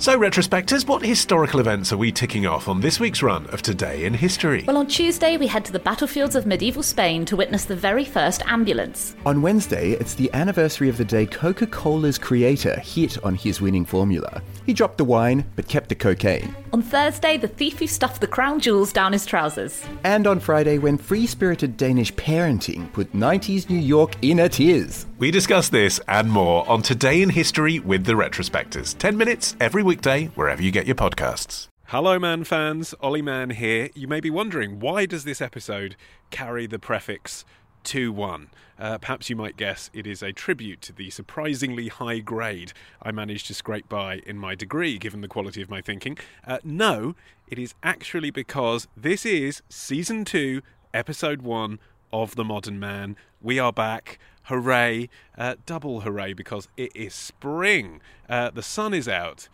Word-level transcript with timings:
So, 0.00 0.18
retrospectors, 0.18 0.88
what 0.88 1.04
historical 1.04 1.60
events 1.60 1.92
are 1.92 1.98
we 1.98 2.10
ticking 2.10 2.46
off 2.46 2.68
on 2.68 2.80
this 2.80 2.98
week's 2.98 3.22
run 3.22 3.46
of 3.48 3.60
Today 3.60 4.06
in 4.06 4.14
History? 4.14 4.64
Well, 4.66 4.78
on 4.78 4.86
Tuesday, 4.86 5.36
we 5.36 5.46
head 5.46 5.62
to 5.66 5.72
the 5.72 5.78
battlefields 5.78 6.34
of 6.34 6.46
medieval 6.46 6.82
Spain 6.82 7.26
to 7.26 7.36
witness 7.36 7.66
the 7.66 7.76
very 7.76 8.06
first 8.06 8.40
ambulance. 8.46 9.14
On 9.26 9.42
Wednesday, 9.42 9.90
it's 9.90 10.14
the 10.14 10.32
anniversary 10.32 10.88
of 10.88 10.96
the 10.96 11.04
day 11.04 11.26
Coca 11.26 11.66
Cola's 11.66 12.16
creator 12.16 12.80
hit 12.80 13.22
on 13.22 13.34
his 13.34 13.60
winning 13.60 13.84
formula. 13.84 14.40
He 14.64 14.72
dropped 14.72 14.96
the 14.96 15.04
wine, 15.04 15.44
but 15.54 15.68
kept 15.68 15.90
the 15.90 15.94
cocaine. 15.94 16.56
On 16.72 16.80
Thursday, 16.80 17.36
the 17.36 17.48
thief 17.48 17.78
who 17.80 17.86
stuffed 17.86 18.22
the 18.22 18.26
crown 18.26 18.58
jewels 18.58 18.94
down 18.94 19.12
his 19.12 19.26
trousers. 19.26 19.84
And 20.04 20.26
on 20.26 20.40
Friday, 20.40 20.78
when 20.78 20.96
free 20.96 21.26
spirited 21.26 21.76
Danish 21.76 22.14
parenting 22.14 22.90
put 22.94 23.12
90s 23.12 23.68
New 23.68 23.78
York 23.78 24.14
in 24.22 24.38
a 24.38 24.48
tears. 24.48 25.04
We 25.18 25.30
discuss 25.30 25.68
this 25.68 26.00
and 26.08 26.30
more 26.30 26.66
on 26.66 26.80
Today 26.80 27.20
in 27.20 27.28
History 27.28 27.80
with 27.80 28.04
the 28.04 28.14
Retrospectors. 28.14 28.96
10 28.96 29.18
minutes 29.18 29.56
every 29.60 29.82
weekday, 29.90 30.26
wherever 30.36 30.62
you 30.62 30.70
get 30.70 30.86
your 30.86 30.94
podcasts. 30.94 31.66
Hello, 31.86 32.16
Man 32.16 32.44
fans. 32.44 32.94
Olly 33.00 33.22
Mann 33.22 33.50
here. 33.50 33.90
You 33.92 34.06
may 34.06 34.20
be 34.20 34.30
wondering 34.30 34.78
why 34.78 35.04
does 35.04 35.24
this 35.24 35.40
episode 35.40 35.96
carry 36.30 36.68
the 36.68 36.78
prefix 36.78 37.44
2 37.82 38.12
1? 38.12 38.50
Uh, 38.78 38.98
perhaps 38.98 39.28
you 39.28 39.34
might 39.34 39.56
guess 39.56 39.90
it 39.92 40.06
is 40.06 40.22
a 40.22 40.32
tribute 40.32 40.80
to 40.82 40.92
the 40.92 41.10
surprisingly 41.10 41.88
high 41.88 42.20
grade 42.20 42.72
I 43.02 43.10
managed 43.10 43.48
to 43.48 43.54
scrape 43.54 43.88
by 43.88 44.22
in 44.24 44.38
my 44.38 44.54
degree, 44.54 44.96
given 44.96 45.22
the 45.22 45.26
quality 45.26 45.60
of 45.60 45.68
my 45.68 45.80
thinking. 45.80 46.16
Uh, 46.46 46.58
no, 46.62 47.16
it 47.48 47.58
is 47.58 47.74
actually 47.82 48.30
because 48.30 48.86
this 48.96 49.26
is 49.26 49.60
season 49.68 50.24
2, 50.24 50.62
episode 50.94 51.42
1 51.42 51.80
of 52.12 52.36
The 52.36 52.44
Modern 52.44 52.78
Man. 52.78 53.16
We 53.42 53.58
are 53.58 53.72
back. 53.72 54.20
Hooray! 54.44 55.08
Uh, 55.36 55.56
double 55.66 56.02
hooray 56.02 56.32
because 56.32 56.68
it 56.76 56.92
is 56.94 57.12
spring. 57.12 58.00
Uh, 58.28 58.50
the 58.50 58.62
sun 58.62 58.94
is 58.94 59.08
out. 59.08 59.48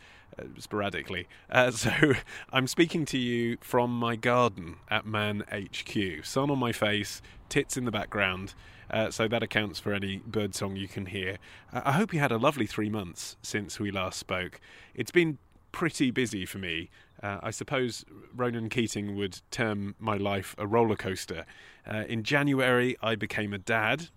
Sporadically. 0.59 1.29
Uh, 1.51 1.71
so 1.73 2.15
I'm 2.53 2.67
speaking 2.67 3.05
to 3.07 3.19
you 3.19 3.59
from 3.61 3.91
my 3.91 4.17
garden 4.17 4.77
at 4.89 5.07
Man 5.07 5.45
HQ. 5.51 6.25
Sun 6.25 6.51
on 6.51 6.59
my 6.59 6.73
face, 6.73 7.23
tits 7.49 7.77
in 7.77 7.85
the 7.85 7.91
background. 7.91 8.55
Uh, 8.91 9.11
so 9.11 9.27
that 9.27 9.43
accounts 9.43 9.81
for 9.81 9.93
any 9.93 10.19
birdsong 10.27 10.77
you 10.77 10.87
can 10.87 11.07
hear. 11.07 11.39
Uh, 11.73 11.83
I 11.85 11.93
hope 11.93 12.15
you 12.15 12.21
had 12.21 12.33
a 12.33 12.39
lovely 12.39 12.67
three 12.67 12.89
months 12.89 13.37
since 13.43 13.81
we 13.81 13.91
last 13.91 14.19
spoke. 14.19 14.61
It's 14.95 15.11
been 15.11 15.39
pretty 15.73 16.11
busy 16.11 16.47
for 16.47 16.59
me. 16.59 16.89
Uh, 17.23 17.39
I 17.43 17.51
suppose 17.51 18.05
Ronan 18.35 18.69
Keating 18.69 19.17
would 19.17 19.41
term 19.51 19.95
my 19.99 20.17
life 20.17 20.55
a 20.59 20.67
roller 20.67 20.97
coaster. 20.97 21.45
Uh, 21.87 22.05
in 22.09 22.23
January, 22.23 22.97
I 23.03 23.17
became 23.17 23.53
a 23.53 23.59
dad, 23.59 24.09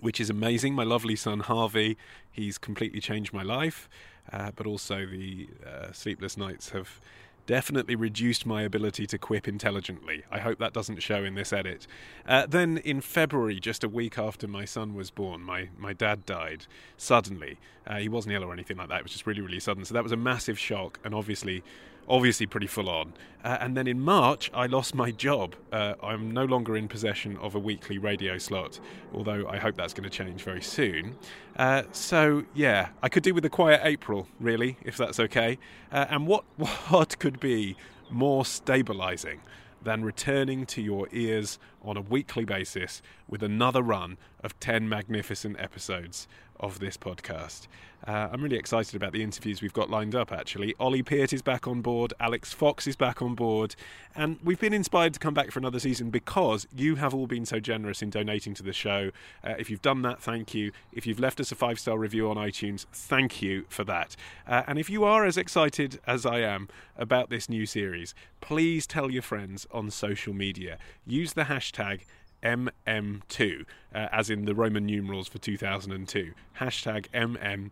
which 0.00 0.20
is 0.20 0.30
amazing. 0.30 0.74
My 0.74 0.84
lovely 0.84 1.16
son 1.16 1.40
Harvey, 1.40 1.96
he's 2.30 2.58
completely 2.58 3.00
changed 3.00 3.32
my 3.32 3.42
life, 3.42 3.88
uh, 4.32 4.50
but 4.54 4.66
also 4.66 5.06
the 5.06 5.48
uh, 5.66 5.92
sleepless 5.92 6.36
nights 6.36 6.70
have 6.70 7.00
definitely 7.46 7.96
reduced 7.96 8.46
my 8.46 8.62
ability 8.62 9.06
to 9.06 9.18
quip 9.18 9.48
intelligently. 9.48 10.22
I 10.30 10.38
hope 10.38 10.58
that 10.58 10.72
doesn't 10.72 11.02
show 11.02 11.24
in 11.24 11.34
this 11.34 11.52
edit. 11.52 11.86
Uh, 12.26 12.46
then 12.46 12.78
in 12.78 13.00
February, 13.00 13.58
just 13.58 13.82
a 13.82 13.88
week 13.88 14.18
after 14.18 14.46
my 14.46 14.64
son 14.64 14.94
was 14.94 15.10
born, 15.10 15.42
my, 15.42 15.68
my 15.76 15.92
dad 15.92 16.24
died 16.24 16.66
suddenly. 16.96 17.58
Uh, 17.86 17.96
he 17.96 18.08
wasn't 18.08 18.34
ill 18.34 18.44
or 18.44 18.52
anything 18.52 18.76
like 18.76 18.88
that, 18.88 19.00
it 19.00 19.02
was 19.02 19.12
just 19.12 19.26
really, 19.26 19.40
really 19.40 19.60
sudden. 19.60 19.84
So 19.84 19.94
that 19.94 20.02
was 20.02 20.12
a 20.12 20.16
massive 20.16 20.58
shock, 20.58 21.00
and 21.04 21.14
obviously 21.14 21.64
obviously 22.08 22.46
pretty 22.46 22.66
full 22.66 22.88
on. 22.88 23.12
Uh, 23.44 23.58
and 23.60 23.76
then 23.76 23.86
in 23.86 24.00
March, 24.00 24.50
I 24.54 24.66
lost 24.66 24.94
my 24.94 25.10
job. 25.10 25.56
Uh, 25.72 25.94
I'm 26.02 26.30
no 26.30 26.44
longer 26.44 26.76
in 26.76 26.86
possession 26.86 27.36
of 27.38 27.54
a 27.54 27.58
weekly 27.58 27.98
radio 27.98 28.38
slot, 28.38 28.78
although 29.12 29.48
I 29.48 29.56
hope 29.58 29.76
that's 29.76 29.92
going 29.92 30.08
to 30.08 30.10
change 30.10 30.42
very 30.42 30.62
soon. 30.62 31.16
Uh, 31.56 31.82
so 31.90 32.44
yeah, 32.54 32.90
I 33.02 33.08
could 33.08 33.22
do 33.22 33.34
with 33.34 33.44
a 33.44 33.50
quiet 33.50 33.80
April, 33.84 34.28
really, 34.38 34.76
if 34.84 34.96
that's 34.96 35.18
okay. 35.18 35.58
Uh, 35.90 36.06
and 36.08 36.26
what 36.26 36.44
what 36.88 37.18
could 37.18 37.40
be 37.40 37.76
more 38.10 38.44
stabilising? 38.44 39.38
Than 39.84 40.04
returning 40.04 40.64
to 40.66 40.80
your 40.80 41.08
ears 41.10 41.58
on 41.82 41.96
a 41.96 42.00
weekly 42.00 42.44
basis 42.44 43.02
with 43.26 43.42
another 43.42 43.82
run 43.82 44.16
of 44.44 44.60
10 44.60 44.88
magnificent 44.88 45.58
episodes 45.58 46.28
of 46.62 46.78
this 46.78 46.96
podcast. 46.96 47.66
Uh, 48.06 48.28
I'm 48.32 48.42
really 48.42 48.56
excited 48.56 48.96
about 48.96 49.12
the 49.12 49.22
interviews 49.22 49.62
we've 49.62 49.72
got 49.72 49.88
lined 49.88 50.14
up, 50.14 50.32
actually. 50.32 50.74
Ollie 50.80 51.02
Peart 51.02 51.32
is 51.32 51.42
back 51.42 51.68
on 51.68 51.82
board, 51.82 52.12
Alix 52.18 52.52
Fox 52.52 52.86
is 52.86 52.96
back 52.96 53.22
on 53.22 53.34
board, 53.34 53.76
and 54.16 54.38
we've 54.42 54.58
been 54.58 54.72
inspired 54.72 55.14
to 55.14 55.20
come 55.20 55.34
back 55.34 55.52
for 55.52 55.60
another 55.60 55.78
season 55.78 56.10
because 56.10 56.66
you 56.74 56.96
have 56.96 57.14
all 57.14 57.26
been 57.26 57.46
so 57.46 57.60
generous 57.60 58.02
in 58.02 58.10
donating 58.10 58.54
to 58.54 58.62
the 58.62 58.72
show. 58.72 59.10
Uh, 59.44 59.54
if 59.58 59.70
you've 59.70 59.82
done 59.82 60.02
that, 60.02 60.20
thank 60.20 60.52
you. 60.52 60.72
If 60.92 61.06
you've 61.06 61.20
left 61.20 61.38
us 61.38 61.52
a 61.52 61.54
five 61.54 61.78
star 61.78 61.96
review 61.96 62.28
on 62.28 62.36
iTunes, 62.36 62.86
thank 62.92 63.40
you 63.40 63.66
for 63.68 63.84
that. 63.84 64.16
Uh, 64.48 64.62
and 64.66 64.78
if 64.78 64.90
you 64.90 65.04
are 65.04 65.24
as 65.24 65.36
excited 65.36 66.00
as 66.06 66.26
I 66.26 66.40
am 66.40 66.68
about 66.96 67.30
this 67.30 67.48
new 67.48 67.66
series, 67.66 68.14
please 68.40 68.86
tell 68.86 69.10
your 69.10 69.22
friends 69.22 69.66
on 69.70 69.90
social 69.90 70.34
media. 70.34 70.78
Use 71.06 71.34
the 71.34 71.44
hashtag 71.44 72.00
MM2, 72.42 73.64
uh, 73.94 74.08
as 74.12 74.30
in 74.30 74.44
the 74.44 74.54
Roman 74.54 74.86
numerals 74.86 75.28
for 75.28 75.38
2002. 75.38 76.32
Hashtag 76.60 77.06
MM. 77.14 77.70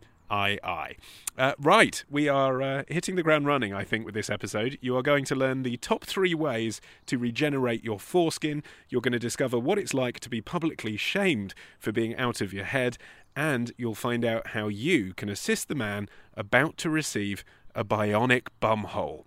Uh, 1.37 1.53
right, 1.59 2.05
we 2.09 2.29
are 2.29 2.63
uh, 2.63 2.83
hitting 2.87 3.17
the 3.17 3.23
ground 3.23 3.47
running, 3.47 3.75
I 3.75 3.83
think, 3.83 4.05
with 4.05 4.15
this 4.15 4.31
episode. 4.31 4.79
You 4.81 4.97
are 4.97 5.03
going 5.03 5.25
to 5.25 5.35
learn 5.35 5.65
the 5.65 5.77
top 5.77 6.05
three 6.05 6.35
ways 6.35 6.81
to 7.07 7.19
regenerate 7.19 7.83
your 7.83 7.99
foreskin. 7.99 8.63
You're 8.89 9.01
going 9.01 9.13
to 9.13 9.19
discover 9.19 9.59
what 9.59 9.79
it's 9.79 9.93
like 9.93 10.21
to 10.21 10.29
be 10.29 10.41
publicly 10.41 10.97
shamed 10.97 11.53
for 11.81 11.91
being 11.91 12.15
out 12.17 12.41
of 12.41 12.53
your 12.53 12.65
head, 12.65 12.97
and 13.35 13.73
you'll 13.77 13.97
find 13.97 14.25
out 14.25 14.49
how 14.49 14.69
you 14.69 15.15
can 15.15 15.29
assist 15.29 15.67
the 15.67 15.75
man 15.75 16.09
about 16.37 16.77
to 16.79 16.91
receive 16.91 17.45
a 17.75 17.85
bionic 17.85 18.47
bumhole. 18.63 19.25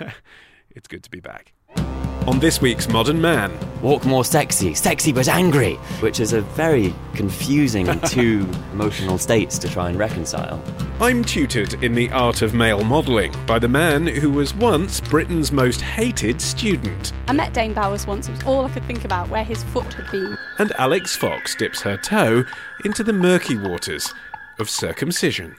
it's 0.70 0.88
good 0.88 1.02
to 1.02 1.10
be 1.10 1.20
back. 1.20 1.52
On 2.26 2.38
this 2.38 2.60
week's 2.60 2.88
Modern 2.88 3.20
Man, 3.20 3.52
Walk 3.84 4.06
more 4.06 4.24
sexy, 4.24 4.72
sexy 4.72 5.12
but 5.12 5.28
angry, 5.28 5.74
which 6.00 6.18
is 6.18 6.32
a 6.32 6.40
very 6.40 6.94
confusing 7.12 8.00
two 8.00 8.48
emotional 8.72 9.18
states 9.18 9.58
to 9.58 9.68
try 9.68 9.90
and 9.90 9.98
reconcile. 9.98 10.64
I'm 11.00 11.22
tutored 11.22 11.84
in 11.84 11.94
the 11.94 12.10
art 12.10 12.40
of 12.40 12.54
male 12.54 12.82
modelling 12.82 13.34
by 13.44 13.58
the 13.58 13.68
man 13.68 14.06
who 14.06 14.30
was 14.30 14.54
once 14.54 15.02
Britain's 15.02 15.52
most 15.52 15.82
hated 15.82 16.40
student. 16.40 17.12
I 17.28 17.34
met 17.34 17.52
Dane 17.52 17.74
Bowers 17.74 18.06
once, 18.06 18.26
it 18.26 18.30
was 18.30 18.44
all 18.44 18.64
I 18.64 18.70
could 18.70 18.84
think 18.84 19.04
about 19.04 19.28
where 19.28 19.44
his 19.44 19.62
foot 19.64 19.92
had 19.92 20.10
been. 20.10 20.38
And 20.56 20.72
Alix 20.78 21.14
Fox 21.14 21.54
dips 21.54 21.82
her 21.82 21.98
toe 21.98 22.44
into 22.86 23.04
the 23.04 23.12
murky 23.12 23.58
waters 23.58 24.14
of 24.58 24.70
circumcision. 24.70 25.56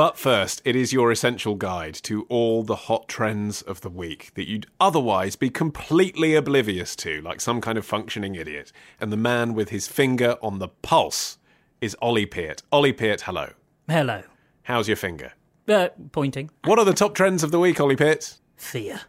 But 0.00 0.16
first, 0.16 0.62
it 0.64 0.76
is 0.76 0.94
your 0.94 1.12
essential 1.12 1.56
guide 1.56 1.92
to 2.04 2.22
all 2.30 2.62
the 2.62 2.74
hot 2.88 3.06
trends 3.06 3.60
of 3.60 3.82
the 3.82 3.90
week 3.90 4.30
that 4.32 4.48
you'd 4.48 4.66
otherwise 4.80 5.36
be 5.36 5.50
completely 5.50 6.34
oblivious 6.34 6.96
to, 6.96 7.20
like 7.20 7.38
some 7.38 7.60
kind 7.60 7.76
of 7.76 7.84
functioning 7.84 8.34
idiot. 8.34 8.72
And 8.98 9.12
the 9.12 9.18
man 9.18 9.52
with 9.52 9.68
his 9.68 9.88
finger 9.88 10.38
on 10.40 10.58
the 10.58 10.68
pulse 10.68 11.36
is 11.82 11.94
Ollie 12.00 12.24
Peart. 12.24 12.62
Ollie 12.72 12.94
Peart, 12.94 13.20
hello. 13.26 13.50
Hello. 13.90 14.22
How's 14.62 14.88
your 14.88 14.96
finger? 14.96 15.34
Uh, 15.68 15.90
pointing. 16.12 16.48
What 16.64 16.78
are 16.78 16.86
the 16.86 16.94
top 16.94 17.14
trends 17.14 17.42
of 17.42 17.50
the 17.50 17.60
week, 17.60 17.78
Ollie 17.78 17.94
Peart? 17.94 18.38
Fear. 18.56 19.02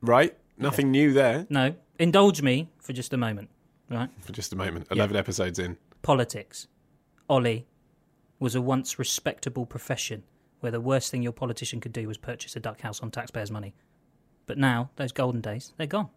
Right? 0.00 0.34
Nothing 0.56 0.90
new 0.90 1.12
there 1.12 1.46
No. 1.50 1.74
Indulge 1.98 2.40
me 2.40 2.70
for 2.78 2.94
just 2.94 3.12
a 3.12 3.18
moment, 3.18 3.50
right? 3.90 4.08
for 4.20 4.32
just 4.32 4.54
a 4.54 4.56
moment. 4.56 4.86
11 4.90 5.14
episodes 5.14 5.58
in. 5.58 5.76
Politics. 6.00 6.68
Ollie 7.28 7.66
was 8.40 8.56
a 8.56 8.60
once 8.60 8.98
respectable 8.98 9.64
profession 9.66 10.24
where 10.60 10.72
the 10.72 10.80
worst 10.80 11.10
thing 11.10 11.22
your 11.22 11.32
politician 11.32 11.80
could 11.80 11.92
do 11.92 12.08
was 12.08 12.18
purchase 12.18 12.56
a 12.56 12.60
duck 12.60 12.80
house 12.80 13.00
on 13.00 13.10
taxpayers' 13.10 13.50
money. 13.50 13.74
But 14.46 14.58
now, 14.58 14.90
those 14.96 15.12
golden 15.12 15.40
days, 15.40 15.72
they're 15.76 15.86
gone. 15.86 16.08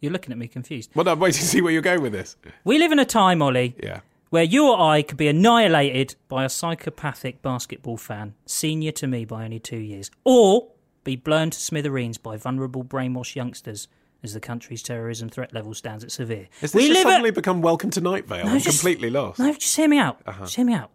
You're 0.00 0.12
looking 0.12 0.30
at 0.32 0.38
me 0.38 0.46
confused. 0.48 0.90
Well, 0.94 1.08
I'm 1.08 1.18
waiting 1.18 1.40
to 1.40 1.46
see 1.46 1.60
where 1.60 1.72
you're 1.72 1.82
going 1.82 2.02
with 2.02 2.12
this. 2.12 2.36
We 2.64 2.78
live 2.78 2.92
in 2.92 2.98
a 2.98 3.04
time, 3.04 3.40
Ollie, 3.42 3.74
Yeah. 3.82 4.00
where 4.30 4.44
you 4.44 4.68
or 4.68 4.78
I 4.80 5.02
could 5.02 5.16
be 5.16 5.26
annihilated 5.28 6.14
by 6.28 6.44
a 6.44 6.48
psychopathic 6.48 7.42
basketball 7.42 7.96
fan, 7.96 8.34
senior 8.46 8.92
to 8.92 9.06
me 9.08 9.24
by 9.24 9.44
only 9.44 9.58
two 9.58 9.78
years, 9.78 10.10
or 10.24 10.68
be 11.02 11.16
blown 11.16 11.50
to 11.50 11.58
smithereens 11.58 12.18
by 12.18 12.36
vulnerable 12.36 12.84
brainwashed 12.84 13.34
youngsters 13.34 13.88
as 14.22 14.34
the 14.34 14.40
country's 14.40 14.82
terrorism 14.82 15.28
threat 15.28 15.52
level 15.52 15.74
stands 15.74 16.04
at 16.04 16.12
severe. 16.12 16.48
Has 16.60 16.72
this 16.72 16.82
we 16.82 16.88
live 16.92 17.02
suddenly 17.02 17.30
at... 17.30 17.34
become 17.34 17.60
Welcome 17.62 17.90
to 17.90 18.00
Night 18.00 18.26
Vale? 18.26 18.44
No, 18.44 18.52
I'm 18.52 18.60
just- 18.60 18.80
completely 18.80 19.10
lost. 19.10 19.38
No, 19.40 19.52
just 19.54 19.74
hear 19.76 19.88
me 19.88 19.98
out. 19.98 20.20
Uh-huh. 20.26 20.44
Just 20.44 20.56
hear 20.56 20.64
me 20.64 20.74
out. 20.74 20.90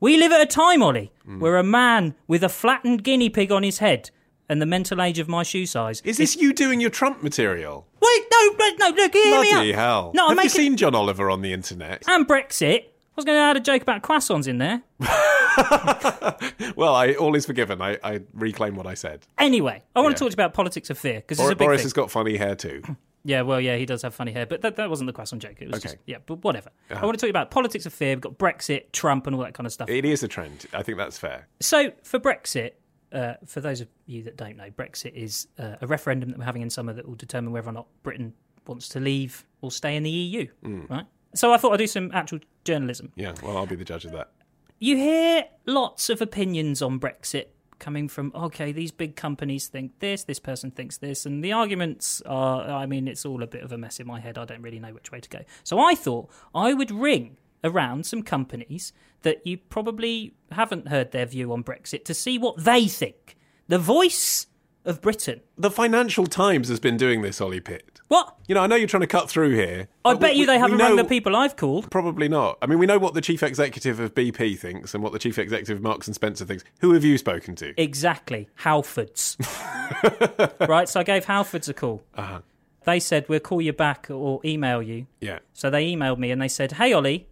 We 0.00 0.16
live 0.18 0.32
at 0.32 0.40
a 0.40 0.46
time, 0.46 0.82
Ollie, 0.82 1.10
where 1.38 1.56
a 1.56 1.62
man 1.62 2.14
with 2.26 2.44
a 2.44 2.48
flattened 2.48 3.02
guinea 3.02 3.30
pig 3.30 3.50
on 3.50 3.62
his 3.62 3.78
head 3.78 4.10
and 4.48 4.60
the 4.60 4.66
mental 4.66 5.00
age 5.00 5.18
of 5.18 5.28
my 5.28 5.42
shoe 5.42 5.66
size 5.66 6.00
Is 6.04 6.18
this 6.18 6.36
you 6.36 6.52
doing 6.52 6.80
your 6.80 6.90
Trump 6.90 7.22
material? 7.22 7.86
Wait, 8.00 8.22
no, 8.30 8.54
no, 8.58 8.70
no, 8.78 8.88
look, 8.96 9.12
hear 9.14 9.40
me 9.40 9.48
out. 9.48 9.54
Bloody 9.54 9.72
hell. 9.72 10.12
No, 10.14 10.24
I'm 10.24 10.28
Have 10.28 10.44
you 10.44 10.48
making... 10.48 10.50
seen 10.50 10.76
John 10.76 10.94
Oliver 10.94 11.30
on 11.30 11.40
the 11.42 11.52
internet? 11.52 12.04
And 12.06 12.26
Brexit. 12.28 12.82
I 12.84 13.16
was 13.16 13.24
going 13.24 13.36
to 13.36 13.40
add 13.42 13.56
a 13.56 13.60
joke 13.60 13.80
about 13.82 14.02
croissants 14.02 14.46
in 14.46 14.58
there. 14.58 14.82
Well, 16.76 16.94
I, 16.94 17.14
all 17.14 17.34
is 17.34 17.46
forgiven. 17.46 17.80
I, 17.80 17.98
I 18.04 18.20
reclaim 18.34 18.76
what 18.76 18.86
I 18.86 18.92
said. 18.92 19.26
Anyway, 19.38 19.82
I 19.94 20.00
want 20.00 20.12
Yeah. 20.12 20.14
to 20.16 20.18
talk 20.24 20.28
to 20.28 20.32
you 20.32 20.34
about 20.34 20.52
politics 20.52 20.90
of 20.90 20.98
fear 20.98 21.20
because 21.20 21.38
Bor- 21.38 21.46
a 21.52 21.54
big 21.56 21.58
Boris 21.66 21.80
thing. 21.80 21.86
has 21.86 21.92
got 21.94 22.10
funny 22.10 22.36
hair 22.36 22.54
too. 22.54 22.82
Yeah, 23.26 23.42
well, 23.42 23.60
yeah, 23.60 23.76
he 23.76 23.86
does 23.86 24.02
have 24.02 24.14
funny 24.14 24.30
hair, 24.32 24.46
but 24.46 24.62
that, 24.62 24.76
that 24.76 24.88
wasn't 24.88 25.08
the 25.08 25.12
croissant 25.12 25.42
joke. 25.42 25.56
It 25.60 25.66
was 25.66 25.78
Okay. 25.78 25.82
just, 25.94 25.96
yeah, 26.06 26.18
but 26.24 26.44
whatever. 26.44 26.70
I 26.90 27.04
want 27.04 27.18
to 27.18 27.26
talk 27.26 27.30
about 27.30 27.50
politics 27.50 27.84
of 27.84 27.92
fear. 27.92 28.10
We've 28.14 28.20
got 28.20 28.38
Brexit, 28.38 28.92
Trump, 28.92 29.26
and 29.26 29.34
all 29.34 29.42
that 29.42 29.52
kind 29.54 29.66
of 29.66 29.72
stuff. 29.72 29.88
It 29.90 30.04
is 30.04 30.22
a 30.22 30.28
trend. 30.28 30.66
I 30.72 30.82
think 30.84 30.96
that's 30.96 31.18
fair. 31.18 31.48
So 31.60 31.90
for 32.04 32.20
Brexit, 32.20 32.72
uh, 33.12 33.34
for 33.44 33.60
those 33.60 33.80
of 33.80 33.88
you 34.06 34.22
that 34.22 34.36
don't 34.36 34.56
know, 34.56 34.70
Brexit 34.70 35.12
is 35.14 35.48
uh, 35.58 35.74
a 35.80 35.86
referendum 35.88 36.30
that 36.30 36.38
we're 36.38 36.44
having 36.44 36.62
in 36.62 36.70
summer 36.70 36.92
that 36.92 37.06
will 37.06 37.14
determine 37.16 37.52
whether 37.52 37.68
or 37.68 37.72
not 37.72 37.86
Britain 38.04 38.32
wants 38.66 38.88
to 38.90 39.00
leave 39.00 39.44
or 39.60 39.70
stay 39.72 39.96
in 39.96 40.04
the 40.04 40.10
EU. 40.10 40.46
Right. 40.62 41.06
So 41.34 41.52
I 41.52 41.56
thought 41.56 41.72
I'd 41.72 41.78
do 41.78 41.86
some 41.88 42.10
actual 42.14 42.38
journalism. 42.64 43.10
Yeah, 43.16 43.34
well, 43.42 43.56
I'll 43.56 43.66
be 43.66 43.76
the 43.76 43.84
judge 43.84 44.04
of 44.04 44.12
that. 44.12 44.30
You 44.78 44.96
hear 44.96 45.44
lots 45.66 46.10
of 46.10 46.20
opinions 46.22 46.80
on 46.82 47.00
Brexit 47.00 47.46
coming 47.78 48.08
from 48.08 48.32
okay, 48.34 48.72
these 48.72 48.90
big 48.90 49.16
companies 49.16 49.68
think 49.68 49.98
this, 49.98 50.24
this 50.24 50.38
person 50.38 50.70
thinks 50.70 50.96
this, 50.98 51.26
and 51.26 51.42
the 51.42 51.52
arguments 51.52 52.22
are. 52.26 52.68
I 52.70 52.86
mean, 52.86 53.08
it's 53.08 53.24
all 53.24 53.42
a 53.42 53.46
bit 53.46 53.62
of 53.62 53.72
a 53.72 53.78
mess 53.78 54.00
in 54.00 54.06
my 54.06 54.20
head. 54.20 54.38
I 54.38 54.44
don't 54.44 54.62
really 54.62 54.80
know 54.80 54.92
which 54.92 55.12
way 55.12 55.20
to 55.20 55.28
go. 55.28 55.40
So 55.64 55.78
I 55.78 55.94
thought 55.94 56.30
I 56.54 56.74
would 56.74 56.90
ring 56.90 57.38
around 57.64 58.06
some 58.06 58.22
companies 58.22 58.92
that 59.22 59.46
you 59.46 59.58
probably 59.58 60.34
haven't 60.52 60.88
heard 60.88 61.10
their 61.10 61.26
view 61.26 61.52
on 61.52 61.64
Brexit 61.64 62.04
to 62.04 62.14
see 62.14 62.38
what 62.38 62.64
they 62.64 62.86
think. 62.86 63.36
The 63.68 63.78
voice 63.78 64.46
of 64.86 65.00
Britain. 65.02 65.40
The 65.58 65.70
Financial 65.70 66.26
Times 66.26 66.68
has 66.68 66.80
been 66.80 66.96
doing 66.96 67.22
this, 67.22 67.40
Ollie 67.40 67.60
Peart. 67.60 68.00
What? 68.08 68.36
You 68.46 68.54
know, 68.54 68.60
I 68.62 68.66
know 68.68 68.76
you're 68.76 68.86
trying 68.86 69.00
to 69.00 69.06
cut 69.08 69.28
through 69.28 69.54
here. 69.54 69.88
I 70.04 70.14
bet 70.14 70.34
we- 70.34 70.40
you 70.40 70.46
they 70.46 70.58
haven't 70.58 70.78
know- 70.78 70.86
rung 70.88 70.96
the 70.96 71.04
people 71.04 71.34
I've 71.34 71.56
called. 71.56 71.90
Probably 71.90 72.28
not. 72.28 72.56
I 72.62 72.66
mean, 72.66 72.78
we 72.78 72.86
know 72.86 72.98
what 72.98 73.14
the 73.14 73.20
chief 73.20 73.42
executive 73.42 73.98
of 73.98 74.14
BP 74.14 74.56
thinks 74.58 74.94
and 74.94 75.02
what 75.02 75.12
the 75.12 75.18
chief 75.18 75.38
executive 75.38 75.78
of 75.78 75.82
Marks 75.82 76.06
and 76.06 76.14
Spencer 76.14 76.44
thinks. 76.44 76.62
Who 76.80 76.92
have 76.92 77.04
you 77.04 77.18
spoken 77.18 77.56
to? 77.56 77.74
Exactly. 77.80 78.48
Halfords. 78.60 79.36
right, 80.68 80.88
so 80.88 81.00
I 81.00 81.02
gave 81.02 81.26
Halfords 81.26 81.68
a 81.68 81.74
call. 81.74 82.02
Uh-huh. 82.14 82.40
They 82.84 83.00
said, 83.00 83.28
we'll 83.28 83.40
call 83.40 83.60
you 83.60 83.72
back 83.72 84.06
or 84.10 84.40
email 84.44 84.80
you. 84.80 85.08
Yeah. 85.20 85.40
So 85.52 85.70
they 85.70 85.92
emailed 85.92 86.18
me 86.18 86.30
and 86.30 86.40
they 86.40 86.46
said, 86.48 86.70
hey, 86.72 86.92
Ollie, 86.92 87.26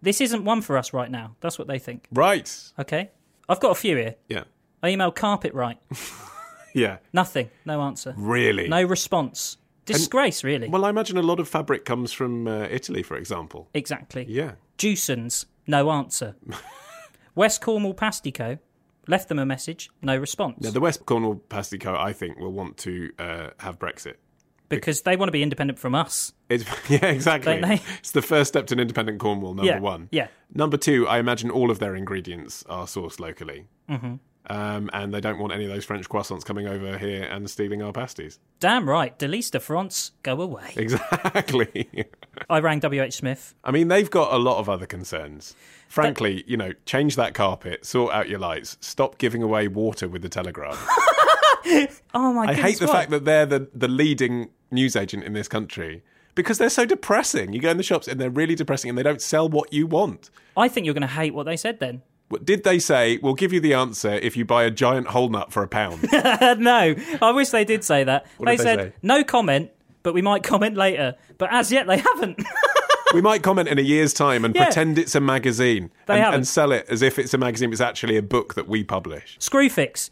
this 0.00 0.22
isn't 0.22 0.44
one 0.44 0.62
for 0.62 0.78
us 0.78 0.94
right 0.94 1.10
now. 1.10 1.36
That's 1.40 1.58
what 1.58 1.68
they 1.68 1.78
think. 1.78 2.06
Right. 2.10 2.50
Okay. 2.78 3.10
I've 3.48 3.60
got 3.60 3.72
a 3.72 3.74
few 3.74 3.96
here. 3.96 4.14
Yeah. 4.30 4.44
I 4.82 4.90
emailed 4.90 5.14
Carpetright. 5.14 5.76
Yeah. 6.76 6.98
Nothing. 7.12 7.48
No 7.64 7.80
answer. 7.80 8.14
Really? 8.16 8.68
No 8.68 8.82
response. 8.84 9.56
Disgrace, 9.86 10.44
really. 10.44 10.68
Well, 10.68 10.84
I 10.84 10.90
imagine 10.90 11.16
a 11.16 11.22
lot 11.22 11.40
of 11.40 11.48
fabric 11.48 11.84
comes 11.84 12.12
from 12.12 12.46
uh, 12.46 12.66
Italy, 12.70 13.02
for 13.02 13.16
example. 13.16 13.68
exactly. 13.72 14.26
Yeah. 14.28 14.52
Jewsons, 14.78 15.46
no 15.66 15.90
answer. 15.90 16.34
West 17.34 17.60
Cornwall 17.60 17.94
Pasty 17.94 18.32
Co, 18.32 18.58
left 19.06 19.28
them 19.28 19.38
a 19.38 19.46
message, 19.46 19.90
no 20.02 20.16
response. 20.16 20.62
Now, 20.62 20.70
the 20.70 20.80
West 20.80 21.06
Cornwall 21.06 21.36
Pasty 21.36 21.78
Co, 21.78 21.94
I 21.94 22.12
think, 22.12 22.38
will 22.38 22.52
want 22.52 22.76
to 22.78 23.10
uh, 23.18 23.50
have 23.60 23.78
Brexit. 23.78 24.14
because 24.68 25.02
they 25.02 25.16
want 25.16 25.28
to 25.28 25.32
be 25.32 25.42
independent 25.42 25.78
from 25.78 25.94
us. 25.94 26.32
It's, 26.48 26.64
yeah, 26.90 27.06
exactly. 27.06 27.52
Don't 27.60 27.68
they? 27.68 27.80
It's 28.00 28.10
the 28.10 28.22
first 28.22 28.48
step 28.48 28.66
to 28.66 28.74
an 28.74 28.80
independent 28.80 29.20
Cornwall, 29.20 29.54
number 29.54 29.70
Yeah, 29.72 29.78
one. 29.80 30.08
yeah. 30.10 30.28
Number 30.52 30.76
two, 30.76 31.06
I 31.06 31.18
imagine 31.18 31.50
all 31.50 31.70
of 31.70 31.78
their 31.78 31.94
ingredients 31.94 32.64
are 32.68 32.86
sourced 32.86 33.20
locally. 33.20 33.66
Mm-hmm. 33.88 34.14
Um, 34.48 34.90
and 34.92 35.12
they 35.12 35.20
don't 35.20 35.38
want 35.38 35.52
any 35.52 35.64
of 35.64 35.70
those 35.70 35.84
French 35.84 36.08
croissants 36.08 36.44
coming 36.44 36.68
over 36.68 36.96
here 36.98 37.24
and 37.24 37.50
stealing 37.50 37.82
our 37.82 37.92
pasties. 37.92 38.38
Damn 38.60 38.88
right, 38.88 39.18
Delice 39.18 39.50
de 39.50 39.58
France, 39.58 40.12
go 40.22 40.40
away. 40.40 40.72
Exactly. 40.76 41.88
I 42.50 42.60
rang 42.60 42.80
WH 42.80 43.12
Smith. 43.12 43.54
I 43.64 43.72
mean, 43.72 43.88
they've 43.88 44.10
got 44.10 44.32
a 44.32 44.38
lot 44.38 44.58
of 44.58 44.68
other 44.68 44.86
concerns. 44.86 45.56
Frankly, 45.88 46.44
you 46.46 46.56
know, 46.56 46.72
change 46.84 47.16
that 47.16 47.34
carpet, 47.34 47.84
sort 47.84 48.12
out 48.14 48.28
your 48.28 48.38
lights, 48.38 48.76
stop 48.80 49.18
giving 49.18 49.42
away 49.42 49.66
water 49.68 50.08
with 50.08 50.22
the 50.22 50.28
Telegraph. 50.28 50.78
Oh 52.14 52.32
my 52.32 52.46
god. 52.46 52.54
I 52.54 52.54
hate 52.54 52.78
the 52.78 52.86
what? 52.86 52.94
fact 52.94 53.10
that 53.10 53.24
they're 53.24 53.44
the, 53.44 53.68
the 53.74 53.88
leading 53.88 54.50
newsagent 54.70 55.24
in 55.24 55.32
this 55.32 55.48
country 55.48 56.04
because 56.36 56.58
they're 56.58 56.70
so 56.70 56.84
depressing. 56.84 57.52
You 57.52 57.60
go 57.60 57.70
in 57.70 57.76
the 57.76 57.82
shops 57.82 58.06
and 58.06 58.20
they're 58.20 58.30
really 58.30 58.54
depressing 58.54 58.88
and 58.88 58.96
they 58.96 59.02
don't 59.02 59.20
sell 59.20 59.48
what 59.48 59.72
you 59.72 59.86
want. 59.86 60.30
I 60.56 60.68
think 60.68 60.84
you're 60.84 60.94
going 60.94 61.00
to 61.02 61.08
hate 61.08 61.34
what 61.34 61.44
they 61.44 61.56
said 61.56 61.80
then. 61.80 62.02
What- 62.28 62.44
Did 62.44 62.64
they 62.64 62.78
say, 62.78 63.18
we'll 63.22 63.34
give 63.34 63.52
you 63.52 63.60
the 63.60 63.74
answer 63.74 64.12
if 64.14 64.36
you 64.36 64.44
buy 64.44 64.64
a 64.64 64.70
giant 64.70 65.08
whole 65.08 65.28
nut 65.28 65.52
for 65.52 65.62
a 65.62 65.68
pound? 65.68 66.08
no, 66.12 66.94
I 67.22 67.30
wish 67.32 67.50
they 67.50 67.64
did 67.64 67.84
say 67.84 68.04
that. 68.04 68.26
What 68.38 68.46
they 68.46 68.56
did 68.56 68.58
they 68.60 68.64
said 68.64 68.78
say? 68.78 68.92
no 69.02 69.22
comment, 69.24 69.70
but 70.02 70.12
we 70.14 70.22
might 70.22 70.42
comment 70.42 70.76
later. 70.76 71.14
But 71.38 71.52
as 71.52 71.70
yet, 71.70 71.86
they 71.86 71.98
haven't. 71.98 72.42
we 73.14 73.20
might 73.20 73.42
comment 73.42 73.68
in 73.68 73.78
a 73.78 73.82
year's 73.82 74.12
time 74.12 74.44
and 74.44 74.54
Yeah. 74.54 74.64
pretend 74.64 74.98
it's 74.98 75.14
a 75.14 75.20
magazine 75.20 75.90
They 76.06 76.14
and, 76.14 76.22
haven't. 76.24 76.34
and 76.40 76.48
sell 76.48 76.72
it 76.72 76.86
as 76.88 77.02
if 77.02 77.18
it's 77.18 77.32
a 77.34 77.38
magazine, 77.38 77.70
it's 77.72 77.80
actually 77.80 78.16
a 78.16 78.22
book 78.22 78.54
that 78.54 78.66
we 78.66 78.82
publish. 78.82 79.38
Screwfix. 79.38 80.10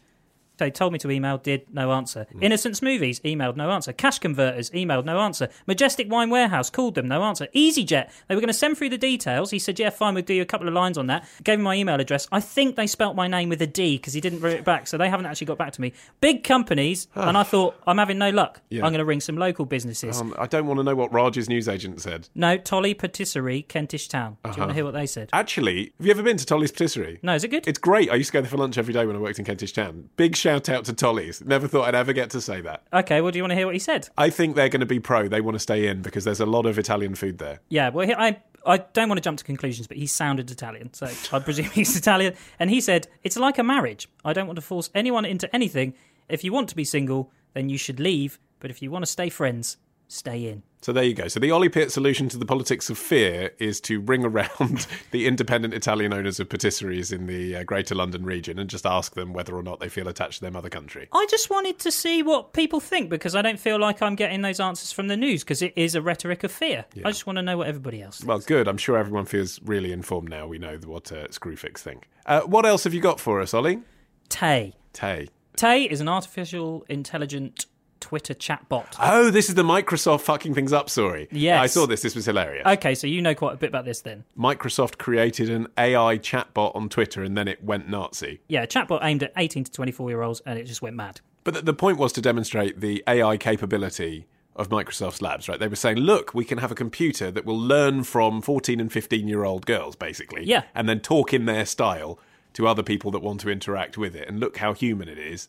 They 0.57 0.71
told 0.71 0.93
me 0.93 0.99
to 0.99 1.11
email, 1.11 1.37
did, 1.37 1.73
no 1.73 1.91
answer. 1.91 2.25
Hmm. 2.31 2.43
Innocent 2.43 2.75
Smoothies, 2.75 3.21
emailed, 3.21 3.55
no 3.55 3.71
answer. 3.71 3.93
Cash 3.93 4.19
Converters, 4.19 4.69
emailed, 4.71 5.05
no 5.05 5.19
answer. 5.19 5.49
Majestic 5.67 6.09
Wine 6.09 6.29
Warehouse, 6.29 6.69
called 6.69 6.95
them, 6.95 7.07
no 7.07 7.23
answer. 7.23 7.47
EasyJet, 7.55 8.09
they 8.27 8.35
were 8.35 8.41
going 8.41 8.47
to 8.47 8.53
send 8.53 8.77
through 8.77 8.89
the 8.89 8.97
details. 8.97 9.51
He 9.51 9.59
said, 9.59 9.79
yeah, 9.79 9.89
fine, 9.89 10.13
we'll 10.13 10.23
do 10.23 10.33
you 10.33 10.41
a 10.41 10.45
couple 10.45 10.67
of 10.67 10.73
lines 10.73 10.97
on 10.97 11.07
that. 11.07 11.27
Gave 11.43 11.59
him 11.59 11.63
my 11.63 11.75
email 11.75 11.99
address. 11.99 12.27
I 12.31 12.39
think 12.39 12.75
they 12.75 12.87
spelt 12.87 13.15
my 13.15 13.27
name 13.27 13.49
with 13.49 13.61
a 13.61 13.67
D 13.67 13.97
because 13.97 14.13
he 14.13 14.21
didn't 14.21 14.39
write 14.41 14.53
it 14.53 14.65
back, 14.65 14.87
so 14.87 14.97
they 14.97 15.09
haven't 15.09 15.25
actually 15.25 15.47
got 15.47 15.57
back 15.57 15.73
to 15.73 15.81
me. 15.81 15.93
Big 16.21 16.43
companies, 16.43 17.07
and 17.15 17.37
I 17.37 17.43
thought, 17.43 17.75
I'm 17.85 17.97
having 17.97 18.17
no 18.17 18.29
luck. 18.29 18.61
Yeah. 18.69 18.85
I'm 18.85 18.91
going 18.91 18.99
to 18.99 19.05
ring 19.05 19.21
some 19.21 19.37
local 19.37 19.65
businesses. 19.65 20.19
Um, 20.19 20.33
I 20.37 20.47
don't 20.47 20.67
want 20.67 20.79
to 20.79 20.83
know 20.83 20.95
what 20.95 21.11
Raj's 21.11 21.49
newsagent 21.49 22.01
said. 22.01 22.29
no, 22.35 22.57
Tolly 22.57 22.93
Patisserie, 22.93 23.63
Kentish 23.63 24.07
Town. 24.07 24.37
Do 24.43 24.51
you 24.51 24.57
want 24.57 24.69
to 24.69 24.73
hear 24.73 24.85
what 24.85 24.93
they 24.93 25.05
said? 25.05 25.29
Actually, 25.33 25.93
have 25.97 26.05
you 26.05 26.11
ever 26.11 26.23
been 26.23 26.37
to 26.37 26.45
Tolly's 26.45 26.71
Patisserie? 26.71 27.19
No, 27.21 27.35
is 27.35 27.43
it 27.43 27.49
good? 27.49 27.67
It's 27.67 27.79
great. 27.79 28.09
I 28.11 28.15
used 28.15 28.29
to 28.29 28.33
go 28.33 28.41
there 28.41 28.49
for 28.49 28.57
lunch 28.57 28.77
every 28.77 28.93
day 28.93 29.05
when 29.05 29.15
I 29.15 29.19
worked 29.19 29.39
in 29.39 29.45
Kentish 29.45 29.73
Town. 29.73 30.09
Big 30.17 30.35
shout 30.45 30.69
out 30.69 30.85
to 30.85 30.93
Tolly's. 30.93 31.43
Never 31.43 31.67
thought 31.67 31.87
I'd 31.87 31.95
ever 31.95 32.13
get 32.13 32.29
to 32.31 32.41
say 32.41 32.61
that. 32.61 32.83
Okay, 32.93 33.21
well, 33.21 33.31
do 33.31 33.39
you 33.39 33.43
want 33.43 33.51
to 33.51 33.55
hear 33.55 33.65
what 33.65 33.73
he 33.75 33.79
said? 33.79 34.09
I 34.17 34.29
think 34.29 34.55
they're 34.55 34.69
going 34.69 34.81
to 34.81 34.85
be 34.85 34.99
pro. 34.99 35.27
They 35.27 35.41
want 35.41 35.55
to 35.55 35.59
stay 35.59 35.87
in 35.87 36.01
because 36.01 36.23
there's 36.23 36.39
a 36.39 36.45
lot 36.45 36.65
of 36.65 36.77
Italian 36.77 37.15
food 37.15 37.39
there. 37.39 37.61
Yeah, 37.69 37.89
well, 37.89 38.09
I 38.17 38.37
I 38.65 38.77
don't 38.77 39.09
want 39.09 39.17
to 39.17 39.23
jump 39.23 39.37
to 39.39 39.43
conclusions, 39.43 39.87
but 39.87 39.97
he 39.97 40.07
sounded 40.07 40.49
Italian, 40.51 40.93
so 40.93 41.07
I 41.31 41.39
presume 41.39 41.65
he's 41.65 41.95
Italian. 42.03 42.35
And 42.59 42.69
he 42.69 42.79
said, 42.79 43.07
"It's 43.23 43.37
like 43.37 43.57
a 43.57 43.63
marriage. 43.63 44.07
I 44.23 44.33
don't 44.33 44.47
want 44.47 44.57
to 44.57 44.61
force 44.61 44.89
anyone 44.93 45.25
into 45.25 45.53
anything. 45.55 45.93
If 46.29 46.43
you 46.43 46.53
want 46.53 46.69
to 46.69 46.75
be 46.75 46.83
single, 46.83 47.31
then 47.53 47.69
you 47.69 47.77
should 47.77 47.99
leave. 47.99 48.39
But 48.59 48.71
if 48.71 48.81
you 48.81 48.91
want 48.91 49.03
to 49.03 49.11
stay 49.11 49.29
friends, 49.29 49.77
stay 50.07 50.47
in." 50.47 50.63
So 50.85 50.93
there 50.93 51.03
you 51.03 51.15
go. 51.15 51.27
So 51.27 51.39
the 51.39 51.49
Ollie 51.49 51.67
Peart 51.67 51.91
solution 51.91 52.29
to 52.29 52.37
the 52.37 52.45
politics 52.45 52.91
of 52.91 52.99
fear 52.99 53.49
is 53.57 53.81
to 53.81 53.99
ring 54.01 54.23
around 54.23 54.85
the 55.11 55.25
independent 55.25 55.73
Italian 55.73 56.13
owners 56.13 56.39
of 56.39 56.47
patisseries 56.47 57.11
in 57.11 57.25
the 57.25 57.55
uh, 57.55 57.63
Greater 57.63 57.95
London 57.95 58.23
region 58.23 58.59
and 58.59 58.69
just 58.69 58.85
ask 58.85 59.15
them 59.15 59.33
whether 59.33 59.55
or 59.55 59.63
not 59.63 59.79
they 59.79 59.89
feel 59.89 60.07
attached 60.07 60.35
to 60.35 60.41
their 60.41 60.51
mother 60.51 60.69
country. 60.69 61.07
I 61.11 61.25
just 61.27 61.49
wanted 61.49 61.79
to 61.79 61.91
see 61.91 62.21
what 62.21 62.53
people 62.53 62.79
think 62.79 63.09
because 63.09 63.33
I 63.33 63.41
don't 63.41 63.59
feel 63.59 63.79
like 63.79 64.03
I'm 64.03 64.13
getting 64.13 64.43
those 64.43 64.59
answers 64.59 64.91
from 64.91 65.07
the 65.07 65.17
news 65.17 65.43
because 65.43 65.63
it 65.63 65.73
is 65.75 65.95
a 65.95 66.03
rhetoric 66.03 66.43
of 66.43 66.51
fear. 66.51 66.85
I 67.03 67.09
just 67.09 67.25
want 67.25 67.37
to 67.37 67.41
know 67.41 67.57
what 67.57 67.67
everybody 67.67 68.03
else. 68.03 68.19
Thinks. 68.19 68.27
Well, 68.27 68.39
good. 68.41 68.67
I'm 68.67 68.77
sure 68.77 68.95
everyone 68.95 69.25
feels 69.25 69.59
really 69.63 69.91
informed 69.91 70.29
now. 70.29 70.45
We 70.45 70.59
know 70.59 70.77
what 70.85 71.11
uh, 71.11 71.29
Screwfix 71.29 71.79
think. 71.79 72.07
Uh, 72.27 72.41
what 72.41 72.63
else 72.63 72.83
have 72.83 72.93
you 72.93 73.01
got 73.01 73.19
for 73.19 73.41
us, 73.41 73.55
Ollie? 73.55 73.81
Tay. 74.29 74.75
Tay. 74.93 75.29
Tay 75.55 75.85
is 75.85 75.99
an 75.99 76.07
artificial 76.07 76.85
intelligent 76.89 77.65
Twitter 78.05 78.35
chatbot. 78.35 78.85
Oh, 78.99 79.31
this 79.31 79.49
is 79.49 79.55
the 79.55 79.63
Microsoft 79.63 80.21
fucking 80.21 80.53
things 80.53 80.71
up 80.71 80.91
story. 80.91 81.27
Yes. 81.31 81.59
I 81.59 81.65
saw 81.65 81.87
this. 81.87 82.03
This 82.03 82.13
was 82.13 82.27
hilarious. 82.27 82.63
Okay, 82.67 82.93
so 82.93 83.07
you 83.07 83.19
know 83.19 83.33
quite 83.33 83.55
a 83.55 83.57
bit 83.57 83.69
about 83.69 83.83
this 83.83 84.01
then. 84.01 84.25
Microsoft 84.37 84.99
created 84.99 85.49
an 85.49 85.65
AI 85.75 86.19
chatbot 86.19 86.75
on 86.75 86.87
Twitter 86.87 87.23
and 87.23 87.35
then 87.35 87.47
it 87.47 87.63
went 87.63 87.89
Nazi. 87.89 88.41
Yeah, 88.47 88.61
a 88.61 88.67
chatbot 88.67 88.99
aimed 89.01 89.23
at 89.23 89.33
18 89.35 89.63
to 89.63 89.71
24 89.71 90.11
year 90.11 90.21
olds 90.21 90.39
and 90.45 90.59
it 90.59 90.65
just 90.65 90.83
went 90.83 90.95
mad. 90.95 91.19
But 91.43 91.55
the, 91.55 91.61
the 91.63 91.73
point 91.73 91.97
was 91.97 92.13
to 92.13 92.21
demonstrate 92.21 92.79
the 92.79 93.03
AI 93.07 93.37
capability 93.37 94.27
of 94.55 94.69
Microsoft's 94.69 95.23
labs, 95.23 95.49
right? 95.49 95.59
They 95.59 95.67
were 95.67 95.75
saying, 95.75 95.97
look, 95.97 96.35
we 96.35 96.45
can 96.45 96.59
have 96.59 96.71
a 96.71 96.75
computer 96.75 97.31
that 97.31 97.43
will 97.43 97.59
learn 97.59 98.03
from 98.03 98.39
14 98.43 98.79
and 98.79 98.93
15 98.93 99.27
year 99.27 99.43
old 99.43 99.65
girls, 99.65 99.95
basically. 99.95 100.45
Yeah. 100.45 100.61
And 100.75 100.87
then 100.87 100.99
talk 100.99 101.33
in 101.33 101.45
their 101.45 101.65
style 101.65 102.19
to 102.53 102.67
other 102.67 102.83
people 102.83 103.09
that 103.09 103.23
want 103.23 103.41
to 103.41 103.49
interact 103.49 103.97
with 103.97 104.15
it. 104.15 104.27
And 104.27 104.39
look 104.39 104.57
how 104.57 104.73
human 104.73 105.09
it 105.09 105.17
is. 105.17 105.47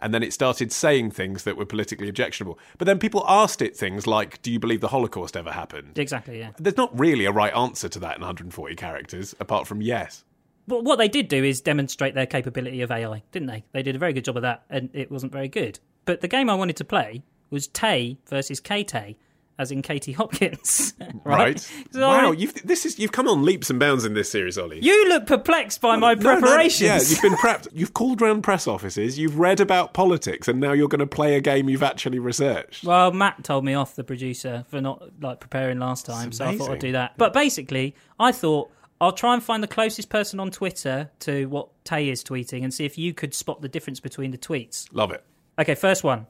And 0.00 0.14
then 0.14 0.22
it 0.22 0.32
started 0.32 0.72
saying 0.72 1.10
things 1.10 1.44
that 1.44 1.56
were 1.56 1.66
politically 1.66 2.08
objectionable. 2.08 2.58
But 2.78 2.86
then 2.86 2.98
people 2.98 3.24
asked 3.28 3.60
it 3.60 3.76
things 3.76 4.06
like, 4.06 4.40
do 4.42 4.50
you 4.50 4.58
believe 4.58 4.80
the 4.80 4.88
Holocaust 4.88 5.36
ever 5.36 5.52
happened? 5.52 5.98
Exactly, 5.98 6.38
yeah. 6.38 6.52
There's 6.58 6.76
not 6.76 6.98
really 6.98 7.26
a 7.26 7.32
right 7.32 7.54
answer 7.54 7.88
to 7.90 7.98
that 8.00 8.16
in 8.16 8.22
140 8.22 8.74
characters, 8.76 9.34
apart 9.38 9.66
from 9.66 9.82
yes. 9.82 10.24
But 10.66 10.84
what 10.84 10.96
they 10.96 11.08
did 11.08 11.28
do 11.28 11.44
is 11.44 11.60
demonstrate 11.60 12.14
their 12.14 12.26
capability 12.26 12.80
of 12.80 12.90
AI, 12.90 13.22
didn't 13.32 13.48
they? 13.48 13.64
They 13.72 13.82
did 13.82 13.96
a 13.96 13.98
very 13.98 14.12
good 14.12 14.24
job 14.24 14.36
of 14.36 14.42
that, 14.42 14.62
and 14.70 14.88
it 14.94 15.10
wasn't 15.10 15.32
very 15.32 15.48
good. 15.48 15.78
But 16.06 16.22
the 16.22 16.28
game 16.28 16.48
I 16.48 16.54
wanted 16.54 16.76
to 16.76 16.84
play 16.84 17.22
was 17.50 17.66
Tay 17.66 18.18
versus 18.28 18.60
K-Tay, 18.60 19.16
as 19.60 19.70
in 19.70 19.82
Katie 19.82 20.12
Hopkins. 20.12 20.94
right? 21.24 21.38
Right? 21.38 21.72
So 21.92 22.00
wow, 22.08 22.30
you've 22.32 22.54
this 22.66 22.86
is 22.86 22.98
you've 22.98 23.12
come 23.12 23.28
on 23.28 23.44
leaps 23.44 23.68
and 23.68 23.78
bounds 23.78 24.04
in 24.04 24.14
this 24.14 24.30
series, 24.30 24.56
Ollie. 24.56 24.80
You 24.80 25.08
look 25.08 25.26
perplexed 25.26 25.80
by 25.80 25.96
my 25.96 26.14
No, 26.14 26.22
no, 26.22 26.40
preparations. 26.40 26.80
yeah, 26.80 27.00
you've 27.00 27.20
been 27.22 27.34
prepped. 27.44 27.68
You've 27.72 27.92
called 27.94 28.20
round 28.20 28.42
press 28.42 28.66
offices. 28.66 29.18
You've 29.18 29.38
read 29.38 29.60
about 29.60 29.92
politics, 29.92 30.48
and 30.48 30.60
now 30.60 30.72
you're 30.72 30.88
going 30.88 31.00
to 31.00 31.06
play 31.06 31.34
a 31.36 31.40
game 31.40 31.68
you've 31.68 31.82
actually 31.82 32.18
researched. 32.20 32.84
Well, 32.84 33.12
Matt 33.12 33.44
told 33.44 33.64
me 33.64 33.74
off 33.74 33.96
the 33.96 34.04
producer 34.04 34.64
for 34.68 34.80
not 34.80 35.02
like 35.20 35.40
preparing 35.40 35.78
last 35.78 36.06
time, 36.06 36.32
so 36.32 36.46
I 36.46 36.56
thought 36.56 36.70
I'd 36.70 36.78
do 36.78 36.92
that. 36.92 37.18
But 37.18 37.32
basically, 37.32 37.94
I 38.18 38.32
thought 38.32 38.70
I'll 39.00 39.12
try 39.12 39.34
and 39.34 39.42
find 39.42 39.62
the 39.62 39.68
closest 39.68 40.08
person 40.10 40.38
on 40.40 40.50
Twitter 40.50 41.10
to 41.20 41.46
what 41.46 41.68
Tay 41.84 42.08
is 42.08 42.22
tweeting 42.22 42.62
and 42.62 42.72
see 42.72 42.84
if 42.84 42.96
you 42.96 43.12
could 43.14 43.34
spot 43.34 43.60
the 43.62 43.68
difference 43.68 43.98
between 44.00 44.30
the 44.30 44.38
tweets. 44.38 44.86
Love 44.92 45.10
it. 45.10 45.22
Okay, 45.58 45.74
first 45.74 46.04
one. 46.04 46.26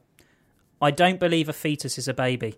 I 0.82 0.90
don't 0.90 1.20
believe 1.20 1.48
a 1.48 1.52
fetus 1.52 1.98
is 1.98 2.08
a 2.08 2.14
baby. 2.14 2.54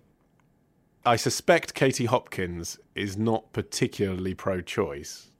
I 1.05 1.17
suspect 1.17 1.73
Katie 1.73 2.05
Hopkins 2.05 2.79
is 2.95 3.17
not 3.17 3.51
particularly 3.51 4.33
pro-choice, 4.33 5.31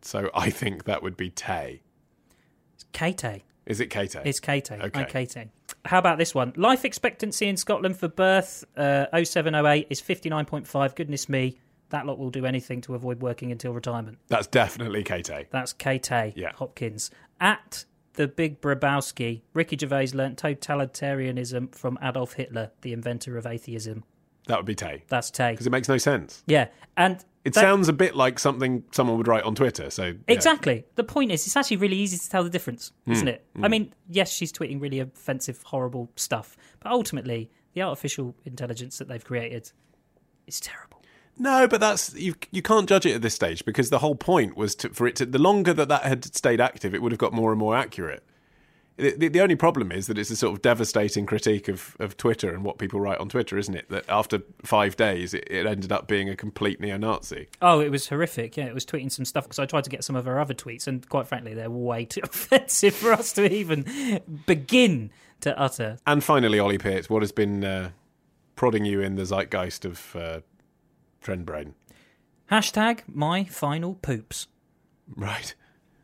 so 0.00 0.30
I 0.32 0.50
think 0.50 0.84
that 0.84 1.02
would 1.02 1.16
be 1.16 1.30
Tay. 1.30 1.82
Kate. 2.92 3.42
Is 3.66 3.80
it 3.80 3.88
Kate? 3.88 4.14
It's 4.24 4.40
Kate. 4.40 4.70
Okay. 4.70 5.00
I'm 5.00 5.06
Kate. 5.06 5.36
How 5.84 5.98
about 5.98 6.18
this 6.18 6.34
one? 6.34 6.52
Life 6.56 6.84
expectancy 6.84 7.48
in 7.48 7.56
Scotland 7.56 7.98
for 7.98 8.08
birth 8.08 8.64
uh, 8.76 9.06
0708 9.12 9.88
is 9.90 10.00
59.5. 10.00 10.94
Goodness 10.94 11.28
me, 11.28 11.58
that 11.90 12.06
lot 12.06 12.18
will 12.18 12.30
do 12.30 12.46
anything 12.46 12.80
to 12.82 12.94
avoid 12.94 13.20
working 13.20 13.52
until 13.52 13.72
retirement. 13.72 14.18
That's 14.28 14.46
definitely 14.46 15.02
Kate. 15.02 15.30
That's 15.50 15.72
Kate 15.72 16.10
Yeah. 16.36 16.52
Hopkins. 16.54 17.10
At 17.40 17.84
the 18.14 18.26
Big 18.26 18.60
Brabowski, 18.60 19.42
Ricky 19.52 19.76
Gervais 19.76 20.08
learnt 20.14 20.40
totalitarianism 20.40 21.74
from 21.74 21.98
Adolf 22.02 22.34
Hitler, 22.34 22.70
the 22.80 22.92
inventor 22.92 23.36
of 23.36 23.46
atheism. 23.46 24.04
That 24.48 24.56
would 24.58 24.66
be 24.66 24.74
Tay. 24.74 25.04
That's 25.08 25.30
Tay. 25.30 25.52
Because 25.52 25.66
it 25.66 25.70
makes 25.70 25.88
no 25.88 25.96
sense. 25.98 26.42
Yeah, 26.46 26.68
and 26.96 27.24
It 27.44 27.54
that- 27.54 27.60
sounds 27.60 27.88
a 27.88 27.92
bit 27.92 28.16
like 28.16 28.38
something 28.38 28.82
someone 28.90 29.16
would 29.18 29.28
write 29.28 29.44
on 29.44 29.54
Twitter. 29.54 29.88
So 29.90 30.06
yeah. 30.06 30.12
Exactly. 30.26 30.84
The 30.96 31.04
point 31.04 31.30
is, 31.32 31.46
it's 31.46 31.56
actually 31.56 31.76
really 31.78 31.96
easy 31.96 32.18
to 32.18 32.28
tell 32.28 32.42
the 32.44 32.50
difference, 32.50 32.92
Hmm. 33.04 33.12
isn't 33.12 33.28
it? 33.28 33.46
I 33.62 33.68
mean, 33.68 33.94
yes, 34.08 34.32
she's 34.32 34.52
tweeting 34.52 34.80
really 34.80 35.00
offensive, 35.00 35.62
horrible 35.62 36.10
stuff, 36.16 36.56
but 36.80 36.90
ultimately, 36.90 37.50
the 37.74 37.82
artificial 37.82 38.34
intelligence 38.44 38.98
that 38.98 39.06
they've 39.08 39.24
created 39.24 39.70
is 40.46 40.58
terrible. 40.60 41.02
No, 41.40 41.68
but 41.68 41.78
that's 41.80 42.14
you. 42.14 42.34
You 42.50 42.62
can't 42.62 42.88
judge 42.88 43.06
it 43.06 43.12
at 43.14 43.22
this 43.22 43.34
stage 43.34 43.64
because 43.64 43.90
the 43.90 44.00
whole 44.00 44.16
point 44.16 44.56
was 44.56 44.74
to, 44.76 44.88
for 44.88 45.06
it 45.06 45.14
to. 45.16 45.26
The 45.26 45.38
longer 45.38 45.72
that 45.72 45.88
that 45.88 46.02
had 46.02 46.24
stayed 46.34 46.60
active, 46.60 46.94
it 46.94 47.02
would 47.02 47.12
have 47.12 47.18
got 47.20 47.32
more 47.32 47.52
and 47.52 47.58
more 47.60 47.76
accurate. 47.76 48.24
The, 48.98 49.28
the, 49.28 49.40
only 49.40 49.54
problem 49.54 49.92
is 49.92 50.08
that 50.08 50.18
it's 50.18 50.30
a 50.30 50.34
sort 50.34 50.54
of 50.54 50.60
devastating 50.60 51.24
critique 51.24 51.68
of, 51.68 51.96
of 52.00 52.16
Twitter 52.16 52.52
and 52.52 52.64
what 52.64 52.78
people 52.78 53.00
write 53.00 53.18
on 53.18 53.28
Twitter, 53.28 53.56
isn't 53.56 53.76
it? 53.76 53.88
That 53.90 54.04
after 54.08 54.42
five 54.64 54.96
days, 54.96 55.34
it, 55.34 55.46
it 55.48 55.66
ended 55.66 55.92
up 55.92 56.08
being 56.08 56.28
a 56.28 56.34
complete 56.34 56.80
neo-Nazi. 56.80 57.46
Oh, 57.62 57.78
it 57.78 57.90
was 57.90 58.08
horrific. 58.08 58.56
Yeah, 58.56 58.64
it 58.64 58.74
was 58.74 58.84
tweeting 58.84 59.12
some 59.12 59.24
stuff 59.24 59.44
because 59.44 59.60
I 59.60 59.66
tried 59.66 59.84
to 59.84 59.90
get 59.90 60.02
some 60.02 60.16
of 60.16 60.24
her 60.24 60.40
other 60.40 60.52
tweets, 60.52 60.88
and 60.88 61.08
quite 61.08 61.28
frankly, 61.28 61.54
they're 61.54 61.70
way 61.70 62.06
too 62.06 62.20
offensive 62.24 62.92
for 62.92 63.12
us 63.12 63.32
to 63.34 63.48
even 63.52 64.20
begin 64.46 65.12
to 65.42 65.56
utter. 65.56 65.98
And 66.04 66.24
finally, 66.24 66.58
Ollie 66.58 66.78
Peart, 66.78 67.08
what 67.08 67.22
has 67.22 67.30
been 67.30 67.62
uh, 67.62 67.90
prodding 68.56 68.84
you 68.84 69.00
in 69.00 69.14
the 69.14 69.24
zeitgeist 69.24 69.84
of 69.84 70.16
uh, 70.16 70.40
trend 71.20 71.46
brain? 71.46 71.74
Hashtag 72.50 73.02
my 73.06 73.44
final 73.44 73.94
poops. 73.94 74.48
Right. 75.14 75.54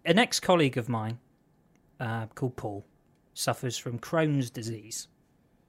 An 0.04 0.20
ex 0.20 0.38
colleague 0.38 0.78
of 0.78 0.88
mine 0.88 1.18
uh, 2.00 2.26
called 2.34 2.56
Paul 2.56 2.84
suffers 3.34 3.76
from 3.76 3.98
Crohn's 3.98 4.50
disease. 4.50 5.08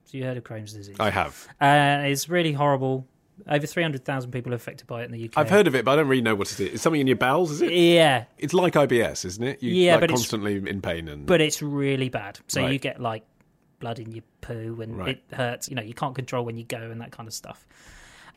So 0.05 0.17
you 0.17 0.23
heard 0.23 0.37
of 0.37 0.43
Crohn's 0.43 0.73
disease? 0.73 0.97
I 0.99 1.09
have. 1.09 1.47
Uh, 1.59 2.03
it's 2.05 2.29
really 2.29 2.53
horrible. 2.53 3.07
Over 3.49 3.67
300,000 3.67 4.31
people 4.31 4.53
are 4.53 4.55
affected 4.55 4.87
by 4.87 5.01
it 5.01 5.05
in 5.05 5.11
the 5.11 5.25
UK. 5.25 5.33
I've 5.37 5.49
heard 5.49 5.67
of 5.67 5.75
it, 5.75 5.83
but 5.83 5.91
I 5.91 5.95
don't 5.97 6.07
really 6.07 6.21
know 6.21 6.35
what 6.35 6.51
it 6.51 6.59
is. 6.59 6.73
It's 6.75 6.83
something 6.83 7.01
in 7.01 7.07
your 7.07 7.17
bowels, 7.17 7.51
is 7.51 7.61
it? 7.61 7.71
Yeah, 7.73 8.25
It's 8.37 8.53
like 8.53 8.73
IBS, 8.75 9.25
isn't 9.25 9.43
it? 9.43 9.61
You, 9.61 9.71
Yeah, 9.73 9.93
like, 9.93 10.01
but 10.01 10.09
constantly 10.11 10.55
in 10.57 10.81
pain 10.81 11.07
and. 11.09 11.25
but 11.25 11.41
it's 11.41 11.61
really 11.61 12.07
bad. 12.09 12.39
So 12.47 12.61
Right. 12.61 12.71
you 12.71 12.79
get 12.79 13.01
like 13.01 13.23
blood 13.79 13.99
in 13.99 14.11
your 14.13 14.23
poo 14.41 14.79
and 14.81 14.97
Right. 14.97 15.09
it 15.29 15.35
hurts. 15.35 15.67
You 15.67 15.75
know, 15.75 15.81
you 15.81 15.93
can't 15.93 16.15
control 16.15 16.45
when 16.45 16.55
you 16.55 16.63
go 16.63 16.77
and 16.77 17.01
that 17.01 17.11
kind 17.11 17.27
of 17.27 17.33
stuff. 17.33 17.67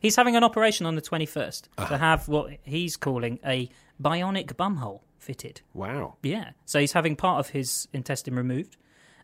He's 0.01 0.15
having 0.17 0.35
an 0.35 0.43
operation 0.43 0.85
on 0.85 0.95
the 0.95 1.01
21st 1.01 1.69
Uh-huh. 1.77 1.87
to 1.89 1.97
have 1.97 2.27
what 2.27 2.57
he's 2.63 2.97
calling 2.97 3.39
a 3.45 3.69
bionic 4.01 4.53
bumhole 4.55 5.01
fitted. 5.19 5.61
wow. 5.73 6.15
Yeah. 6.23 6.51
So 6.65 6.79
he's 6.79 6.93
having 6.93 7.15
part 7.15 7.39
of 7.39 7.49
his 7.51 7.87
intestine 7.93 8.35
removed 8.35 8.77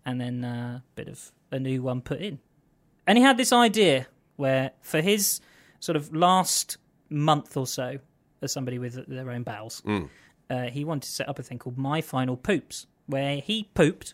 and 0.05 0.19
then 0.21 0.43
uh, 0.45 0.79
a 0.79 0.83
bit 0.95 1.07
of 1.07 1.31
a 1.51 1.59
new 1.59 1.81
one 1.81 2.01
put 2.01 2.19
in. 2.19 2.39
And 3.07 3.17
he 3.17 3.23
had 3.23 3.37
this 3.37 3.51
idea 3.53 4.07
where 4.35 4.71
for 4.81 5.01
his 5.01 5.39
sort 5.79 5.95
of 5.95 6.13
last 6.15 6.77
month 7.09 7.55
or 7.57 7.65
so 7.67 7.99
as 8.41 8.51
somebody 8.51 8.77
with 8.79 9.05
their 9.07 9.29
own 9.31 9.43
bowels, 9.43 9.81
uh, 10.49 10.63
he 10.65 10.83
wanted 10.83 11.03
to 11.03 11.11
set 11.11 11.29
up 11.29 11.39
a 11.39 11.43
thing 11.43 11.57
called 11.59 11.77
My 11.77 12.01
Final 12.01 12.35
Poops, 12.37 12.87
where 13.07 13.37
he 13.37 13.69
pooped 13.73 14.13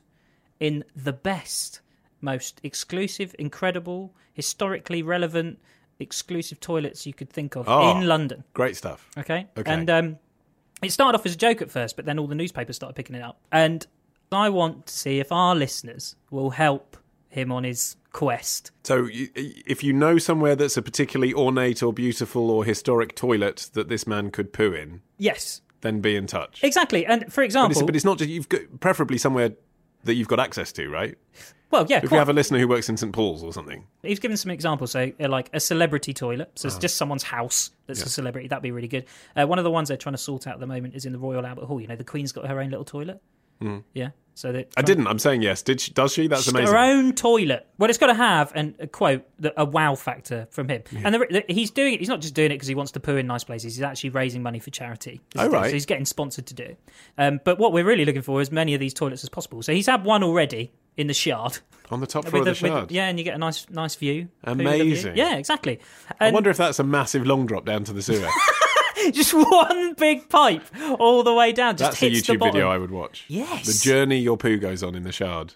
in 0.59 0.83
the 0.95 1.13
best, 1.13 1.81
most 2.21 2.59
exclusive, 2.63 3.35
incredible, 3.39 4.13
historically 4.33 5.01
relevant, 5.01 5.59
exclusive 5.99 6.59
toilets 6.59 7.05
you 7.05 7.13
could 7.13 7.29
think 7.29 7.55
of 7.55 7.67
Oh. 7.67 7.91
in 7.97 8.07
London. 8.07 8.43
Great 8.53 8.75
stuff. 8.77 9.09
Okay. 9.17 9.47
Okay. 9.57 9.71
And 9.71 9.89
um, 9.89 10.17
it 10.81 10.91
started 10.91 11.17
off 11.17 11.25
as 11.25 11.33
a 11.33 11.37
joke 11.37 11.61
at 11.61 11.69
first, 11.71 11.95
but 11.95 12.05
then 12.05 12.17
all 12.19 12.27
the 12.27 12.35
newspapers 12.35 12.75
started 12.75 12.95
picking 12.95 13.15
it 13.15 13.21
up. 13.21 13.39
And 13.51 13.85
I 14.31 14.49
want 14.49 14.87
to 14.87 14.93
see 14.93 15.19
if 15.19 15.31
our 15.31 15.55
listeners 15.55 16.15
will 16.29 16.51
help 16.51 16.97
him 17.29 17.51
on 17.51 17.63
his 17.63 17.95
quest. 18.11 18.71
So, 18.83 19.05
you, 19.05 19.29
if 19.35 19.83
you 19.83 19.93
know 19.93 20.17
somewhere 20.17 20.55
that's 20.55 20.75
a 20.77 20.81
particularly 20.81 21.33
ornate 21.33 21.81
or 21.81 21.93
beautiful 21.93 22.49
or 22.51 22.65
historic 22.65 23.15
toilet 23.15 23.69
that 23.73 23.87
this 23.89 24.05
man 24.05 24.31
could 24.31 24.51
poo 24.53 24.73
in, 24.73 25.01
Yes, 25.17 25.61
then 25.81 26.01
be 26.01 26.15
in 26.15 26.27
touch. 26.27 26.63
exactly. 26.63 27.05
And 27.05 27.31
for 27.31 27.41
But 27.41 27.45
example, 27.45 27.77
it's, 27.79 27.85
but 27.85 27.95
it's 27.95 28.05
not 28.05 28.17
just 28.17 28.29
you've 28.29 28.49
got 28.49 28.61
preferably 28.79 29.17
somewhere 29.17 29.51
that 30.03 30.15
you've 30.15 30.27
got 30.27 30.39
access 30.39 30.71
to, 30.73 30.89
right? 30.89 31.17
Well, 31.71 31.85
yeah, 31.89 31.97
If 31.97 32.03
quite- 32.09 32.11
you 32.11 32.19
have 32.19 32.29
a 32.29 32.33
listener 32.33 32.59
who 32.59 32.67
works 32.67 32.89
in 32.89 32.97
St 32.97 33.11
Paul's 33.13 33.43
or 33.43 33.53
something, 33.53 33.85
he's 34.03 34.19
given 34.19 34.37
some 34.37 34.51
examples. 34.51 34.91
So, 34.91 35.11
uh, 35.19 35.29
like 35.29 35.49
a 35.53 35.59
celebrity 35.59 36.13
toilet. 36.13 36.51
So, 36.55 36.67
it's 36.67 36.75
Uh-huh. 36.75 36.81
just 36.81 36.97
someone's 36.97 37.23
house 37.23 37.71
that's 37.87 38.03
a 38.03 38.09
celebrity. 38.09 38.47
That'd 38.47 38.63
be 38.63 38.71
really 38.71 38.87
good. 38.87 39.05
Uh, 39.35 39.45
one 39.47 39.57
of 39.57 39.63
the 39.63 39.71
ones 39.71 39.87
they're 39.87 39.97
trying 39.97 40.13
to 40.13 40.17
sort 40.21 40.47
out 40.47 40.55
at 40.55 40.59
the 40.59 40.67
moment 40.67 40.95
is 40.95 41.05
in 41.05 41.13
the 41.13 41.19
Royal 41.19 41.45
Albert 41.45 41.65
Hall. 41.65 41.81
You 41.81 41.87
know, 41.87 41.95
the 41.95 42.03
Queen's 42.03 42.31
got 42.31 42.47
her 42.47 42.59
own 42.61 42.69
little 42.69 42.85
toilet. 42.85 43.21
Yeah. 43.93 44.09
So 44.33 44.51
that. 44.53 44.69
I 44.75 44.81
didn't. 44.81 45.05
I'm 45.05 45.19
saying 45.19 45.43
yes. 45.43 45.61
Did 45.61 45.79
she, 45.81 45.91
does 45.91 46.13
she? 46.13 46.25
That's 46.25 46.43
She's 46.45 46.53
amazing. 46.53 46.73
Her 46.73 46.79
own 46.79 47.13
toilet. 47.13 47.67
Well, 47.77 47.89
it's 47.91 47.99
got 47.99 48.07
to 48.07 48.15
have 48.15 48.51
and 48.55 48.73
a 48.79 48.87
quote 48.87 49.23
the, 49.37 49.53
a 49.59 49.65
wow 49.65 49.93
factor 49.93 50.47
from 50.49 50.67
him. 50.67 50.81
And 51.03 51.13
the, 51.13 51.43
the, 51.47 51.53
he's 51.53 51.69
doing 51.69 51.93
it. 51.93 51.99
He's 51.99 52.09
not 52.09 52.21
just 52.21 52.33
doing 52.33 52.49
it 52.49 52.55
because 52.55 52.67
he 52.67 52.73
wants 52.73 52.93
to 52.93 52.99
poo 52.99 53.17
in 53.17 53.27
nice 53.27 53.43
places. 53.43 53.75
He's 53.75 53.83
actually 53.83 54.11
raising 54.11 54.41
money 54.41 54.57
for 54.57 54.71
charity. 54.71 55.21
Oh, 55.37 55.47
right. 55.49 55.67
So 55.67 55.73
he's 55.73 55.85
getting 55.85 56.05
sponsored 56.05 56.47
to 56.47 56.53
do 56.55 56.63
it. 56.63 56.79
Um, 57.19 57.39
but 57.43 57.59
what 57.59 57.71
we're 57.71 57.83
really 57.85 58.03
looking 58.05 58.23
for 58.23 58.41
is 58.41 58.51
many 58.51 58.73
of 58.73 58.79
these 58.79 58.95
toilets 58.95 59.21
as 59.23 59.29
possible. 59.29 59.61
So 59.61 59.73
he's 59.73 59.85
had 59.85 60.05
one 60.05 60.23
already 60.23 60.71
in 60.97 61.07
the 61.07 61.13
Shard. 61.13 61.59
On 61.89 61.99
the 61.99 62.07
top 62.07 62.25
floor 62.25 62.39
With 62.41 62.47
of 62.49 62.57
the- 62.59 62.61
the 62.67 62.71
with- 62.73 62.79
Shard. 62.79 62.91
yeah, 62.91 63.07
and 63.09 63.17
you 63.19 63.25
get 63.25 63.35
a 63.35 63.37
nice 63.37 63.69
nice 63.69 63.95
view. 63.95 64.29
Amazing. 64.45 65.17
Yeah, 65.17 65.35
exactly. 65.37 65.79
I 66.19 66.31
wonder 66.31 66.49
if 66.49 66.57
that's 66.57 66.79
a 66.79 66.83
massive 66.83 67.25
long 67.27 67.45
drop 67.45 67.65
down 67.65 67.83
to 67.85 67.93
the 67.93 68.01
sewer. 68.01 68.29
just 69.11 69.33
one 69.33 69.93
big 69.95 70.29
pipe 70.29 70.63
all 70.99 71.23
the 71.23 71.33
way 71.33 71.51
down. 71.51 71.75
Just 71.75 71.91
that's 71.91 72.01
a 72.03 72.09
hits 72.09 72.27
the 72.27 72.33
YouTube 72.35 72.39
bottom. 72.39 72.53
video 72.53 72.69
I 72.69 72.77
would 72.77 72.91
watch. 72.91 73.25
Yes. 73.27 73.65
The 73.65 73.83
journey 73.89 74.19
your 74.19 74.37
poo 74.37 74.57
goes 74.57 74.83
on 74.83 74.95
in 74.95 75.03
the 75.03 75.11
Shard. 75.11 75.55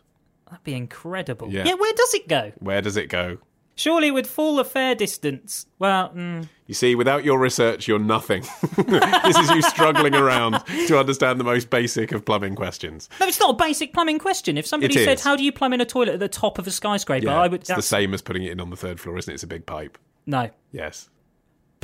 That'd 0.50 0.64
be 0.64 0.74
incredible. 0.74 1.50
Yeah. 1.50 1.66
yeah, 1.66 1.74
where 1.76 1.94
does 1.94 2.14
it 2.14 2.28
go? 2.28 2.52
Where 2.60 2.82
does 2.82 2.98
it 2.98 3.08
go? 3.08 3.38
Surely 3.78 4.08
it 4.08 4.12
would 4.12 4.28
fall 4.28 4.60
a 4.60 4.64
fair 4.64 4.96
distance. 4.96 5.66
Well, 5.80 6.10
mm, 6.10 6.48
You 6.66 6.74
see, 6.74 6.96
without 6.96 7.26
your 7.26 7.38
research, 7.38 7.88
you're 7.88 8.00
nothing. 8.00 8.42
this 8.78 9.38
is 9.38 9.50
you 9.50 9.62
struggling 9.62 10.16
around 10.16 10.64
to 10.88 10.98
understand 10.98 11.40
the 11.40 11.44
most 11.44 11.70
basic 11.70 12.12
of 12.14 12.24
plumbing 12.24 12.56
questions. 12.56 13.10
No, 13.20 13.28
it's 13.28 13.40
not 13.40 13.50
a 13.50 13.58
basic 13.58 13.94
plumbing 13.94 14.20
question. 14.20 14.58
If 14.58 14.66
somebody 14.66 14.94
said, 14.94 15.20
"How 15.20 15.36
do 15.36 15.44
you 15.44 15.52
plumb 15.52 15.74
in 15.74 15.82
a 15.82 15.86
toilet 15.86 16.14
at 16.14 16.20
the 16.20 16.30
top 16.30 16.58
of 16.58 16.68
a 16.68 16.72
skyscraper?" 16.72 17.26
Yeah, 17.28 17.40
I 17.40 17.48
would. 17.48 17.62
it's 17.62 17.74
the 17.76 17.82
same 17.82 18.14
as 18.14 18.22
putting 18.22 18.44
it 18.44 18.52
in 18.54 18.60
on 18.62 18.70
the 18.70 18.78
third 18.78 19.00
floor, 19.00 19.18
isn't 19.18 19.30
it? 19.32 19.36
It's 19.36 19.44
a 19.44 19.48
big 19.48 19.66
pipe. 19.66 19.98
No, 20.26 20.50
Yes. 20.72 21.10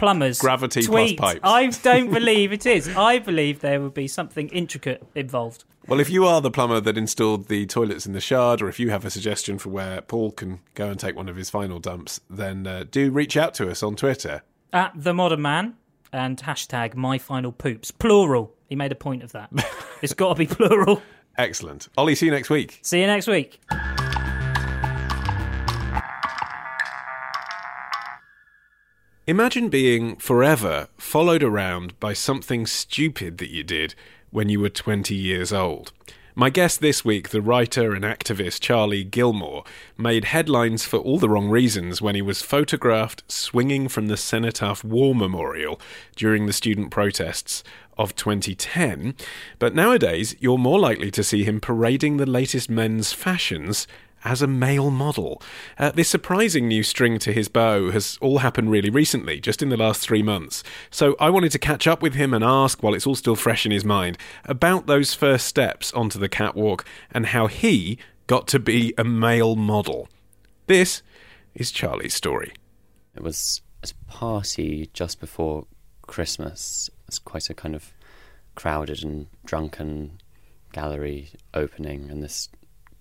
Plumbers. 0.02 0.40
Gravity 0.40 0.82
plus 0.82 1.14
pipes. 1.14 1.40
I 1.44 1.68
don't 1.84 2.12
believe 2.12 2.52
it 2.52 2.66
is. 2.66 2.90
I 2.98 3.20
believe 3.20 3.60
there 3.60 3.80
would 3.80 3.94
be 3.94 4.08
something 4.08 4.50
intricate 4.50 5.06
involved. 5.14 5.64
Well, 5.88 6.00
if 6.00 6.10
you 6.10 6.26
are 6.26 6.42
the 6.42 6.50
plumber 6.50 6.80
that 6.80 6.98
installed 6.98 7.48
the 7.48 7.68
toilets 7.68 8.08
in 8.08 8.14
the 8.14 8.20
Shard, 8.20 8.64
or 8.64 8.68
if 8.68 8.80
you 8.80 8.90
have 8.90 9.06
a 9.06 9.12
suggestion 9.12 9.60
for 9.60 9.70
where 9.70 10.02
Paul 10.02 10.32
can 10.32 10.60
go 10.74 10.90
and 10.90 11.00
take 11.00 11.16
one 11.16 11.30
of 11.30 11.36
his 11.36 11.52
final 11.52 11.80
dumps, 11.80 12.20
then 12.30 12.66
uh, 12.66 12.86
do 12.90 13.12
reach 13.12 13.38
out 13.38 13.54
to 13.56 13.70
us 13.70 13.84
on 13.84 13.96
Twitter. 13.96 14.42
At 14.74 14.92
the 14.96 15.14
modern 15.14 15.44
man 15.44 15.76
and 16.12 16.38
hashtag 16.38 16.96
my 16.96 17.20
final 17.20 17.52
poops 17.52 17.92
plural. 17.92 18.56
He 18.70 18.76
made 18.76 18.92
a 18.92 18.96
point 18.96 19.22
of 19.22 19.34
that. 19.34 19.52
it's 20.02 20.14
got 20.14 20.30
to 20.30 20.36
be 20.36 20.48
plural. 20.48 21.04
Excellent. 21.38 21.90
Ollie, 21.96 22.16
see 22.16 22.26
you 22.26 22.32
next 22.32 22.50
week. 22.50 22.80
See 22.82 23.00
you 23.00 23.08
next 23.08 23.28
week. 23.28 23.62
Imagine 29.28 29.70
being 29.70 30.16
forever 30.16 30.88
followed 30.98 31.44
around 31.44 32.00
by 32.00 32.12
something 32.12 32.66
stupid 32.66 33.38
that 33.38 33.52
you 33.52 33.64
did 33.64 33.94
when 34.32 34.50
you 34.50 34.60
were 34.60 34.70
20 34.70 35.14
years 35.14 35.54
old. 35.54 35.92
My 36.34 36.50
guest 36.50 36.82
this 36.82 37.06
week, 37.06 37.30
the 37.30 37.42
writer 37.42 37.94
and 37.94 38.04
activist 38.04 38.62
Charlie 38.62 39.04
Gilmour, 39.04 39.64
made 39.96 40.26
headlines 40.26 40.86
for 40.86 40.98
all 40.98 41.20
the 41.20 41.30
wrong 41.30 41.50
reasons 41.50 42.02
when 42.02 42.16
he 42.16 42.22
was 42.24 42.42
photographed 42.42 43.24
swinging 43.32 43.90
from 43.90 44.08
the 44.08 44.18
Cenotaph 44.18 44.84
War 44.84 45.14
Memorial 45.14 45.80
during 46.16 46.48
the 46.48 46.54
student 46.54 46.90
protests 46.90 47.64
of 48.00 48.16
2010. 48.16 49.14
But 49.60 49.76
nowadays, 49.76 50.36
you're 50.40 50.58
more 50.58 50.80
likely 50.80 51.12
to 51.12 51.24
see 51.24 51.44
him 51.44 51.62
parading 51.62 52.18
the 52.18 52.26
latest 52.26 52.72
men's 52.72 53.14
fashions 53.14 53.86
as 54.24 54.42
a 54.42 54.48
male 54.48 54.92
model. 54.92 55.42
Uh, 55.78 55.92
this 55.92 56.10
surprising 56.10 56.68
new 56.68 56.84
string 56.84 57.20
to 57.20 57.34
his 57.34 57.48
bow 57.48 57.92
has 57.92 58.18
all 58.22 58.40
happened 58.40 58.72
really 58.72 58.90
recently, 58.90 59.40
just 59.40 59.62
in 59.62 59.70
the 59.70 59.78
last 59.78 60.02
three 60.02 60.24
months. 60.24 60.64
So 60.90 61.16
I 61.20 61.30
wanted 61.30 61.52
to 61.54 61.60
catch 61.60 61.88
up 61.88 62.02
with 62.02 62.14
him 62.14 62.34
and 62.34 62.44
ask, 62.44 62.82
while 62.82 62.94
it's 62.94 63.08
all 63.08 63.16
still 63.16 63.36
fresh 63.36 63.66
in 63.66 63.72
his 63.72 63.86
mind, 63.86 64.18
about 64.46 64.88
those 64.88 65.14
first 65.14 65.48
steps 65.48 65.92
onto 65.94 66.20
the 66.20 66.30
catwalk 66.30 66.86
and 67.12 67.28
how 67.28 67.48
he 67.48 67.98
got 68.28 68.48
to 68.48 68.60
be 68.60 68.94
a 68.98 69.04
male 69.04 69.56
model. 69.56 70.08
This 70.68 71.02
is 71.56 71.72
Charlie's 71.72 72.14
story. 72.14 72.54
It 73.16 73.22
was 73.22 73.62
a 73.84 73.90
party 74.10 74.90
just 74.94 75.20
before 75.20 75.66
Christmas. 76.04 76.90
It's 77.08 77.20
quite 77.20 77.50
a 77.50 77.54
kind 77.54 77.76
of 77.76 77.92
crowded 78.56 79.04
and 79.04 79.28
drunken 79.46 80.20
gallery 80.72 81.32
opening, 81.54 82.10
and 82.10 82.24
this 82.24 82.48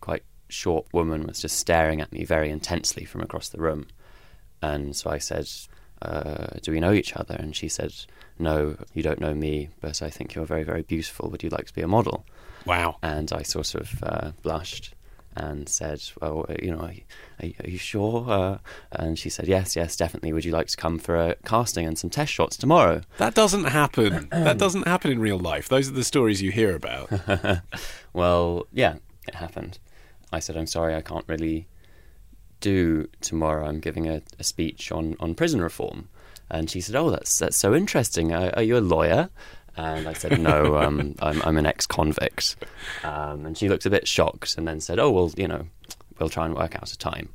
quite 0.01 0.25
short 0.51 0.87
woman 0.93 1.27
was 1.27 1.41
just 1.41 1.59
staring 1.59 2.01
at 2.01 2.13
me 2.13 2.25
very 2.25 2.51
intensely 2.51 3.05
from 3.05 3.21
across 3.21 3.49
the 3.49 3.61
room. 3.61 3.87
And 4.63 4.95
so 4.95 5.11
I 5.11 5.19
said, 5.19 5.49
uh, 6.03 6.59
Do 6.63 6.73
we 6.73 6.81
know 6.81 6.93
each 6.93 7.17
other? 7.17 7.35
And 7.35 7.55
she 7.57 7.69
said, 7.69 7.93
No, 8.39 8.77
you 8.95 9.03
don't 9.03 9.21
know 9.21 9.35
me, 9.35 9.71
but 9.81 10.03
I 10.03 10.11
think 10.11 10.35
you're 10.35 10.47
very, 10.47 10.65
very 10.65 10.83
beautiful. 10.83 11.31
Would 11.31 11.43
you 11.43 11.51
like 11.51 11.67
to 11.67 11.75
be 11.75 11.83
a 11.83 11.89
model? 11.89 12.27
Wow. 12.67 12.97
And 13.03 13.33
I 13.33 13.43
sort 13.43 13.75
of 13.75 14.03
uh, 14.03 14.33
blushed 14.43 14.95
and 15.37 15.69
said, 15.69 16.03
"Well, 16.21 16.47
uh, 16.49 16.57
you 16.63 16.73
know, 16.73 16.81
are, 16.81 16.93
are, 17.43 17.51
are 17.65 17.71
you 17.71 17.79
sure?" 17.79 18.29
Uh, 18.29 18.59
and 18.93 19.19
she 19.19 19.31
said, 19.31 19.47
"Yes, 19.47 19.77
yes, 19.77 19.97
definitely. 19.97 20.33
Would 20.33 20.45
you 20.45 20.53
like 20.53 20.67
to 20.69 20.77
come 20.77 20.99
for 20.99 21.17
a 21.17 21.37
casting 21.45 21.87
and 21.87 21.99
some 21.99 22.11
test 22.11 22.33
shots 22.33 22.57
tomorrow?" 22.57 23.03
That 23.19 23.35
doesn't 23.35 23.65
happen. 23.65 24.29
that 24.31 24.59
doesn't 24.59 24.87
happen 24.87 25.13
in 25.13 25.21
real 25.21 25.39
life. 25.39 25.69
Those 25.69 25.89
are 25.89 25.93
the 25.93 26.05
stories 26.05 26.43
you 26.43 26.51
hear 26.51 26.75
about. 26.75 27.11
well, 28.13 28.67
yeah, 28.73 28.97
it 29.29 29.37
happened. 29.37 29.79
I 30.33 30.39
said, 30.39 30.57
"I'm 30.57 30.67
sorry, 30.67 30.95
I 30.95 31.01
can't 31.01 31.25
really 31.29 31.69
do 32.61 33.09
tomorrow. 33.21 33.67
I'm 33.67 33.81
giving 33.81 34.09
a, 34.09 34.23
a 34.39 34.45
speech 34.45 34.93
on, 34.93 35.17
on 35.21 35.35
prison 35.35 35.61
reform." 35.63 36.09
And 36.51 36.69
she 36.71 36.81
said, 36.81 36.97
"Oh, 36.97 37.11
that's 37.11 37.39
that's 37.39 37.57
so 37.57 37.75
interesting. 37.75 38.33
Are, 38.33 38.53
are 38.57 38.63
you 38.63 38.77
a 38.77 38.81
lawyer?" 38.81 39.31
And 39.77 40.09
I 40.09 40.13
said, 40.13 40.41
no, 40.41 40.77
um, 40.83 41.15
I'm, 41.21 41.41
I'm, 41.43 41.57
an 41.57 41.65
ex-convict. 41.65 42.57
Um, 43.05 43.47
and 43.47 43.57
she 43.57 43.69
looked 43.69 43.87
a 43.87 43.91
bit 43.91 44.07
shocked 44.07 44.59
and 44.59 44.67
then 44.67 44.81
said, 44.81 44.99
oh, 44.99 45.11
well, 45.11 45.33
you 45.37 45.49
know, 45.49 45.67
we'll 46.19 46.29
try 46.29 46.45
and 46.45 46.55
work 46.55 46.77
out 46.77 46.93
a 46.93 46.99
time. 46.99 47.31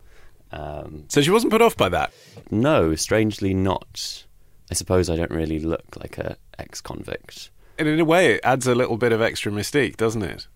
Um, 0.52 1.06
so 1.08 1.22
she 1.22 1.32
wasn't 1.32 1.52
put 1.52 1.62
off 1.62 1.76
by 1.76 1.90
that? 1.90 2.14
No, 2.52 2.96
strangely 2.96 3.54
not. 3.54 4.26
I 4.70 4.74
suppose 4.74 5.10
I 5.10 5.16
don't 5.16 5.32
really 5.32 5.60
look 5.60 5.98
like 5.98 6.18
a 6.18 6.38
ex-convict. 6.58 7.50
And 7.78 7.88
in 7.88 8.00
a 8.00 8.06
way, 8.06 8.34
it 8.34 8.42
adds 8.44 8.68
a 8.68 8.76
little 8.76 8.98
bit 8.98 9.12
of 9.12 9.22
extra 9.22 9.52
mystique, 9.52 9.98
doesn't 9.98 10.24
it? 10.24 10.48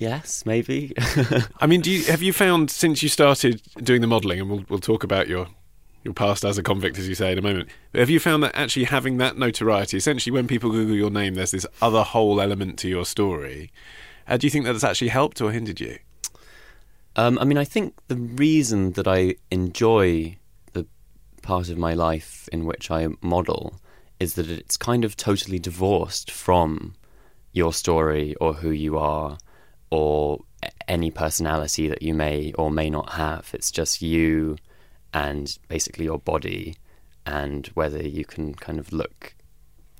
Yes, 0.00 0.46
maybe. 0.46 0.94
I 1.60 1.66
mean, 1.66 1.82
do 1.82 1.90
you, 1.90 2.04
have 2.04 2.22
you 2.22 2.32
found 2.32 2.70
since 2.70 3.02
you 3.02 3.10
started 3.10 3.60
doing 3.82 4.00
the 4.00 4.06
modelling, 4.06 4.40
and 4.40 4.48
we'll, 4.48 4.64
we'll 4.70 4.78
talk 4.78 5.04
about 5.04 5.28
your 5.28 5.48
your 6.02 6.14
past 6.14 6.42
as 6.42 6.56
a 6.56 6.62
convict, 6.62 6.98
as 6.98 7.06
you 7.06 7.14
say 7.14 7.32
in 7.32 7.38
a 7.38 7.42
moment. 7.42 7.68
But 7.92 7.98
have 7.98 8.08
you 8.08 8.18
found 8.18 8.42
that 8.42 8.56
actually 8.56 8.84
having 8.84 9.18
that 9.18 9.36
notoriety, 9.36 9.98
essentially 9.98 10.32
when 10.32 10.48
people 10.48 10.70
Google 10.70 10.96
your 10.96 11.10
name, 11.10 11.34
there's 11.34 11.50
this 11.50 11.66
other 11.82 12.02
whole 12.02 12.40
element 12.40 12.78
to 12.78 12.88
your 12.88 13.04
story? 13.04 13.70
Uh, 14.26 14.38
do 14.38 14.46
you 14.46 14.50
think 14.50 14.64
that 14.64 14.72
that's 14.72 14.84
actually 14.84 15.08
helped 15.08 15.42
or 15.42 15.52
hindered 15.52 15.78
you? 15.78 15.98
Um, 17.16 17.38
I 17.38 17.44
mean, 17.44 17.58
I 17.58 17.64
think 17.64 17.92
the 18.08 18.16
reason 18.16 18.92
that 18.92 19.06
I 19.06 19.34
enjoy 19.50 20.38
the 20.72 20.86
part 21.42 21.68
of 21.68 21.76
my 21.76 21.92
life 21.92 22.48
in 22.50 22.64
which 22.64 22.90
I 22.90 23.06
model 23.20 23.78
is 24.18 24.32
that 24.34 24.48
it's 24.48 24.78
kind 24.78 25.04
of 25.04 25.18
totally 25.18 25.58
divorced 25.58 26.30
from 26.30 26.94
your 27.52 27.74
story 27.74 28.34
or 28.36 28.54
who 28.54 28.70
you 28.70 28.96
are 28.96 29.36
or 29.90 30.40
any 30.88 31.10
personality 31.10 31.88
that 31.88 32.02
you 32.02 32.14
may 32.14 32.52
or 32.52 32.70
may 32.70 32.90
not 32.90 33.10
have. 33.12 33.50
It's 33.52 33.70
just 33.70 34.02
you 34.02 34.56
and 35.12 35.56
basically 35.68 36.04
your 36.04 36.18
body 36.18 36.76
and 37.26 37.66
whether 37.74 38.02
you 38.02 38.24
can 38.24 38.54
kind 38.54 38.78
of 38.78 38.92
look 38.92 39.34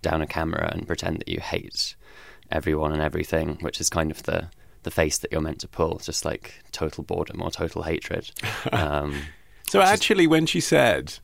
down 0.03 0.23
a 0.23 0.27
camera 0.27 0.71
and 0.73 0.87
pretend 0.87 1.21
that 1.21 1.29
you 1.29 1.41
hate 1.41 1.95
everyone 2.51 2.93
and 2.93 3.03
everything, 3.03 3.59
which 3.61 3.81
is 3.81 3.91
kind 3.91 4.11
of 4.11 4.23
the 4.25 4.49
the 4.83 4.91
face 4.91 5.19
that 5.19 5.31
you're 5.31 5.43
meant 5.43 5.61
to 5.61 5.69
pull, 5.69 5.99
just 5.99 6.25
like 6.25 6.55
total 6.73 7.05
boredom 7.05 7.43
or 7.43 7.51
total 7.51 7.83
hatred. 7.83 8.31
Um, 8.73 9.15
so 9.69 9.81
actually, 9.81 10.27
when 10.27 10.47
she 10.47 10.61
said, 10.61 11.19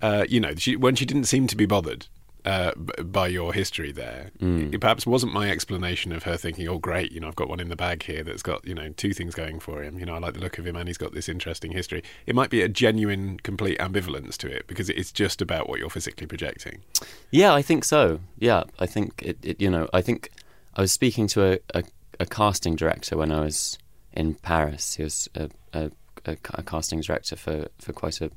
uh, 0.00 0.24
you 0.26 0.40
know, 0.40 0.54
she, 0.54 0.74
when 0.74 0.94
she 0.94 1.04
didn't 1.04 1.24
seem 1.24 1.46
to 1.48 1.56
be 1.56 1.66
bothered 1.66 2.06
uh, 2.44 2.72
by 2.74 3.28
your 3.28 3.52
history 3.52 3.92
there. 3.92 4.30
Mm. 4.40 4.72
It 4.74 4.80
perhaps 4.80 5.06
wasn't 5.06 5.32
my 5.32 5.50
explanation 5.50 6.12
of 6.12 6.22
her 6.24 6.36
thinking, 6.36 6.68
"Oh, 6.68 6.78
great, 6.78 7.12
you 7.12 7.20
know, 7.20 7.28
I've 7.28 7.36
got 7.36 7.48
one 7.48 7.60
in 7.60 7.68
the 7.68 7.76
bag 7.76 8.02
here 8.02 8.22
that's 8.22 8.42
got 8.42 8.66
you 8.66 8.74
know 8.74 8.90
two 8.90 9.12
things 9.12 9.34
going 9.34 9.60
for 9.60 9.82
him. 9.82 9.98
You 9.98 10.06
know, 10.06 10.14
I 10.14 10.18
like 10.18 10.34
the 10.34 10.40
look 10.40 10.58
of 10.58 10.66
him, 10.66 10.76
and 10.76 10.88
he's 10.88 10.98
got 10.98 11.12
this 11.12 11.28
interesting 11.28 11.72
history." 11.72 12.02
It 12.26 12.34
might 12.34 12.50
be 12.50 12.62
a 12.62 12.68
genuine, 12.68 13.38
complete 13.38 13.78
ambivalence 13.78 14.36
to 14.38 14.48
it 14.48 14.66
because 14.66 14.88
it's 14.88 15.12
just 15.12 15.42
about 15.42 15.68
what 15.68 15.78
you're 15.78 15.90
physically 15.90 16.26
projecting. 16.26 16.82
Yeah, 17.30 17.54
I 17.54 17.62
think 17.62 17.84
so. 17.84 18.20
Yeah, 18.38 18.64
I 18.78 18.86
think 18.86 19.22
it. 19.22 19.38
it 19.42 19.60
you 19.60 19.70
know, 19.70 19.88
I 19.92 20.00
think 20.00 20.30
I 20.74 20.82
was 20.82 20.92
speaking 20.92 21.26
to 21.28 21.52
a, 21.52 21.58
a, 21.74 21.84
a, 22.20 22.26
casting 22.26 22.76
director 22.76 23.16
when 23.16 23.32
I 23.32 23.40
was 23.40 23.78
in 24.12 24.34
Paris. 24.34 24.94
He 24.94 25.02
was 25.02 25.28
a, 25.34 25.50
a, 25.72 25.90
a 26.24 26.62
casting 26.62 27.00
director 27.00 27.36
for 27.36 27.68
for 27.78 27.92
quite 27.92 28.20
a 28.20 28.30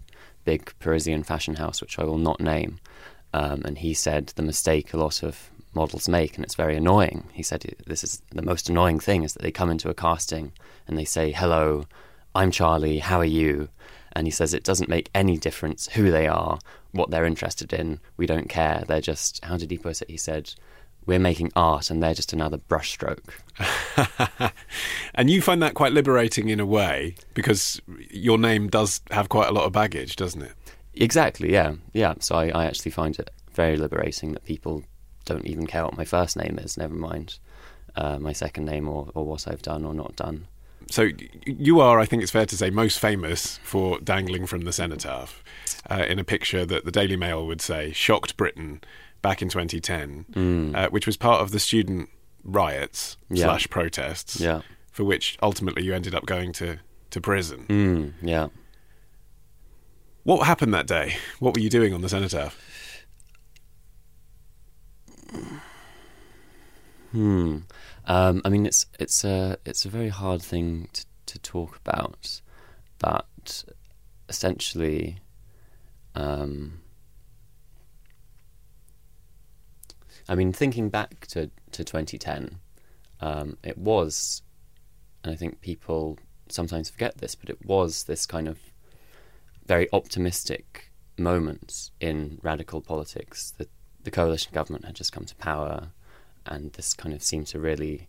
big 0.46 0.74
Parisian 0.80 1.24
fashion 1.24 1.56
house, 1.56 1.82
which 1.82 1.98
I 2.00 2.04
will 2.04 2.18
not 2.18 2.40
name 2.40 2.80
um, 3.34 3.64
and 3.66 3.80
he 3.80 3.94
said 3.94 4.28
the 4.28 4.44
mistake 4.44 4.94
a 4.94 4.98
lot 4.98 5.24
of 5.24 5.50
models 5.74 6.08
make, 6.08 6.36
and 6.36 6.46
it's 6.46 6.56
very 6.56 6.76
annoying. 6.76 7.30
He 7.34 7.44
said 7.44 7.76
this 7.86 8.04
is 8.04 8.22
the 8.32 8.42
most 8.42 8.70
annoying 8.70 9.00
thing 9.00 9.24
is 9.24 9.34
that 9.34 9.42
they 9.42 9.52
come 9.52 9.72
into 9.72 9.90
a 9.90 9.94
casting 9.94 10.54
and 10.88 10.98
they 10.98 11.06
say, 11.06 11.32
"Hello, 11.32 11.86
I'm 12.36 12.52
Charlie. 12.52 13.00
How 13.00 13.20
are 13.20 13.26
you?" 13.26 13.70
And 14.16 14.28
he 14.28 14.32
says 14.32 14.54
it 14.54 14.64
doesn't 14.64 14.90
make 14.90 15.10
any 15.16 15.38
difference 15.38 15.90
who 15.94 16.12
they 16.12 16.28
are, 16.28 16.60
what 16.92 17.10
they're 17.10 17.26
interested 17.26 17.74
in. 17.74 18.00
We 18.18 18.28
don't 18.28 18.50
care. 18.50 18.84
They're 18.88 19.02
just 19.02 19.44
how 19.44 19.58
did 19.58 19.72
he 19.72 19.78
put 19.78 20.02
it? 20.02 20.10
He 20.10 20.18
said, 20.18 20.54
"We're 21.08 21.20
making 21.20 21.52
art, 21.56 21.90
and 21.90 22.04
they're 22.04 22.14
just 22.14 22.34
another 22.34 22.60
brushstroke." 22.60 23.34
and 25.16 25.30
you 25.32 25.42
find 25.42 25.62
that 25.64 25.74
quite 25.74 25.94
liberating 25.94 26.50
in 26.50 26.60
a 26.60 26.66
way 26.66 27.16
because 27.34 27.82
your 28.12 28.38
name 28.38 28.68
does 28.68 29.02
have 29.10 29.30
quite 29.30 29.50
a 29.50 29.54
lot 29.54 29.66
of 29.66 29.72
baggage, 29.72 30.16
doesn't 30.16 30.44
it? 30.44 30.54
Exactly, 30.96 31.52
yeah. 31.52 31.76
Yeah. 31.94 32.16
So 32.20 32.36
I, 32.36 32.50
I 32.50 32.66
actually 32.66 32.92
find 32.92 33.18
it 33.18 33.30
very 33.52 33.78
liberating 33.78 34.34
that 34.34 34.44
people 34.46 34.84
don't 35.26 35.46
even 35.46 35.68
care 35.68 35.86
what 35.86 35.98
my 35.98 36.06
first 36.06 36.36
name 36.36 36.60
is, 36.60 36.78
never 36.78 36.96
mind 36.96 37.38
uh, 37.96 38.20
my 38.20 38.34
second 38.34 38.66
name 38.66 38.88
or, 38.88 39.10
or 39.14 39.26
what 39.26 39.48
I've 39.48 39.62
done 39.62 39.86
or 39.86 39.94
not 39.94 40.16
done. 40.16 40.48
So 40.90 41.10
you 41.46 41.80
are, 41.80 42.00
I 42.00 42.06
think 42.06 42.24
it's 42.24 42.32
fair 42.32 42.46
to 42.46 42.58
say, 42.58 42.70
most 42.70 43.00
famous 43.00 43.58
for 43.64 44.00
dangling 44.00 44.46
from 44.46 44.62
the 44.62 44.74
cenotaph 44.74 45.44
uh, 45.90 46.06
in 46.08 46.20
a 46.20 46.24
picture 46.24 46.66
that 46.66 46.86
the 46.86 46.92
Daily 46.92 47.16
Mail 47.16 47.48
would 47.48 47.62
say 47.62 47.92
shocked 47.94 48.36
Britain 48.36 48.82
back 49.22 49.42
in 49.42 49.50
2010, 49.50 50.26
mm. 50.32 50.76
uh, 50.76 50.90
which 50.90 51.06
was 51.06 51.16
part 51.16 51.42
of 51.42 51.52
the 51.52 51.60
student 51.60 52.10
riots 52.44 53.18
yeah. 53.30 53.46
slash 53.46 53.70
protests, 53.70 54.40
yeah. 54.40 54.62
for 54.92 55.06
which 55.06 55.38
ultimately 55.42 55.84
you 55.84 55.94
ended 55.94 56.14
up 56.14 56.26
going 56.26 56.52
to, 56.54 56.80
to 57.12 57.22
prison. 57.22 57.66
Mm, 57.70 58.14
yeah. 58.22 58.48
What 60.24 60.46
happened 60.48 60.74
that 60.74 60.88
day? 60.88 61.18
What 61.40 61.54
were 61.54 61.60
you 61.60 61.70
doing 61.70 61.94
on 61.94 62.02
the 62.02 62.08
cenotaph? 62.08 62.58
Hmm. 67.12 67.58
Um, 68.06 68.42
I 68.46 68.50
mean, 68.50 68.66
it's 68.66 68.86
it's 69.00 69.24
a 69.24 69.58
it's 69.66 69.86
a 69.86 69.90
very 69.90 70.10
hard 70.10 70.42
thing 70.42 70.88
to, 70.94 71.06
to 71.28 71.40
talk 71.40 71.78
about, 71.78 72.42
but 73.00 73.66
essentially, 74.30 75.20
um, 76.16 76.82
I 80.28 80.36
mean, 80.36 80.54
thinking 80.54 80.90
back 80.90 81.28
to 81.28 81.52
to 81.72 81.84
2010, 81.84 82.60
um, 83.20 83.58
it 83.62 83.78
was, 83.78 84.42
and 85.24 85.34
I 85.34 85.36
think 85.36 85.60
people 85.62 86.18
sometimes 86.48 86.90
forget 86.90 87.18
this, 87.18 87.36
but 87.36 87.50
it 87.50 87.66
was 87.66 88.06
this 88.06 88.26
kind 88.26 88.48
of 88.48 88.58
very 89.66 89.88
optimistic 89.94 90.92
moments 91.18 91.92
in 92.00 92.40
radical 92.42 92.82
politics. 92.82 93.54
The, 93.58 93.68
the 94.04 94.12
coalition 94.12 94.52
government 94.54 94.86
had 94.86 94.96
just 94.96 95.12
come 95.12 95.26
to 95.26 95.36
power, 95.36 95.90
and 96.46 96.74
this 96.74 96.94
kind 96.94 97.14
of 97.14 97.24
seemed 97.24 97.48
to 97.48 97.60
really 97.60 98.08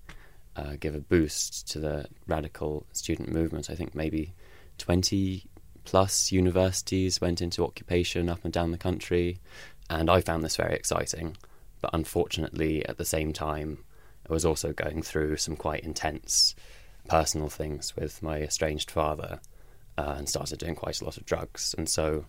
uh, 0.56 0.76
give 0.78 0.94
a 0.94 1.00
boost 1.00 1.68
to 1.72 1.80
the 1.80 2.06
radical 2.26 2.86
student 2.92 3.32
movement. 3.32 3.70
I 3.70 3.74
think 3.74 3.94
maybe 3.94 4.34
20 4.78 5.44
plus 5.84 6.32
universities 6.32 7.20
went 7.20 7.42
into 7.42 7.64
occupation 7.64 8.28
up 8.28 8.44
and 8.44 8.52
down 8.52 8.70
the 8.70 8.78
country, 8.78 9.38
and 9.90 10.10
I 10.10 10.20
found 10.20 10.42
this 10.42 10.56
very 10.56 10.74
exciting. 10.74 11.36
But 11.80 11.90
unfortunately, 11.92 12.86
at 12.88 12.96
the 12.96 13.04
same 13.04 13.32
time, 13.32 13.84
I 14.28 14.32
was 14.32 14.44
also 14.44 14.72
going 14.72 15.02
through 15.02 15.36
some 15.36 15.56
quite 15.56 15.84
intense 15.84 16.54
personal 17.08 17.50
things 17.50 17.94
with 17.94 18.22
my 18.22 18.40
estranged 18.40 18.90
father 18.90 19.40
uh, 19.98 20.14
and 20.18 20.28
started 20.28 20.58
doing 20.58 20.74
quite 20.74 21.00
a 21.00 21.04
lot 21.04 21.16
of 21.16 21.24
drugs. 21.24 21.74
And 21.76 21.88
so. 21.88 22.24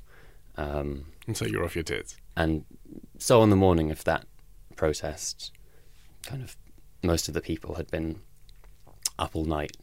Um, 0.57 1.07
and 1.27 1.35
so 1.35 1.45
you're 1.45 1.65
off 1.65 1.75
your 1.75 1.83
tits. 1.83 2.15
And 2.37 2.63
so 3.17 3.41
on 3.41 3.49
the 3.49 3.57
morning 3.57 3.91
of 3.91 4.03
that 4.05 4.25
protest, 4.77 5.51
kind 6.25 6.41
of 6.41 6.55
most 7.03 7.27
of 7.27 7.33
the 7.33 7.41
people 7.41 7.75
had 7.75 7.89
been 7.89 8.21
up 9.17 9.35
all 9.35 9.45
night, 9.45 9.77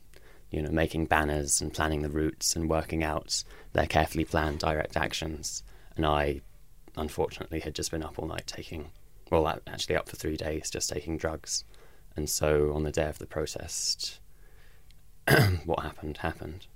you 0.50 0.62
know, 0.62 0.70
making 0.70 1.06
banners 1.06 1.60
and 1.60 1.72
planning 1.72 2.02
the 2.02 2.10
routes 2.10 2.54
and 2.54 2.68
working 2.68 3.02
out 3.02 3.42
their 3.72 3.86
carefully 3.86 4.24
planned 4.24 4.58
direct 4.58 4.96
actions. 4.96 5.62
And 5.96 6.04
I, 6.04 6.40
unfortunately, 6.96 7.60
had 7.60 7.74
just 7.74 7.90
been 7.90 8.02
up 8.02 8.18
all 8.18 8.28
night 8.28 8.46
taking, 8.46 8.90
well, 9.30 9.46
actually 9.66 9.96
up 9.96 10.08
for 10.08 10.16
three 10.16 10.36
days, 10.36 10.70
just 10.70 10.90
taking 10.90 11.16
drugs. 11.16 11.64
And 12.16 12.28
so 12.28 12.72
on 12.74 12.82
the 12.82 12.92
day 12.92 13.08
of 13.08 13.18
the 13.18 13.26
protest, 13.26 14.20
what 15.64 15.80
happened 15.80 16.18
happened. 16.18 16.66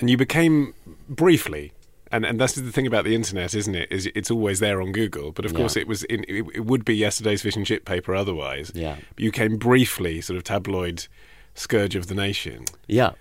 And 0.00 0.08
you 0.10 0.16
became 0.16 0.74
briefly 1.08 1.72
And 2.12 2.24
and 2.26 2.40
that's 2.40 2.54
the 2.54 2.72
thing 2.72 2.88
about 2.88 3.04
the 3.04 3.14
internet, 3.14 3.54
isn't 3.54 3.74
it? 3.76 3.86
Is 3.92 4.06
it's 4.16 4.30
always 4.32 4.58
there 4.58 4.82
on 4.82 4.90
Google, 4.90 5.30
but 5.30 5.44
of 5.44 5.52
Yeah. 5.52 5.58
course 5.58 5.76
it 5.76 5.86
was 5.86 6.02
in, 6.04 6.24
it, 6.26 6.44
it 6.54 6.64
would 6.66 6.84
be 6.84 6.96
yesterday's 6.96 7.42
fish 7.42 7.54
and 7.54 7.64
chip 7.64 7.84
paper 7.84 8.14
otherwise. 8.16 8.72
Yeah. 8.74 8.96
You 9.16 9.30
came 9.30 9.56
briefly 9.58 10.20
sort 10.20 10.36
of 10.36 10.42
tabloid 10.42 11.06
scourge 11.54 11.94
of 11.94 12.06
the 12.08 12.14
nation. 12.16 12.64
Yeah, 12.88 13.12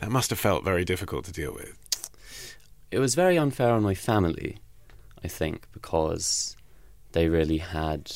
That 0.00 0.10
must 0.10 0.30
have 0.30 0.38
felt 0.38 0.64
very 0.64 0.84
difficult 0.86 1.26
to 1.26 1.32
deal 1.32 1.52
with. 1.52 1.76
it 2.90 2.98
was 2.98 3.14
very 3.14 3.36
unfair 3.38 3.72
on 3.72 3.82
my 3.82 3.94
family, 3.94 4.56
I 5.22 5.28
think, 5.28 5.66
because 5.72 6.56
they 7.12 7.28
really 7.28 7.58
had 7.58 8.10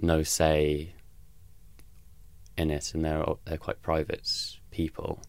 no 0.00 0.22
say 0.22 0.92
in 2.56 2.70
it, 2.70 2.94
and 2.94 3.04
they're 3.04 3.24
they're 3.46 3.58
quite 3.58 3.82
private 3.82 4.28
people. 4.70 5.20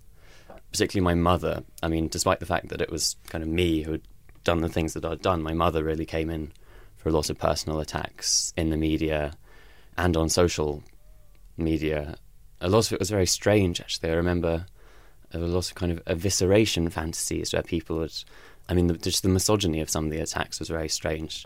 Particularly 0.71 1.03
my 1.03 1.15
mother. 1.15 1.63
I 1.81 1.87
mean, 1.87 2.07
despite 2.07 2.39
the 2.39 2.45
fact 2.45 2.69
that 2.69 2.81
it 2.81 2.91
was 2.91 3.15
kind 3.27 3.43
of 3.43 3.49
me 3.49 3.83
who 3.83 3.93
had 3.93 4.01
done 4.43 4.61
the 4.61 4.69
things 4.69 4.93
that 4.93 5.05
I'd 5.05 5.21
done, 5.21 5.41
my 5.41 5.53
mother 5.53 5.83
really 5.83 6.05
came 6.05 6.29
in 6.29 6.51
for 6.95 7.09
a 7.09 7.11
lot 7.11 7.29
of 7.29 7.37
personal 7.37 7.79
attacks 7.79 8.53
in 8.57 8.69
the 8.69 8.77
media 8.77 9.33
and 9.97 10.15
on 10.15 10.29
social 10.29 10.83
media. 11.57 12.15
A 12.61 12.69
lot 12.69 12.87
of 12.87 12.93
it 12.93 12.99
was 12.99 13.09
very 13.09 13.25
strange, 13.25 13.79
actually. 13.79 14.11
I 14.11 14.15
remember 14.15 14.65
there 15.31 15.41
were 15.41 15.47
a 15.47 15.51
lot 15.51 15.69
of 15.69 15.75
kind 15.75 15.91
of 15.91 16.03
evisceration 16.05 16.91
fantasies 16.91 17.53
where 17.53 17.61
people 17.61 17.97
would. 17.97 18.13
I 18.67 18.73
mean, 18.73 18.87
the, 18.87 18.97
just 18.97 19.23
the 19.23 19.29
misogyny 19.29 19.81
of 19.81 19.89
some 19.89 20.05
of 20.05 20.11
the 20.11 20.19
attacks 20.19 20.59
was 20.59 20.69
very 20.69 20.89
strange. 20.89 21.45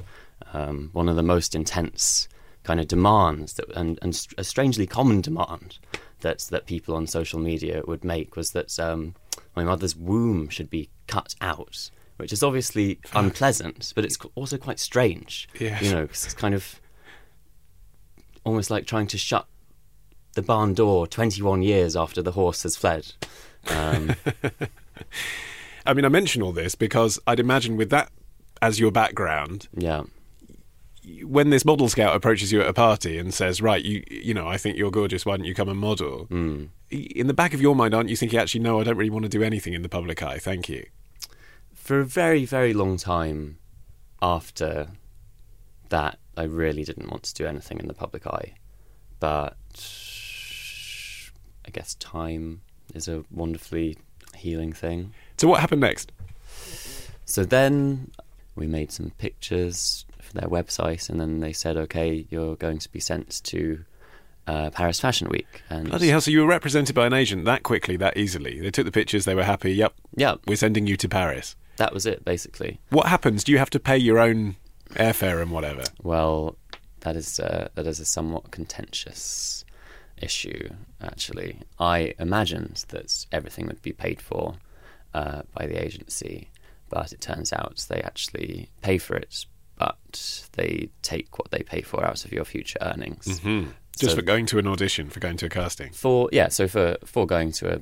Um, 0.53 0.89
one 0.93 1.07
of 1.07 1.15
the 1.15 1.23
most 1.23 1.55
intense 1.55 2.27
kind 2.63 2.79
of 2.79 2.87
demands 2.87 3.53
that, 3.53 3.69
and, 3.75 3.99
and 4.01 4.27
a 4.37 4.43
strangely 4.43 4.87
common 4.87 5.21
demand 5.21 5.79
that 6.23 6.39
that 6.51 6.65
people 6.65 6.95
on 6.95 7.05
social 7.07 7.39
media 7.39 7.83
would 7.87 8.03
make 8.03 8.35
was 8.35 8.51
that 8.51 8.77
um, 8.79 9.13
my 9.55 9.63
mother's 9.63 9.95
womb 9.95 10.49
should 10.49 10.69
be 10.69 10.89
cut 11.07 11.35
out, 11.39 11.89
which 12.17 12.33
is 12.33 12.41
obviously 12.43 12.99
unpleasant, 13.13 13.93
but 13.95 14.03
it's 14.03 14.17
also 14.35 14.57
quite 14.57 14.79
strange. 14.79 15.47
Yes. 15.59 15.81
You 15.83 15.91
know, 15.93 16.07
'cause 16.07 16.25
it's 16.25 16.33
kind 16.33 16.55
of 16.55 16.81
almost 18.43 18.69
like 18.69 18.85
trying 18.85 19.07
to 19.07 19.17
shut 19.17 19.45
the 20.33 20.41
barn 20.41 20.73
door 20.73 21.05
21 21.07 21.61
years 21.61 21.95
after 21.95 22.21
the 22.21 22.31
horse 22.31 22.63
has 22.63 22.75
fled. 22.75 23.13
Um, 23.69 24.15
I 25.85 25.93
mean, 25.93 26.05
I 26.05 26.09
mention 26.09 26.41
all 26.41 26.51
this 26.51 26.75
because 26.75 27.19
I'd 27.27 27.39
imagine 27.39 27.77
with 27.77 27.89
that 27.91 28.11
as 28.61 28.79
your 28.79 28.91
background, 28.91 29.67
yeah. 29.77 30.03
When 31.23 31.49
this 31.49 31.65
model 31.65 31.89
scout 31.89 32.15
approaches 32.15 32.51
you 32.51 32.61
at 32.61 32.67
a 32.67 32.73
party 32.73 33.17
and 33.17 33.33
says, 33.33 33.61
"Right, 33.61 33.83
you 33.83 34.03
you 34.09 34.33
know, 34.33 34.47
I 34.47 34.57
think 34.57 34.77
you're 34.77 34.91
gorgeous. 34.91 35.25
Why 35.25 35.37
don't 35.37 35.45
you 35.45 35.55
come 35.55 35.69
and 35.69 35.79
model?" 35.79 36.27
Mm. 36.29 36.69
In 36.89 37.27
the 37.27 37.33
back 37.33 37.53
of 37.53 37.61
your 37.61 37.75
mind, 37.75 37.93
aren't 37.93 38.09
you 38.09 38.15
thinking, 38.15 38.39
"Actually, 38.39 38.61
no, 38.61 38.79
I 38.79 38.83
don't 38.83 38.97
really 38.97 39.09
want 39.09 39.23
to 39.23 39.29
do 39.29 39.43
anything 39.43 39.73
in 39.73 39.81
the 39.81 39.89
public 39.89 40.21
eye. 40.21 40.37
Thank 40.37 40.69
you." 40.69 40.85
For 41.73 41.99
a 41.99 42.05
very, 42.05 42.45
very 42.45 42.73
long 42.73 42.97
time 42.97 43.57
after 44.21 44.87
that, 45.89 46.19
I 46.37 46.43
really 46.43 46.83
didn't 46.83 47.09
want 47.09 47.23
to 47.23 47.33
do 47.33 47.45
anything 47.45 47.79
in 47.79 47.87
the 47.87 47.93
public 47.93 48.25
eye. 48.25 48.53
But 49.19 49.57
I 51.65 51.71
guess 51.71 51.95
time 51.95 52.61
is 52.93 53.07
a 53.07 53.23
wonderfully 53.31 53.97
healing 54.35 54.73
thing. 54.73 55.13
So, 55.37 55.47
what 55.47 55.59
happened 55.59 55.81
next? 55.81 56.11
So 57.25 57.43
then 57.43 58.11
we 58.55 58.67
made 58.67 58.91
some 58.91 59.11
pictures 59.17 60.05
their 60.33 60.49
website, 60.49 61.09
and 61.09 61.19
then 61.19 61.39
they 61.39 61.53
said, 61.53 61.77
"Okay, 61.77 62.25
you're 62.29 62.55
going 62.55 62.79
to 62.79 62.91
be 62.91 62.99
sent 62.99 63.43
to 63.45 63.83
uh, 64.47 64.69
Paris 64.71 64.99
Fashion 64.99 65.29
Week." 65.29 65.61
And 65.69 65.89
Bloody 65.89 66.09
hell! 66.09 66.21
So 66.21 66.31
you 66.31 66.41
were 66.41 66.47
represented 66.47 66.95
by 66.95 67.05
an 67.07 67.13
agent 67.13 67.45
that 67.45 67.63
quickly, 67.63 67.95
that 67.97 68.17
easily. 68.17 68.59
They 68.59 68.71
took 68.71 68.85
the 68.85 68.91
pictures. 68.91 69.25
They 69.25 69.35
were 69.35 69.43
happy. 69.43 69.73
Yep, 69.73 69.93
yeah, 70.15 70.35
we're 70.47 70.55
sending 70.57 70.87
you 70.87 70.97
to 70.97 71.09
Paris. 71.09 71.55
that 71.77 71.93
was 71.93 72.05
it 72.05 72.23
basically. 72.25 72.79
What 72.89 73.07
happens? 73.07 73.43
Do 73.43 73.51
you 73.51 73.57
have 73.57 73.69
to 73.71 73.79
pay 73.79 73.97
your 73.97 74.19
own 74.19 74.55
airfare 74.91 75.41
and 75.41 75.51
whatever? 75.51 75.83
Well, 76.01 76.55
that 77.01 77.15
is 77.15 77.39
uh, 77.39 77.69
that 77.75 77.87
is 77.87 77.99
a 77.99 78.05
somewhat 78.05 78.51
contentious 78.51 79.65
issue. 80.17 80.69
Actually, 81.01 81.59
I 81.79 82.13
imagined 82.19 82.85
that 82.89 83.25
everything 83.31 83.65
would 83.67 83.81
be 83.81 83.91
paid 83.91 84.21
for 84.21 84.55
uh, 85.13 85.41
by 85.53 85.65
the 85.67 85.81
agency, 85.83 86.49
but 86.89 87.11
it 87.11 87.21
turns 87.21 87.51
out 87.51 87.85
they 87.89 88.01
actually 88.01 88.69
pay 88.81 88.97
for 88.97 89.15
it, 89.15 89.45
but 89.83 90.47
they 90.53 90.89
take 91.01 91.37
what 91.39 91.51
they 91.51 91.63
pay 91.63 91.81
for 91.81 92.05
out 92.05 92.23
of 92.25 92.31
your 92.31 92.45
future 92.45 92.79
earnings. 92.81 93.25
Mm-hmm. 93.39 93.71
Just 93.97 94.11
So- 94.11 94.15
for 94.17 94.21
going 94.21 94.45
to 94.47 94.57
an 94.59 94.67
audition, 94.67 95.09
for 95.09 95.19
going 95.19 95.37
to 95.37 95.45
a 95.47 95.49
casting. 95.49 95.91
For 95.91 96.29
yeah, 96.31 96.49
so 96.49 96.67
for 96.67 96.97
for 97.05 97.25
going 97.27 97.51
to 97.53 97.75
a 97.75 97.81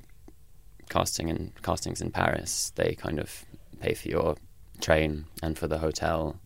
casting 0.89 1.29
and 1.29 1.51
castings 1.61 2.01
in 2.01 2.11
Paris, 2.11 2.71
they 2.75 2.95
kind 2.95 3.19
of 3.19 3.45
pay 3.79 3.93
for 3.93 4.07
your 4.09 4.35
train 4.81 5.25
and 5.43 5.57
for 5.57 5.67
the 5.67 5.77
hotel, 5.77 6.39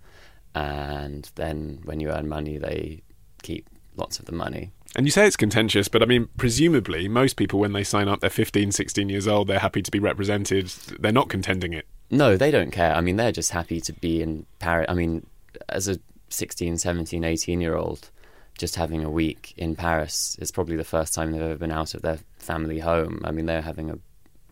and 0.54 1.32
then 1.36 1.82
when 1.86 2.00
you 2.00 2.10
earn 2.10 2.28
money, 2.28 2.58
they 2.58 3.02
keep 3.44 3.70
lots 3.96 4.20
of 4.20 4.26
the 4.26 4.32
money. 4.34 4.72
And 4.98 5.06
you 5.06 5.12
say 5.12 5.28
it's 5.28 5.36
contentious, 5.36 5.88
but 5.90 6.02
I 6.02 6.06
mean, 6.06 6.30
presumably, 6.38 7.08
most 7.10 7.36
people, 7.36 7.60
when 7.60 7.74
they 7.74 7.84
sign 7.84 8.08
up, 8.08 8.22
they're 8.22 8.30
15, 8.30 8.72
16 8.72 9.10
years 9.10 9.28
old, 9.28 9.48
they're 9.48 9.60
happy 9.60 9.82
to 9.82 9.92
be 9.92 10.00
represented, 10.00 10.68
they're 11.00 11.12
not 11.12 11.28
contending 11.28 11.74
it. 11.74 11.86
No, 12.10 12.38
they 12.38 12.50
don't 12.52 12.72
care. 12.72 12.94
I 12.96 13.02
mean, 13.02 13.18
they're 13.18 13.34
just 13.34 13.52
happy 13.52 13.82
to 13.82 13.92
be 13.94 14.22
in 14.22 14.46
Paris. 14.60 14.86
I 14.90 14.94
mean, 14.94 15.26
as 15.70 15.88
a 15.88 16.00
16, 16.30 16.78
17, 16.78 17.24
18 17.24 17.62
year 17.62 17.76
old, 17.76 18.10
just 18.58 18.76
having 18.76 19.04
a 19.04 19.10
week 19.10 19.54
in 19.58 19.76
Paris 19.76 20.38
is 20.40 20.52
probably 20.52 20.76
the 20.76 20.84
first 20.84 21.14
time 21.14 21.32
they've 21.32 21.42
ever 21.42 21.58
been 21.58 21.72
out 21.72 21.94
of 21.94 22.02
their 22.02 22.20
family 22.38 22.80
home. 22.80 23.22
I 23.24 23.32
mean, 23.32 23.46
they're 23.46 23.62
having 23.62 23.90
an 23.90 24.02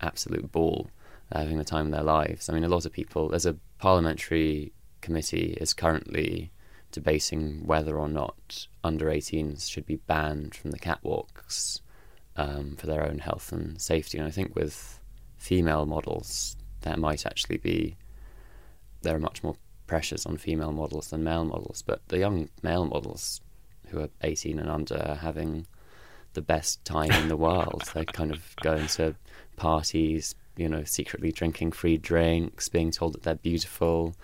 absolute 0.02 0.52
ball. 0.52 0.89
They're 1.30 1.42
having 1.42 1.58
the 1.58 1.63
time 1.63 1.88
of 1.88 1.92
their 1.92 2.04
lives. 2.04 2.50
I 2.50 2.54
mean, 2.54 2.63
a 2.63 2.70
lot 2.70 2.86
of 2.86 2.92
people, 2.92 3.30
there's 3.30 3.46
a 3.46 3.56
parliamentary 3.78 4.74
committee 5.02 5.58
is 5.60 5.74
currently 5.74 6.52
debating 6.92 7.66
whether 7.66 7.98
or 7.98 8.08
not 8.08 8.68
under 8.84 9.08
18s 9.08 9.70
should 9.70 9.86
be 9.86 9.96
banned 9.96 10.54
from 10.54 10.72
the 10.72 10.80
catwalks 10.80 11.82
um, 12.36 12.76
for 12.78 12.88
their 12.88 13.06
own 13.06 13.20
health 13.20 13.52
and 13.52 13.82
safety. 13.82 14.18
And 14.18 14.28
I 14.28 14.32
think 14.32 14.56
with 14.56 15.00
female 15.38 15.86
models, 15.86 16.56
there 16.82 16.98
might 16.98 17.26
actually 17.26 17.58
be 17.58 17.98
there 19.02 19.16
are 19.16 19.20
much 19.20 19.44
more 19.44 19.56
pressures 19.93 20.25
on 20.25 20.38
female 20.38 20.71
models 20.71 21.12
than 21.12 21.23
male 21.23 21.45
models. 21.45 21.84
But 21.86 22.01
the 22.08 22.17
young 22.17 22.49
male 22.63 22.86
models 22.86 23.41
who 23.89 23.99
are 23.99 24.10
18 24.23 24.58
and 24.58 24.67
under 24.67 24.97
are 24.97 25.17
having 25.17 25.67
the 26.34 26.41
best 26.41 26.84
time 26.84 27.12
in 27.12 27.27
the 27.27 27.38
world. 27.47 27.84
They're 27.93 28.03
kind 28.03 28.32
of 28.32 28.56
going 28.63 28.88
to 28.97 29.13
parties, 29.56 30.34
you 30.58 30.67
know, 30.67 30.84
secretly 30.84 31.32
drinking 31.32 31.73
free 31.73 31.97
drinks, 31.97 32.69
being 32.69 32.89
told 32.89 33.13
that 33.13 33.21
they're 33.21 33.36
beautiful. 33.36 34.15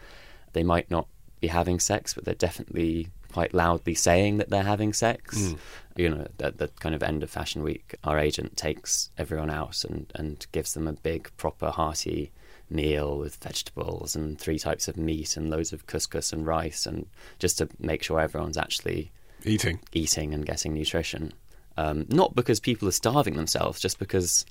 They 0.53 0.63
might 0.63 0.89
not 0.89 1.07
be 1.39 1.49
having 1.49 1.79
sex, 1.79 2.15
but 2.15 2.25
they're 2.25 2.33
definitely 2.33 3.09
quite 3.31 3.53
loudly 3.53 3.93
saying 3.93 4.37
that 4.37 4.49
they're 4.49 4.63
having 4.63 4.91
sex. 4.91 5.37
Mm. 5.37 5.57
You 5.97 6.09
know, 6.09 6.27
at 6.39 6.57
the 6.57 6.69
kind 6.79 6.95
of 6.95 7.03
end 7.03 7.21
of 7.21 7.29
Fashion 7.29 7.61
Week, 7.61 7.93
our 8.03 8.17
agent 8.17 8.57
takes 8.57 9.11
everyone 9.19 9.51
out 9.51 9.83
and, 9.83 10.11
and 10.15 10.47
gives 10.51 10.73
them 10.73 10.87
a 10.87 10.93
big, 10.93 11.29
proper, 11.37 11.69
hearty 11.69 12.31
meal 12.69 13.17
with 13.17 13.35
vegetables 13.37 14.15
and 14.15 14.39
three 14.39 14.59
types 14.59 14.87
of 14.87 14.97
meat 14.97 15.35
and 15.37 15.49
loads 15.49 15.73
of 15.73 15.87
couscous 15.87 16.31
and 16.33 16.45
rice, 16.45 16.85
and 16.85 17.07
just 17.39 17.57
to 17.57 17.69
make 17.79 18.03
sure 18.03 18.19
everyone's 18.19 18.57
actually 18.57 19.11
Eating. 19.45 19.79
eating 19.93 20.33
and 20.33 20.45
getting 20.45 20.73
nutrition. 20.73 21.33
Um, 21.77 22.05
not 22.09 22.35
because 22.35 22.59
people 22.59 22.87
are 22.87 22.91
starving 22.91 23.35
themselves, 23.35 23.79
just 23.79 23.99
because 23.99 24.45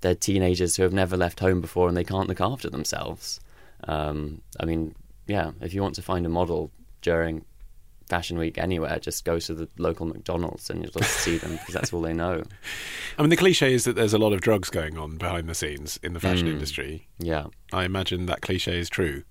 they're 0.00 0.14
teenagers 0.14 0.76
who 0.76 0.82
have 0.84 0.92
never 0.92 1.16
left 1.16 1.40
home 1.40 1.60
before 1.60 1.88
and 1.88 1.96
they 1.96 2.04
can't 2.04 2.28
look 2.28 2.40
after 2.40 2.70
themselves. 2.70 3.40
Um, 3.84 4.40
I 4.58 4.66
mean, 4.66 4.94
yeah, 5.26 5.50
if 5.60 5.74
you 5.74 5.82
want 5.82 5.94
to 5.96 6.02
find 6.02 6.24
a 6.26 6.30
model 6.30 6.70
during 7.02 7.44
Fashion 8.10 8.36
Week 8.36 8.58
anywhere, 8.58 8.98
just 8.98 9.24
go 9.24 9.38
to 9.38 9.54
the 9.54 9.68
local 9.78 10.04
McDonald's 10.04 10.68
and 10.68 10.82
you'll 10.82 10.92
just 10.92 11.20
see 11.20 11.38
them 11.38 11.52
because 11.52 11.72
that's 11.74 11.92
all 11.92 12.02
they 12.02 12.12
know. 12.12 12.42
I 13.18 13.22
mean, 13.22 13.30
the 13.30 13.36
cliche 13.36 13.72
is 13.72 13.84
that 13.84 13.96
there's 13.96 14.12
a 14.12 14.18
lot 14.18 14.32
of 14.34 14.40
drugs 14.42 14.68
going 14.68 14.98
on 14.98 15.16
behind 15.16 15.48
the 15.48 15.54
scenes 15.54 15.98
in 16.02 16.12
the 16.12 16.20
fashion 16.20 16.46
Mm. 16.48 16.52
industry. 16.52 17.08
Yeah. 17.18 17.46
I 17.72 17.84
imagine 17.84 18.26
that 18.26 18.42
cliche 18.42 18.78
is 18.78 18.90
true. 18.90 19.22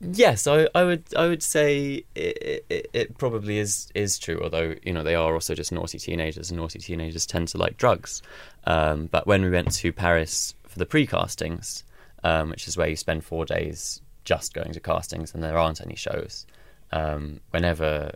Yes, 0.00 0.46
I, 0.46 0.68
I 0.76 0.84
would 0.84 1.02
I 1.16 1.26
would 1.26 1.42
say 1.42 2.04
it, 2.14 2.64
it, 2.70 2.88
it 2.92 3.18
probably 3.18 3.58
is 3.58 3.90
is 3.96 4.16
true. 4.16 4.40
Although 4.40 4.76
you 4.84 4.92
know 4.92 5.02
they 5.02 5.16
are 5.16 5.34
also 5.34 5.56
just 5.56 5.72
naughty 5.72 5.98
teenagers, 5.98 6.50
and 6.50 6.60
naughty 6.60 6.78
teenagers 6.78 7.26
tend 7.26 7.48
to 7.48 7.58
like 7.58 7.76
drugs. 7.78 8.22
Um, 8.64 9.06
but 9.06 9.26
when 9.26 9.42
we 9.42 9.50
went 9.50 9.72
to 9.72 9.92
Paris 9.92 10.54
for 10.68 10.78
the 10.78 10.86
pre-castings, 10.86 11.82
um, 12.22 12.50
which 12.50 12.68
is 12.68 12.76
where 12.76 12.86
you 12.88 12.94
spend 12.94 13.24
four 13.24 13.44
days 13.44 14.00
just 14.24 14.54
going 14.54 14.72
to 14.72 14.78
castings, 14.78 15.34
and 15.34 15.42
there 15.42 15.58
aren't 15.58 15.80
any 15.80 15.96
shows. 15.96 16.46
Um, 16.92 17.40
whenever 17.50 18.12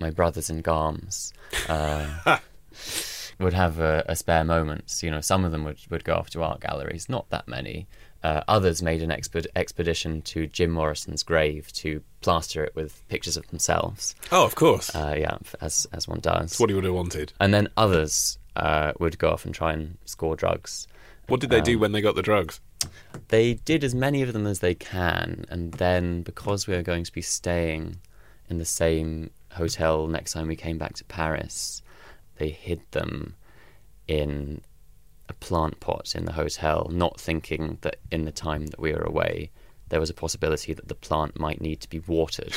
my 0.00 0.10
brothers 0.10 0.50
in 0.50 0.62
Garms 0.62 1.32
uh, 1.68 2.38
would 3.40 3.54
have 3.54 3.78
a, 3.78 4.04
a 4.08 4.16
spare 4.16 4.44
moment, 4.44 5.00
you 5.02 5.10
know, 5.10 5.20
some 5.20 5.44
of 5.44 5.52
them 5.52 5.64
would, 5.64 5.78
would 5.90 6.04
go 6.04 6.14
off 6.14 6.30
to 6.30 6.42
art 6.42 6.60
galleries, 6.60 7.08
not 7.08 7.28
that 7.30 7.48
many. 7.48 7.86
Uh, 8.22 8.42
others 8.48 8.82
made 8.82 9.02
an 9.02 9.10
exped- 9.10 9.46
expedition 9.54 10.22
to 10.22 10.46
Jim 10.46 10.70
Morrison's 10.70 11.22
grave 11.22 11.70
to 11.74 12.02
plaster 12.22 12.64
it 12.64 12.74
with 12.74 13.06
pictures 13.08 13.36
of 13.36 13.46
themselves. 13.48 14.14
Oh, 14.32 14.46
of 14.46 14.54
course. 14.54 14.94
Uh, 14.94 15.14
yeah, 15.18 15.36
as 15.60 15.86
as 15.92 16.08
one 16.08 16.20
does. 16.20 16.50
That's 16.50 16.60
what 16.60 16.70
he 16.70 16.74
would 16.74 16.84
have 16.84 16.94
wanted. 16.94 17.34
And 17.38 17.52
then 17.52 17.68
others 17.76 18.38
uh, 18.56 18.92
would 18.98 19.18
go 19.18 19.30
off 19.30 19.44
and 19.44 19.54
try 19.54 19.74
and 19.74 19.98
score 20.06 20.36
drugs. 20.36 20.88
What 21.28 21.40
did 21.40 21.50
they 21.50 21.60
do 21.60 21.78
when 21.78 21.92
they 21.92 22.00
got 22.00 22.14
the 22.14 22.22
drugs? 22.22 22.60
They 23.28 23.54
did 23.54 23.84
as 23.84 23.94
many 23.94 24.22
of 24.22 24.32
them 24.32 24.46
as 24.46 24.60
they 24.60 24.74
can, 24.74 25.44
and 25.48 25.72
then 25.74 26.22
because 26.22 26.66
we 26.66 26.74
were 26.74 26.82
going 26.82 27.04
to 27.04 27.12
be 27.12 27.22
staying 27.22 27.96
in 28.48 28.58
the 28.58 28.64
same 28.64 29.30
hotel 29.52 30.06
next 30.06 30.32
time 30.32 30.48
we 30.48 30.56
came 30.56 30.78
back 30.78 30.94
to 30.94 31.04
Paris, 31.04 31.82
they 32.36 32.50
hid 32.50 32.80
them 32.90 33.34
in 34.06 34.60
a 35.28 35.32
plant 35.34 35.80
pot 35.80 36.14
in 36.14 36.24
the 36.24 36.32
hotel, 36.32 36.88
not 36.90 37.18
thinking 37.18 37.78
that 37.80 37.96
in 38.10 38.24
the 38.24 38.32
time 38.32 38.66
that 38.66 38.80
we 38.80 38.92
were 38.92 39.02
away, 39.02 39.50
there 39.88 40.00
was 40.00 40.10
a 40.10 40.14
possibility 40.14 40.72
that 40.72 40.88
the 40.88 40.94
plant 40.94 41.38
might 41.38 41.60
need 41.60 41.80
to 41.80 41.88
be 41.88 42.00
watered. 42.00 42.54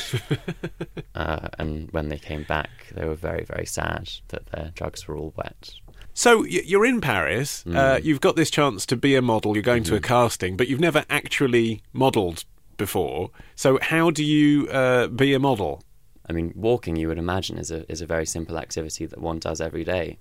uh, 1.16 1.50
and 1.60 1.92
when 1.92 2.10
they 2.10 2.18
came 2.18 2.44
back, 2.44 2.70
they 2.94 3.06
were 3.06 3.16
very, 3.16 3.44
very 3.44 3.66
sad 3.66 4.10
that 4.30 4.48
their 4.48 4.72
drugs 4.76 5.08
were 5.08 5.16
all 5.16 5.34
wet. 5.36 5.72
So 6.18 6.46
you're 6.46 6.84
in 6.84 7.00
Paris. 7.00 7.64
Uh, 7.72 8.00
you've 8.02 8.22
got 8.22 8.36
this 8.36 8.50
chance 8.50 8.88
to 8.88 8.98
be 8.98 9.14
a 9.14 9.22
model. 9.22 9.56
You're 9.56 9.62
going 9.62 9.84
to 9.84 9.96
a 9.96 10.00
casting, 10.00 10.58
but 10.58 10.68
you've 10.68 10.80
never 10.80 11.06
actually 11.12 11.84
modelled 11.94 12.44
before. 12.76 13.30
So 13.56 13.78
how 13.84 14.10
do 14.10 14.24
you 14.24 14.68
uh, 14.70 15.10
be 15.10 15.36
a 15.36 15.40
model? 15.40 15.84
I 16.28 16.34
mean, 16.34 16.54
walking, 16.56 16.96
you 16.96 17.08
would 17.08 17.20
imagine, 17.20 17.60
is 17.60 17.70
a 17.70 17.90
is 17.92 18.02
a 18.02 18.08
very 18.08 18.26
simple 18.26 18.58
activity 18.58 19.06
that 19.06 19.22
one 19.22 19.38
does 19.38 19.62
every 19.62 19.84
day. 19.84 20.18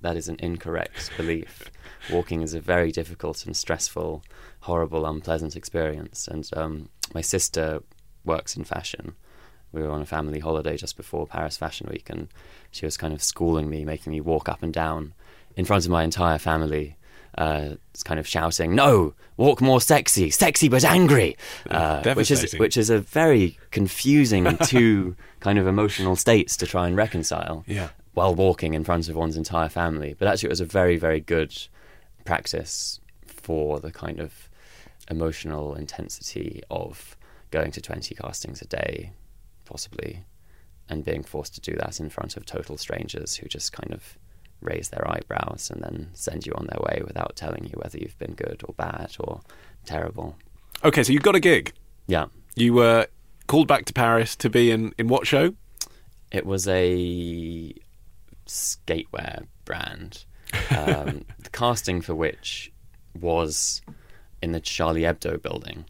That 0.00 0.16
is 0.16 0.28
an 0.28 0.36
incorrect 0.38 1.10
belief. 1.16 1.72
Walking 2.08 2.42
is 2.42 2.54
a 2.54 2.60
very 2.60 2.92
difficult 2.92 3.44
and 3.44 3.56
stressful, 3.56 4.22
horrible, 4.60 5.04
unpleasant 5.04 5.56
experience. 5.56 6.28
And 6.28 6.48
um, 6.56 6.88
my 7.14 7.20
sister 7.20 7.82
works 8.24 8.56
in 8.56 8.62
fashion. 8.62 9.16
We 9.72 9.82
were 9.82 9.90
on 9.90 10.02
a 10.02 10.06
family 10.06 10.38
holiday 10.38 10.76
just 10.76 10.96
before 10.96 11.26
Paris 11.26 11.56
Fashion 11.56 11.88
Week, 11.90 12.08
and 12.08 12.28
she 12.70 12.86
was 12.86 12.96
kind 12.96 13.12
of 13.12 13.24
schooling 13.24 13.68
me, 13.68 13.84
making 13.84 14.12
me 14.12 14.20
walk 14.20 14.48
up 14.48 14.62
and 14.62 14.72
down 14.72 15.14
in 15.56 15.64
front 15.64 15.84
of 15.84 15.90
my 15.90 16.02
entire 16.04 16.38
family. 16.38 16.96
Uh, 17.38 17.76
kind 18.04 18.20
of 18.20 18.26
shouting, 18.26 18.74
"No, 18.74 19.14
walk 19.38 19.62
more 19.62 19.80
sexy, 19.80 20.28
sexy 20.28 20.68
but 20.68 20.84
angry," 20.84 21.34
uh, 21.70 22.02
which 22.14 22.30
is 22.30 22.52
which 22.58 22.76
is 22.76 22.90
a 22.90 22.98
very 22.98 23.56
confusing 23.70 24.44
two 24.66 25.16
kind 25.40 25.58
of 25.58 25.66
emotional 25.66 26.14
states 26.14 26.58
to 26.58 26.66
try 26.66 26.86
and 26.86 26.94
reconcile 26.94 27.64
Yeah. 27.66 27.88
while 28.12 28.34
walking 28.34 28.74
in 28.74 28.84
front 28.84 29.08
of 29.08 29.16
one's 29.16 29.38
entire 29.38 29.70
family. 29.70 30.14
But 30.18 30.28
actually, 30.28 30.48
it 30.48 30.50
was 30.50 30.60
a 30.60 30.66
very, 30.66 30.96
very 30.98 31.20
good 31.20 31.56
practice 32.26 33.00
for 33.26 33.80
the 33.80 33.90
kind 33.90 34.20
of 34.20 34.50
emotional 35.10 35.74
intensity 35.74 36.62
of 36.70 37.16
going 37.50 37.70
to 37.72 37.80
20 37.80 38.14
castings 38.14 38.62
a 38.62 38.66
day, 38.66 39.12
possibly, 39.64 40.24
and 40.88 41.04
being 41.04 41.22
forced 41.22 41.54
to 41.54 41.60
do 41.60 41.76
that 41.78 41.98
in 42.00 42.08
front 42.08 42.36
of 42.36 42.46
total 42.46 42.76
strangers 42.76 43.36
who 43.36 43.48
just 43.48 43.72
kind 43.72 43.92
of 43.92 44.18
raise 44.62 44.88
their 44.88 45.06
eyebrows 45.10 45.70
and 45.72 45.82
then 45.82 46.08
send 46.12 46.46
you 46.46 46.52
on 46.54 46.66
their 46.66 46.80
way 46.80 47.02
without 47.06 47.36
telling 47.36 47.64
you 47.64 47.72
whether 47.76 47.98
you've 47.98 48.18
been 48.18 48.34
good 48.34 48.62
or 48.64 48.74
bad 48.74 49.14
or 49.20 49.40
terrible. 49.84 50.36
Okay, 50.84 51.02
so 51.02 51.12
you 51.12 51.18
got 51.20 51.34
a 51.34 51.40
gig. 51.40 51.72
Yeah. 52.06 52.26
You 52.54 52.74
were 52.74 53.06
called 53.46 53.68
back 53.68 53.84
to 53.86 53.92
Paris 53.92 54.36
to 54.36 54.50
be 54.50 54.70
in, 54.70 54.92
in 54.98 55.08
what 55.08 55.26
show? 55.26 55.54
It 56.30 56.46
was 56.46 56.66
a 56.68 57.74
skatewear 58.46 59.46
brand, 59.64 60.24
um, 60.70 61.24
the 61.38 61.50
casting 61.52 62.00
for 62.00 62.14
which 62.14 62.72
was 63.18 63.82
in 64.42 64.52
the 64.52 64.60
Charlie 64.60 65.02
Hebdo 65.02 65.40
building. 65.40 65.84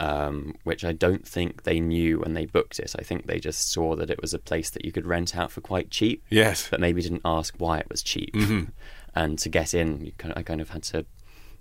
Um, 0.00 0.54
which 0.64 0.84
I 0.84 0.92
don't 0.92 1.26
think 1.26 1.62
they 1.62 1.80
knew 1.80 2.18
when 2.20 2.34
they 2.34 2.46
booked 2.46 2.78
it. 2.78 2.94
I 2.98 3.02
think 3.02 3.26
they 3.26 3.38
just 3.40 3.72
saw 3.72 3.96
that 3.96 4.10
it 4.10 4.20
was 4.20 4.34
a 4.34 4.38
place 4.38 4.70
that 4.70 4.84
you 4.84 4.92
could 4.92 5.06
rent 5.06 5.36
out 5.36 5.50
for 5.50 5.60
quite 5.60 5.90
cheap, 5.90 6.22
Yes. 6.30 6.68
but 6.70 6.80
maybe 6.80 7.02
didn't 7.02 7.22
ask 7.24 7.54
why 7.58 7.78
it 7.78 7.88
was 7.90 8.02
cheap. 8.02 8.34
And 9.14 9.38
to 9.40 9.50
get 9.50 9.74
in, 9.74 10.04
you 10.06 10.12
kind 10.16 10.32
of, 10.32 10.38
I 10.38 10.42
kind 10.42 10.60
of 10.62 10.70
had 10.70 10.82
to 10.84 11.04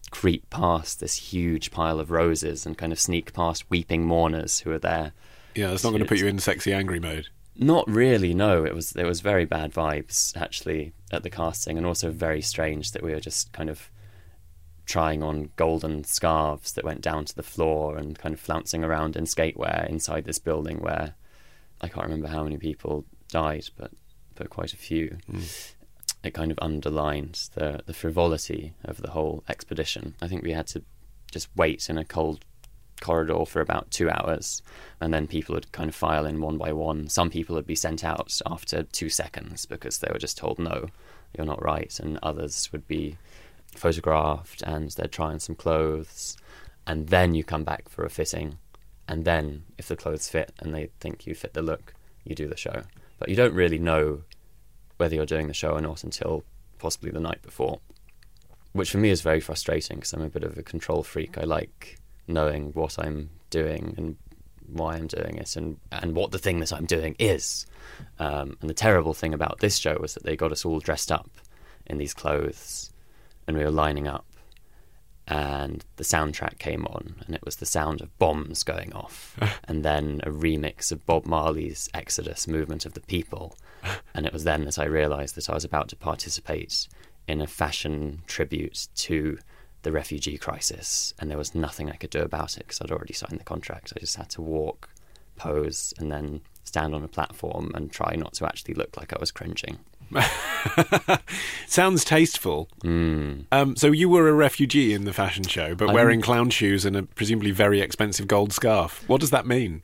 creep 0.09 0.49
past 0.49 0.99
this 1.01 1.15
huge 1.15 1.69
pile 1.69 1.99
of 1.99 2.09
roses 2.09 2.65
and 2.65 2.77
kind 2.77 2.93
of 2.93 2.99
sneak 2.99 3.33
past 3.33 3.69
weeping 3.69 4.05
mourners 4.05 4.59
who 4.61 4.69
were 4.69 4.79
there. 4.79 5.11
Yeah, 5.55 5.67
that's 5.67 5.83
not 5.83 5.89
going 5.89 6.01
to 6.01 6.07
put 6.07 6.19
you 6.19 6.27
in 6.27 6.39
sexy 6.39 6.71
angry 6.73 6.99
mode. 7.01 7.27
Not 7.57 7.89
really. 7.89 8.33
No, 8.33 8.63
it 8.63 8.73
was 8.73 8.93
it 8.95 9.03
was 9.05 9.19
very 9.19 9.43
bad 9.43 9.73
vibes 9.73 10.35
actually 10.41 10.93
at 11.11 11.23
the 11.23 11.29
casting, 11.29 11.77
and 11.77 11.85
also 11.85 12.09
very 12.09 12.41
strange 12.41 12.91
that 12.93 13.03
we 13.03 13.11
were 13.11 13.19
just 13.19 13.51
kind 13.51 13.69
of 13.69 13.91
trying 14.91 15.23
on 15.23 15.49
golden 15.55 16.03
scarves 16.03 16.73
that 16.73 16.83
went 16.83 16.99
down 16.99 17.23
to 17.23 17.33
the 17.33 17.41
floor 17.41 17.95
and 17.95 18.19
kind 18.19 18.33
of 18.33 18.41
flouncing 18.41 18.83
around 18.83 19.15
in 19.15 19.23
skatewear 19.23 19.87
inside 19.87 20.25
this 20.25 20.37
building 20.37 20.79
where 20.81 21.15
I 21.79 21.87
can't 21.87 22.05
remember 22.05 22.27
how 22.27 22.43
many 22.43 22.57
people 22.57 23.05
died, 23.29 23.69
but 23.77 23.91
but 24.35 24.49
quite 24.49 24.73
a 24.73 24.77
few. 24.77 25.17
Hmm. 25.27 25.39
It 26.23 26.33
kind 26.33 26.51
of 26.51 26.59
underlined 26.61 27.47
the 27.53 27.81
the 27.85 27.93
frivolity 27.93 28.73
of 28.83 28.97
the 28.97 29.11
whole 29.11 29.45
expedition. 29.47 30.15
I 30.21 30.27
think 30.27 30.43
we 30.43 30.51
had 30.51 30.67
to 30.67 30.83
just 31.31 31.47
wait 31.55 31.89
in 31.89 31.97
a 31.97 32.03
cold 32.03 32.43
corridor 32.99 33.45
for 33.45 33.61
about 33.61 33.91
two 33.91 34.09
hours, 34.09 34.61
and 34.99 35.13
then 35.13 35.25
people 35.25 35.55
would 35.55 35.71
kind 35.71 35.87
of 35.87 35.95
file 35.95 36.25
in 36.25 36.41
one 36.41 36.57
by 36.57 36.73
one. 36.73 37.07
Some 37.07 37.29
people 37.29 37.55
would 37.55 37.65
be 37.65 37.75
sent 37.75 38.03
out 38.03 38.41
after 38.45 38.83
two 38.83 39.07
seconds 39.07 39.65
because 39.65 39.99
they 39.99 40.11
were 40.11 40.19
just 40.19 40.37
told, 40.37 40.59
no, 40.59 40.87
you're 41.33 41.47
not 41.47 41.63
right, 41.63 41.97
and 41.97 42.19
others 42.21 42.69
would 42.73 42.87
be 42.89 43.17
photographed 43.75 44.61
and 44.63 44.91
they're 44.91 45.07
trying 45.07 45.39
some 45.39 45.55
clothes, 45.55 46.37
and 46.87 47.07
then 47.07 47.33
you 47.33 47.43
come 47.43 47.63
back 47.63 47.89
for 47.89 48.05
a 48.05 48.09
fitting, 48.09 48.57
and 49.07 49.25
then 49.25 49.63
if 49.77 49.87
the 49.87 49.95
clothes 49.95 50.29
fit 50.29 50.51
and 50.59 50.73
they 50.73 50.89
think 50.99 51.25
you 51.25 51.35
fit 51.35 51.53
the 51.53 51.61
look, 51.61 51.93
you 52.23 52.35
do 52.35 52.47
the 52.47 52.57
show. 52.57 52.83
But 53.19 53.29
you 53.29 53.35
don't 53.35 53.53
really 53.53 53.79
know 53.79 54.23
whether 54.97 55.15
you're 55.15 55.25
doing 55.25 55.47
the 55.47 55.53
show 55.53 55.71
or 55.71 55.81
not 55.81 56.03
until 56.03 56.43
possibly 56.79 57.11
the 57.11 57.19
night 57.19 57.41
before, 57.41 57.79
which 58.73 58.91
for 58.91 58.97
me 58.97 59.09
is 59.09 59.21
very 59.21 59.39
frustrating 59.39 59.97
because 59.97 60.13
I'm 60.13 60.21
a 60.21 60.29
bit 60.29 60.43
of 60.43 60.57
a 60.57 60.63
control 60.63 61.03
freak. 61.03 61.37
I 61.37 61.43
like 61.43 61.99
knowing 62.27 62.71
what 62.73 62.97
I'm 62.97 63.29
doing 63.49 63.93
and 63.97 64.15
why 64.67 64.95
I'm 64.95 65.07
doing 65.07 65.37
it 65.37 65.55
and, 65.55 65.77
and 65.91 66.15
what 66.15 66.31
the 66.31 66.39
thing 66.39 66.59
that 66.59 66.71
I'm 66.71 66.85
doing 66.85 67.15
is. 67.19 67.65
Um, 68.19 68.57
and 68.61 68.69
the 68.69 68.75
terrible 68.75 69.13
thing 69.13 69.33
about 69.33 69.59
this 69.59 69.77
show 69.77 69.97
was 69.99 70.13
that 70.13 70.23
they 70.23 70.35
got 70.35 70.51
us 70.51 70.65
all 70.65 70.79
dressed 70.79 71.11
up 71.11 71.29
in 71.87 71.97
these 71.97 72.13
clothes 72.13 72.90
and 73.51 73.57
we 73.57 73.65
were 73.65 73.71
lining 73.71 74.07
up 74.07 74.25
and 75.27 75.83
the 75.97 76.05
soundtrack 76.05 76.57
came 76.57 76.85
on 76.85 77.15
and 77.25 77.35
it 77.35 77.43
was 77.43 77.57
the 77.57 77.65
sound 77.65 77.99
of 77.99 78.17
bombs 78.17 78.63
going 78.63 78.93
off 78.93 79.37
and 79.67 79.83
then 79.83 80.21
a 80.23 80.29
remix 80.29 80.89
of 80.89 81.05
Bob 81.05 81.25
Marley's 81.25 81.89
Exodus 81.93 82.47
Movement 82.47 82.85
of 82.85 82.93
the 82.93 83.01
People. 83.01 83.55
And 84.13 84.27
it 84.27 84.33
was 84.33 84.43
then 84.43 84.65
that 84.65 84.77
I 84.77 84.85
realized 84.85 85.33
that 85.35 85.49
I 85.49 85.55
was 85.55 85.65
about 85.65 85.89
to 85.89 85.95
participate 85.95 86.87
in 87.27 87.41
a 87.41 87.47
fashion 87.47 88.21
tribute 88.27 88.87
to 88.95 89.39
the 89.81 89.91
refugee 89.91 90.37
crisis 90.37 91.15
and 91.17 91.29
there 91.29 91.37
was 91.37 91.55
nothing 91.55 91.89
I 91.89 91.95
could 91.95 92.11
do 92.11 92.21
about 92.21 92.57
it 92.57 92.67
because 92.67 92.79
I'd 92.79 92.91
already 92.91 93.15
signed 93.15 93.39
the 93.39 93.43
contract. 93.43 93.91
I 93.95 93.99
just 93.99 94.17
had 94.17 94.29
to 94.31 94.41
walk 94.41 94.89
pose 95.35 95.93
and 95.97 96.11
then 96.11 96.41
stand 96.63 96.93
on 96.93 97.03
a 97.03 97.07
platform 97.07 97.71
and 97.73 97.91
try 97.91 98.15
not 98.15 98.33
to 98.33 98.45
actually 98.45 98.75
look 98.75 98.95
like 98.95 99.13
I 99.13 99.19
was 99.19 99.31
cringing 99.31 99.79
Sounds 101.67 102.03
tasteful. 102.03 102.69
Um, 102.83 103.75
so 103.75 103.87
you 103.91 104.09
were 104.09 104.27
a 104.27 104.33
refugee 104.33 104.93
in 104.93 105.05
the 105.05 105.13
fashion 105.13 105.43
show, 105.43 105.75
but 105.75 105.85
I'm- 105.85 105.95
wearing 105.95 106.21
clown 106.21 106.49
shoes 106.49 106.85
and 106.85 106.95
a 106.95 107.03
presumably 107.03 107.51
very 107.51 107.81
expensive 107.81 108.27
gold 108.27 108.53
scarf. 108.53 109.03
What 109.07 109.21
does 109.21 109.29
that 109.31 109.45
mean? 109.45 109.83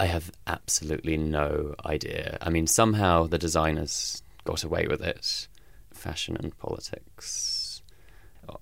I 0.00 0.06
have 0.06 0.32
absolutely 0.46 1.16
no 1.16 1.74
idea. 1.86 2.36
I 2.42 2.50
mean, 2.50 2.66
somehow 2.66 3.26
the 3.28 3.38
designers 3.38 4.22
got 4.44 4.64
away 4.64 4.86
with 4.88 5.00
it. 5.00 5.46
Fashion 5.92 6.36
and 6.36 6.56
politics 6.58 7.82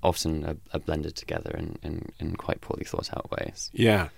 often 0.02 0.44
are, 0.44 0.56
are 0.74 0.78
blended 0.80 1.16
together 1.16 1.50
in, 1.58 1.76
in, 1.82 2.10
in 2.20 2.36
quite 2.36 2.60
poorly 2.60 2.84
thought 2.84 3.10
out 3.16 3.30
ways. 3.30 3.70
Yeah. 3.72 4.08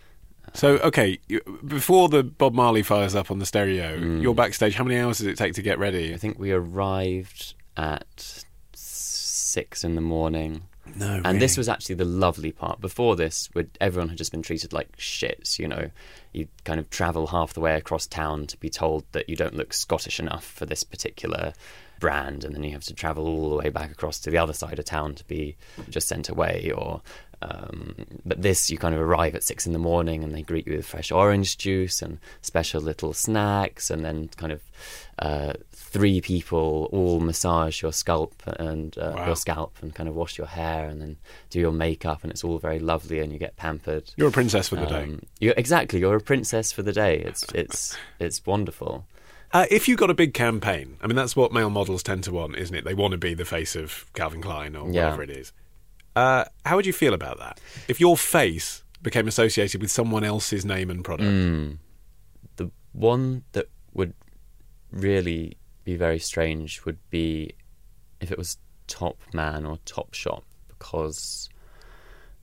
So 0.53 0.79
okay, 0.79 1.19
before 1.67 2.09
the 2.09 2.23
Bob 2.23 2.55
Marley 2.55 2.83
fires 2.83 3.15
up 3.15 3.31
on 3.31 3.39
the 3.39 3.47
stereo, 3.47 3.99
mm. 3.99 4.23
you're 4.23 4.35
backstage. 4.35 4.75
How 4.75 4.85
many 4.85 5.01
hours 5.01 5.19
does 5.19 5.27
it 5.27 5.37
take 5.37 5.55
to 5.55 5.63
get 5.63 5.79
ready? 5.79 6.15
I 6.15 6.17
think 6.17 6.39
we 6.39 6.53
arrived 6.53 7.55
at 7.77 8.45
six 8.75 9.85
in 9.85 9.95
the 9.95 10.01
morning. 10.01 10.63
No, 10.97 11.21
And 11.25 11.41
this 11.41 11.57
was 11.57 11.69
actually 11.69 11.95
the 11.97 12.05
lovely 12.05 12.53
part. 12.53 12.81
Before 12.81 13.17
this, 13.17 13.49
everyone 13.81 14.11
had 14.11 14.19
just 14.19 14.33
been 14.33 14.43
treated 14.43 14.73
like 14.73 14.97
shits. 14.97 15.59
You 15.59 15.67
know, 15.67 15.91
you 16.33 16.49
kind 16.65 16.79
of 16.79 16.91
travel 16.91 17.29
half 17.29 17.55
the 17.55 17.61
way 17.61 17.75
across 17.75 18.07
town 18.07 18.47
to 18.49 18.57
be 18.59 18.69
told 18.69 19.05
that 19.13 19.29
you 19.29 19.35
don't 19.35 19.57
look 19.57 19.73
Scottish 19.73 20.21
enough 20.21 20.45
for 20.45 20.67
this 20.67 20.85
particular 20.85 21.55
brand, 22.01 22.45
and 22.45 22.55
then 22.55 22.63
you 22.65 22.73
have 22.73 22.85
to 22.85 22.95
travel 22.95 23.27
all 23.27 23.51
the 23.51 23.57
way 23.57 23.71
back 23.71 23.91
across 23.91 24.21
to 24.21 24.31
the 24.31 24.39
other 24.39 24.53
side 24.53 24.79
of 24.79 24.85
town 24.85 25.15
to 25.15 25.25
be 25.25 25.57
just 25.89 26.07
sent 26.07 26.29
away. 26.29 26.71
Or, 26.77 27.01
um, 27.51 27.95
but 28.25 28.41
this, 28.43 28.71
you 28.71 28.79
kind 28.79 28.95
of 28.95 29.01
arrive 29.01 29.35
at 29.35 29.43
six 29.43 29.67
in 29.67 29.73
the 29.73 29.79
morning, 29.79 30.25
and 30.25 30.35
they 30.35 30.43
greet 30.43 30.67
you 30.67 30.77
with 30.77 30.87
fresh 30.87 31.11
orange 31.13 31.59
juice 31.59 32.01
and 32.03 32.19
special 32.41 32.81
little 32.81 33.13
snacks, 33.13 33.91
and 33.91 34.05
then 34.05 34.29
kind 34.37 34.53
of 34.53 34.63
uh, 35.19 35.53
three 35.73 36.21
people 36.21 36.89
all 36.93 37.21
massage 37.21 37.83
your 37.83 37.93
scalp 37.93 38.35
and 38.59 38.97
uh, 38.99 39.13
Wow. 39.15 39.27
your 39.27 39.37
scalp 39.37 39.77
and 39.83 39.95
kind 39.95 40.09
of 40.09 40.15
wash 40.17 40.39
your 40.39 40.47
hair 40.49 40.89
and 40.89 41.01
then 41.01 41.17
do 41.51 41.61
your 41.61 41.71
makeup 41.73 42.25
and 42.25 42.33
it's 42.33 42.43
all 42.43 42.59
very 42.59 42.81
lovely 42.81 43.21
and 43.21 43.33
you 43.33 43.39
get 43.39 43.57
pampered. 43.57 44.11
You're 44.17 44.31
a 44.31 44.33
princess 44.33 44.69
for 44.69 44.75
the 44.77 44.87
day. 44.87 45.05
Um, 45.05 45.23
you 45.39 45.55
exactly, 45.57 46.01
you're 46.01 46.17
a 46.17 46.21
princess 46.21 46.73
for 46.73 46.83
the 46.83 46.93
day. 46.93 47.19
It's 47.19 47.45
it's 47.55 47.97
it's 48.19 48.45
wonderful. 48.45 49.07
Uh, 49.53 49.67
if 49.71 49.87
you 49.87 49.95
got 49.95 50.11
a 50.11 50.15
big 50.15 50.35
campaign, 50.35 50.97
I 51.01 51.07
mean, 51.07 51.15
that's 51.15 51.37
what 51.37 51.53
male 51.53 51.71
models 51.71 52.03
tend 52.03 52.25
to 52.25 52.33
want, 52.33 52.57
isn't 52.57 52.75
it? 52.75 52.85
They 52.85 52.95
want 52.95 53.13
to 53.13 53.19
be 53.19 53.35
the 53.35 53.45
face 53.45 53.77
of 53.77 54.05
Calvin 54.15 54.43
Klein 54.43 54.75
or 54.75 54.91
Yeah. 54.91 55.05
whatever 55.05 55.23
it 55.23 55.31
is. 55.31 55.53
Uh, 56.17 56.45
how 56.65 56.77
would 56.77 56.87
you 56.87 56.93
feel 56.93 57.15
about 57.15 57.39
that? 57.39 57.61
If 57.89 58.01
your 58.01 58.17
face 58.17 58.85
became 59.03 59.29
associated 59.29 59.81
with 59.81 59.91
someone 59.91 60.25
else's 60.25 60.65
name 60.65 60.91
and 60.91 61.05
product? 61.05 61.31
Mm. 61.31 61.79
The 62.57 62.71
one 62.93 63.45
that 63.53 63.69
would 63.93 64.15
really 64.91 65.57
be 65.85 65.97
very 65.97 66.19
strange 66.19 66.85
would 66.85 66.99
be 67.11 67.55
if 68.21 68.31
it 68.33 68.39
was 68.39 68.59
Top 68.87 69.19
Man 69.33 69.67
or 69.67 69.79
Top 69.85 70.15
Shop, 70.15 70.45
because 70.69 71.49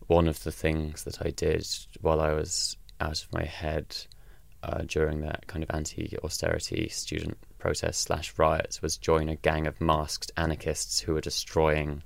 one 0.08 0.28
of 0.28 0.44
the 0.44 0.52
things 0.52 1.04
that 1.04 1.26
I 1.26 1.32
did 1.32 1.68
while 2.02 2.22
I 2.22 2.34
was 2.34 2.78
out 3.00 3.24
of 3.24 3.34
my 3.34 3.46
head 3.46 3.96
uh, 4.64 4.84
during 4.86 5.22
that 5.22 5.48
kind 5.48 5.64
of 5.64 5.72
anti-austerity 5.74 6.90
student 6.90 7.38
protest 7.58 8.02
slash 8.02 8.34
riots 8.38 8.82
was 8.82 8.98
join 8.98 9.30
a 9.30 9.36
gang 9.38 9.66
of 9.66 9.80
masked 9.82 10.32
anarchists 10.38 11.00
who 11.00 11.14
were 11.14 11.22
destroying 11.22 12.04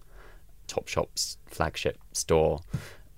Topshop's 0.67 1.38
flagship 1.45 1.97
store, 2.13 2.62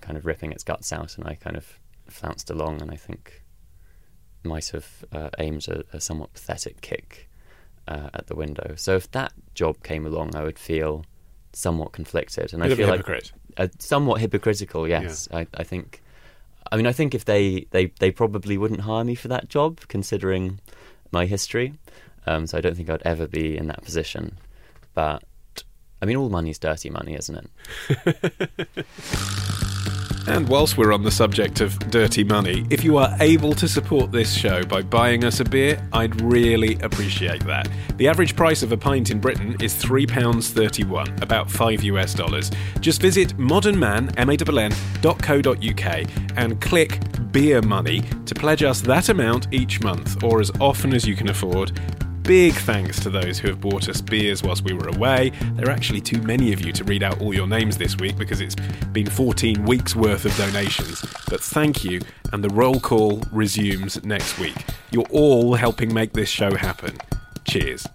kind 0.01 0.17
of 0.17 0.25
ripping 0.25 0.51
its 0.51 0.63
guts 0.63 0.91
out, 0.93 1.17
and 1.17 1.27
I 1.27 1.35
kind 1.35 1.57
of 1.57 1.79
flounced 2.09 2.49
along, 2.49 2.81
and 2.81 2.91
I 2.91 2.95
think 2.95 3.43
might 4.43 4.69
have 4.69 5.05
uh, 5.11 5.29
aimed 5.39 5.67
a, 5.67 5.83
a 5.93 5.99
somewhat 5.99 6.33
pathetic 6.33 6.81
kick 6.81 7.29
uh, 7.87 8.09
at 8.13 8.27
the 8.27 8.35
window. 8.35 8.73
So 8.75 8.95
if 8.95 9.11
that 9.11 9.33
job 9.55 9.83
came 9.83 10.05
along, 10.05 10.35
I 10.35 10.43
would 10.43 10.59
feel 10.59 11.05
somewhat 11.53 11.91
conflicted, 11.91 12.53
and 12.53 12.63
I 12.63 12.67
feel 12.77 12.87
like 12.87 13.05
uh, 13.57 13.67
somewhat 13.79 14.21
hypocritical. 14.21 14.87
Yes, 14.87 15.27
I, 15.31 15.47
I 15.53 15.63
think. 15.63 16.01
I 16.69 16.75
mean, 16.75 16.85
I 16.85 16.91
think 16.91 17.15
if 17.15 17.23
they, 17.23 17.65
they, 17.71 17.93
they 17.99 18.11
probably 18.11 18.57
wouldn't 18.57 18.81
hire 18.81 19.05
me 19.05 19.15
for 19.15 19.29
that 19.29 19.47
job, 19.47 19.79
considering 19.87 20.59
my 21.11 21.25
history. 21.25 21.73
Um, 22.25 22.45
so 22.45 22.57
I 22.57 22.61
don't 22.61 22.75
think 22.75 22.89
I'd 22.89 23.01
ever 23.03 23.25
be 23.25 23.57
in 23.57 23.67
that 23.67 23.83
position. 23.83 24.37
But 24.93 25.23
I 26.01 26.05
mean, 26.05 26.17
all 26.17 26.29
money's 26.29 26.59
dirty 26.59 26.89
money, 26.89 27.15
isn't 27.15 27.49
it? 27.89 28.85
And 30.27 30.47
whilst 30.49 30.77
we're 30.77 30.91
on 30.91 31.03
the 31.03 31.11
subject 31.11 31.61
of 31.61 31.79
dirty 31.89 32.25
money, 32.25 32.67
if 32.69 32.83
you 32.83 32.97
are 32.97 33.15
able 33.21 33.53
to 33.53 33.65
support 33.65 34.11
this 34.11 34.33
show 34.33 34.61
by 34.61 34.81
buying 34.81 35.23
us 35.23 35.39
a 35.39 35.45
beer, 35.45 35.81
I'd 35.93 36.21
really 36.21 36.77
appreciate 36.81 37.45
that. 37.45 37.69
The 37.95 38.09
average 38.09 38.35
price 38.35 38.61
of 38.61 38.73
a 38.73 38.77
pint 38.77 39.09
in 39.09 39.21
Britain 39.21 39.55
is 39.61 39.73
£3.31, 39.73 41.21
about 41.21 41.49
5 41.49 41.83
US 41.85 42.13
dollars. 42.13 42.51
Just 42.81 43.01
visit 43.01 43.37
modernman.co.uk 43.37 46.37
and 46.37 46.61
click 46.61 46.99
Beer 47.31 47.61
Money 47.61 48.01
to 48.25 48.35
pledge 48.35 48.63
us 48.63 48.81
that 48.81 49.07
amount 49.07 49.47
each 49.53 49.81
month 49.81 50.21
or 50.25 50.41
as 50.41 50.51
often 50.59 50.93
as 50.93 51.07
you 51.07 51.15
can 51.15 51.29
afford. 51.29 51.79
Big 52.27 52.55
thanks 52.55 52.99
to 52.99 53.09
those 53.09 53.39
who 53.39 53.47
have 53.47 53.61
bought 53.61 53.87
us 53.87 54.01
beers 54.01 54.43
whilst 54.43 54.65
we 54.65 54.73
were 54.73 54.89
away. 54.89 55.31
There 55.53 55.69
are 55.69 55.71
actually 55.71 56.01
too 56.01 56.21
many 56.23 56.51
of 56.51 56.59
you 56.59 56.73
to 56.73 56.83
read 56.83 57.01
out 57.01 57.21
all 57.21 57.33
your 57.33 57.47
names 57.47 57.77
this 57.77 57.95
week 57.95 58.17
because 58.17 58.41
it's 58.41 58.55
been 58.91 59.09
14 59.09 59.63
weeks 59.63 59.95
worth 59.95 60.25
of 60.25 60.35
donations. 60.35 61.05
But 61.29 61.39
thank 61.39 61.85
you, 61.85 62.01
and 62.33 62.43
the 62.43 62.49
roll 62.49 62.81
call 62.81 63.21
resumes 63.31 64.03
next 64.03 64.37
week. 64.39 64.57
You're 64.91 65.07
all 65.09 65.53
helping 65.53 65.93
make 65.93 66.11
this 66.11 66.27
show 66.27 66.53
happen. 66.53 66.97
Cheers. 67.45 67.87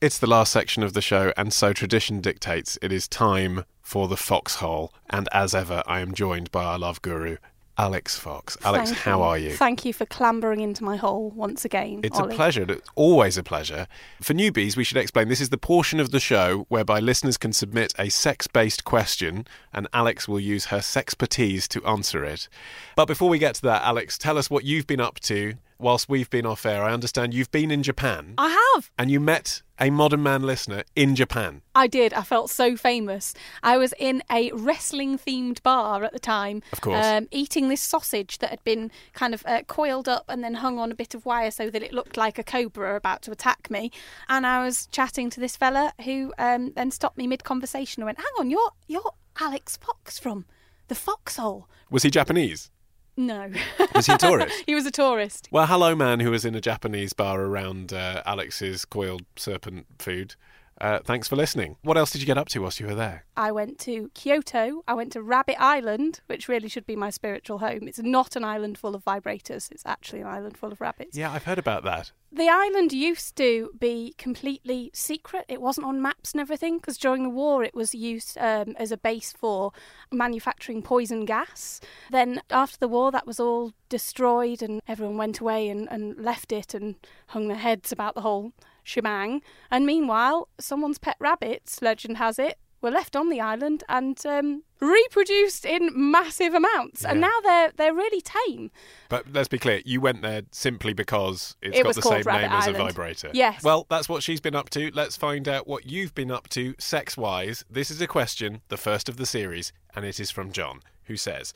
It's 0.00 0.18
the 0.18 0.26
last 0.26 0.50
section 0.50 0.82
of 0.82 0.94
the 0.94 1.02
show, 1.02 1.34
and 1.36 1.52
so 1.52 1.74
tradition 1.74 2.22
dictates 2.22 2.78
it 2.80 2.92
is 2.92 3.06
time 3.06 3.66
for 3.82 4.08
the 4.08 4.16
foxhole. 4.16 4.94
And 5.10 5.28
as 5.32 5.54
ever, 5.54 5.82
I 5.86 6.00
am 6.00 6.14
joined 6.14 6.50
by 6.50 6.64
our 6.64 6.78
love 6.78 7.02
guru, 7.02 7.36
Alix 7.80 8.14
Fox. 8.14 8.58
Alix, 8.62 8.90
Thank 8.90 9.00
how 9.00 9.22
are 9.22 9.38
you? 9.38 9.52
Thank 9.52 9.86
you 9.86 9.94
for 9.94 10.04
clambering 10.04 10.60
into 10.60 10.84
my 10.84 10.96
hole 10.96 11.30
once 11.30 11.64
again. 11.64 12.00
It's 12.02 12.20
Olly. 12.20 12.34
a 12.34 12.36
pleasure. 12.36 12.66
It's 12.68 12.90
always 12.94 13.38
a 13.38 13.42
pleasure. 13.42 13.86
For 14.20 14.34
newbies, 14.34 14.76
we 14.76 14.84
should 14.84 14.98
explain 14.98 15.28
this 15.28 15.40
is 15.40 15.48
the 15.48 15.56
portion 15.56 15.98
of 15.98 16.10
the 16.10 16.20
show 16.20 16.66
whereby 16.68 17.00
listeners 17.00 17.38
can 17.38 17.54
submit 17.54 17.94
a 17.98 18.10
sex 18.10 18.46
based 18.46 18.84
question 18.84 19.46
and 19.72 19.88
Alix 19.94 20.28
will 20.28 20.40
use 20.40 20.66
her 20.66 20.80
sexpertise 20.80 21.66
to 21.68 21.82
answer 21.86 22.22
it. 22.22 22.50
But 22.96 23.06
before 23.06 23.30
we 23.30 23.38
get 23.38 23.54
to 23.54 23.62
that, 23.62 23.82
Alix, 23.82 24.18
tell 24.18 24.36
us 24.36 24.50
what 24.50 24.64
you've 24.64 24.86
been 24.86 25.00
up 25.00 25.18
to 25.20 25.54
whilst 25.80 26.08
we've 26.08 26.30
been 26.30 26.46
off 26.46 26.66
air. 26.66 26.82
I 26.82 26.92
understand 26.92 27.34
you've 27.34 27.50
been 27.50 27.70
in 27.70 27.82
Japan 27.82 28.34
I 28.38 28.48
have. 28.74 28.90
and 28.98 29.10
you 29.10 29.20
met 29.20 29.62
a 29.80 29.88
Modern 29.90 30.22
Man 30.22 30.42
listener 30.42 30.84
in 30.94 31.16
Japan. 31.16 31.62
I 31.74 31.86
did. 31.86 32.12
I 32.12 32.22
felt 32.22 32.50
so 32.50 32.76
famous. 32.76 33.32
I 33.62 33.78
was 33.78 33.94
in 33.98 34.22
a 34.30 34.52
wrestling 34.52 35.18
themed 35.18 35.62
bar 35.62 36.04
at 36.04 36.12
the 36.12 36.18
time. 36.18 36.62
Of 36.72 36.82
course. 36.82 37.04
Um, 37.04 37.28
eating 37.30 37.68
this 37.68 37.80
sausage 37.80 38.38
that 38.38 38.50
had 38.50 38.62
been 38.62 38.90
kind 39.14 39.32
of 39.32 39.42
uh, 39.46 39.62
coiled 39.62 40.08
up 40.08 40.26
and 40.28 40.44
then 40.44 40.54
hung 40.54 40.78
on 40.78 40.92
a 40.92 40.94
bit 40.94 41.14
of 41.14 41.24
wire 41.24 41.50
so 41.50 41.70
that 41.70 41.82
it 41.82 41.94
looked 41.94 42.18
like 42.18 42.38
a 42.38 42.44
cobra 42.44 42.94
about 42.94 43.22
to 43.22 43.32
attack 43.32 43.70
me. 43.70 43.90
And 44.28 44.46
I 44.46 44.62
was 44.62 44.86
chatting 44.88 45.30
to 45.30 45.40
this 45.40 45.56
fella 45.56 45.94
who 46.04 46.34
um, 46.38 46.72
then 46.76 46.90
stopped 46.90 47.16
me 47.16 47.26
mid 47.26 47.44
conversation 47.44 48.02
and 48.02 48.06
went, 48.06 48.18
Hang 48.18 48.32
on, 48.38 48.50
you're, 48.50 48.72
you're 48.86 49.14
Alix 49.40 49.78
Fox 49.78 50.18
from 50.18 50.44
the 50.88 50.94
Foxhole. 50.94 51.68
Was 51.90 52.02
he 52.02 52.10
Japanese? 52.10 52.70
No. 53.16 53.50
Was 53.94 54.06
he 54.06 54.12
a 54.12 54.18
tourist? 54.18 54.62
he 54.66 54.74
was 54.74 54.86
a 54.86 54.90
tourist. 54.90 55.48
Well, 55.50 55.66
hello, 55.66 55.94
man 55.94 56.20
who 56.20 56.30
was 56.30 56.44
in 56.44 56.54
a 56.54 56.60
Japanese 56.60 57.12
bar 57.12 57.40
around 57.40 57.92
uh, 57.92 58.22
Alix's 58.24 58.84
coiled 58.84 59.24
serpent 59.36 59.86
food. 59.98 60.36
Uh, 60.80 61.00
thanks 61.04 61.28
for 61.28 61.36
listening. 61.36 61.76
What 61.82 61.98
else 61.98 62.10
did 62.10 62.22
you 62.22 62.26
get 62.26 62.38
up 62.38 62.48
to 62.48 62.60
whilst 62.60 62.80
you 62.80 62.86
were 62.86 62.94
there? 62.94 63.26
I 63.36 63.52
went 63.52 63.78
to 63.80 64.10
Kyoto. 64.14 64.82
I 64.88 64.94
went 64.94 65.12
to 65.12 65.22
Rabbit 65.22 65.60
Island, 65.60 66.20
which 66.26 66.48
really 66.48 66.68
should 66.68 66.86
be 66.86 66.96
my 66.96 67.10
spiritual 67.10 67.58
home. 67.58 67.86
It's 67.86 67.98
not 67.98 68.34
an 68.34 68.44
island 68.44 68.78
full 68.78 68.94
of 68.94 69.04
vibrators, 69.04 69.70
it's 69.70 69.84
actually 69.84 70.22
an 70.22 70.28
island 70.28 70.56
full 70.56 70.72
of 70.72 70.80
rabbits. 70.80 71.16
Yeah, 71.16 71.32
I've 71.32 71.44
heard 71.44 71.58
about 71.58 71.84
that. 71.84 72.12
The 72.32 72.48
island 72.48 72.92
used 72.92 73.36
to 73.36 73.70
be 73.78 74.14
completely 74.16 74.90
secret. 74.94 75.44
It 75.48 75.60
wasn't 75.60 75.86
on 75.86 76.00
maps 76.00 76.32
and 76.32 76.40
everything 76.40 76.78
because 76.78 76.96
during 76.96 77.24
the 77.24 77.28
war 77.28 77.64
it 77.64 77.74
was 77.74 77.94
used 77.94 78.38
um, 78.38 78.76
as 78.78 78.92
a 78.92 78.96
base 78.96 79.32
for 79.32 79.72
manufacturing 80.12 80.80
poison 80.80 81.24
gas. 81.24 81.80
Then 82.10 82.40
after 82.48 82.78
the 82.78 82.88
war, 82.88 83.10
that 83.10 83.26
was 83.26 83.40
all 83.40 83.72
destroyed 83.88 84.62
and 84.62 84.80
everyone 84.86 85.16
went 85.16 85.40
away 85.40 85.68
and, 85.68 85.88
and 85.90 86.16
left 86.18 86.52
it 86.52 86.72
and 86.72 86.94
hung 87.28 87.48
their 87.48 87.56
heads 87.56 87.90
about 87.90 88.14
the 88.14 88.20
whole 88.20 88.52
shebang. 88.90 89.42
And 89.70 89.86
meanwhile, 89.86 90.48
someone's 90.58 90.98
pet 90.98 91.16
rabbits, 91.18 91.80
legend 91.80 92.18
has 92.18 92.38
it, 92.38 92.58
were 92.82 92.90
left 92.90 93.14
on 93.14 93.28
the 93.28 93.40
island 93.40 93.84
and 93.88 94.18
um, 94.26 94.62
reproduced 94.80 95.64
in 95.64 95.90
massive 95.94 96.54
amounts. 96.54 97.04
And 97.04 97.20
now 97.20 97.38
they're 97.42 97.72
they're 97.76 97.94
really 97.94 98.22
tame. 98.22 98.70
But 99.08 99.26
let's 99.32 99.48
be 99.48 99.58
clear, 99.58 99.82
you 99.84 100.00
went 100.00 100.22
there 100.22 100.42
simply 100.50 100.92
because 100.92 101.56
it's 101.62 101.78
It 101.78 101.84
got 101.84 101.94
the 101.94 102.02
same 102.02 102.22
Rabbit 102.22 102.48
name 102.48 102.52
as 102.52 102.66
a 102.68 102.72
vibrator. 102.72 103.30
Yes. 103.32 103.62
Well, 103.62 103.86
that's 103.88 104.08
what 104.08 104.22
she's 104.22 104.40
been 104.40 104.54
up 104.54 104.70
to. 104.70 104.90
Let's 104.94 105.16
find 105.16 105.48
out 105.48 105.66
what 105.66 105.86
you've 105.86 106.14
been 106.14 106.30
up 106.30 106.48
to 106.50 106.74
sex 106.78 107.16
wise. 107.16 107.64
This 107.70 107.90
is 107.90 108.00
a 108.00 108.06
question, 108.06 108.62
the 108.68 108.76
first 108.76 109.08
of 109.08 109.16
the 109.16 109.26
series, 109.26 109.72
and 109.94 110.04
it 110.04 110.18
is 110.18 110.30
from 110.30 110.52
John, 110.52 110.80
who 111.04 111.16
says, 111.16 111.52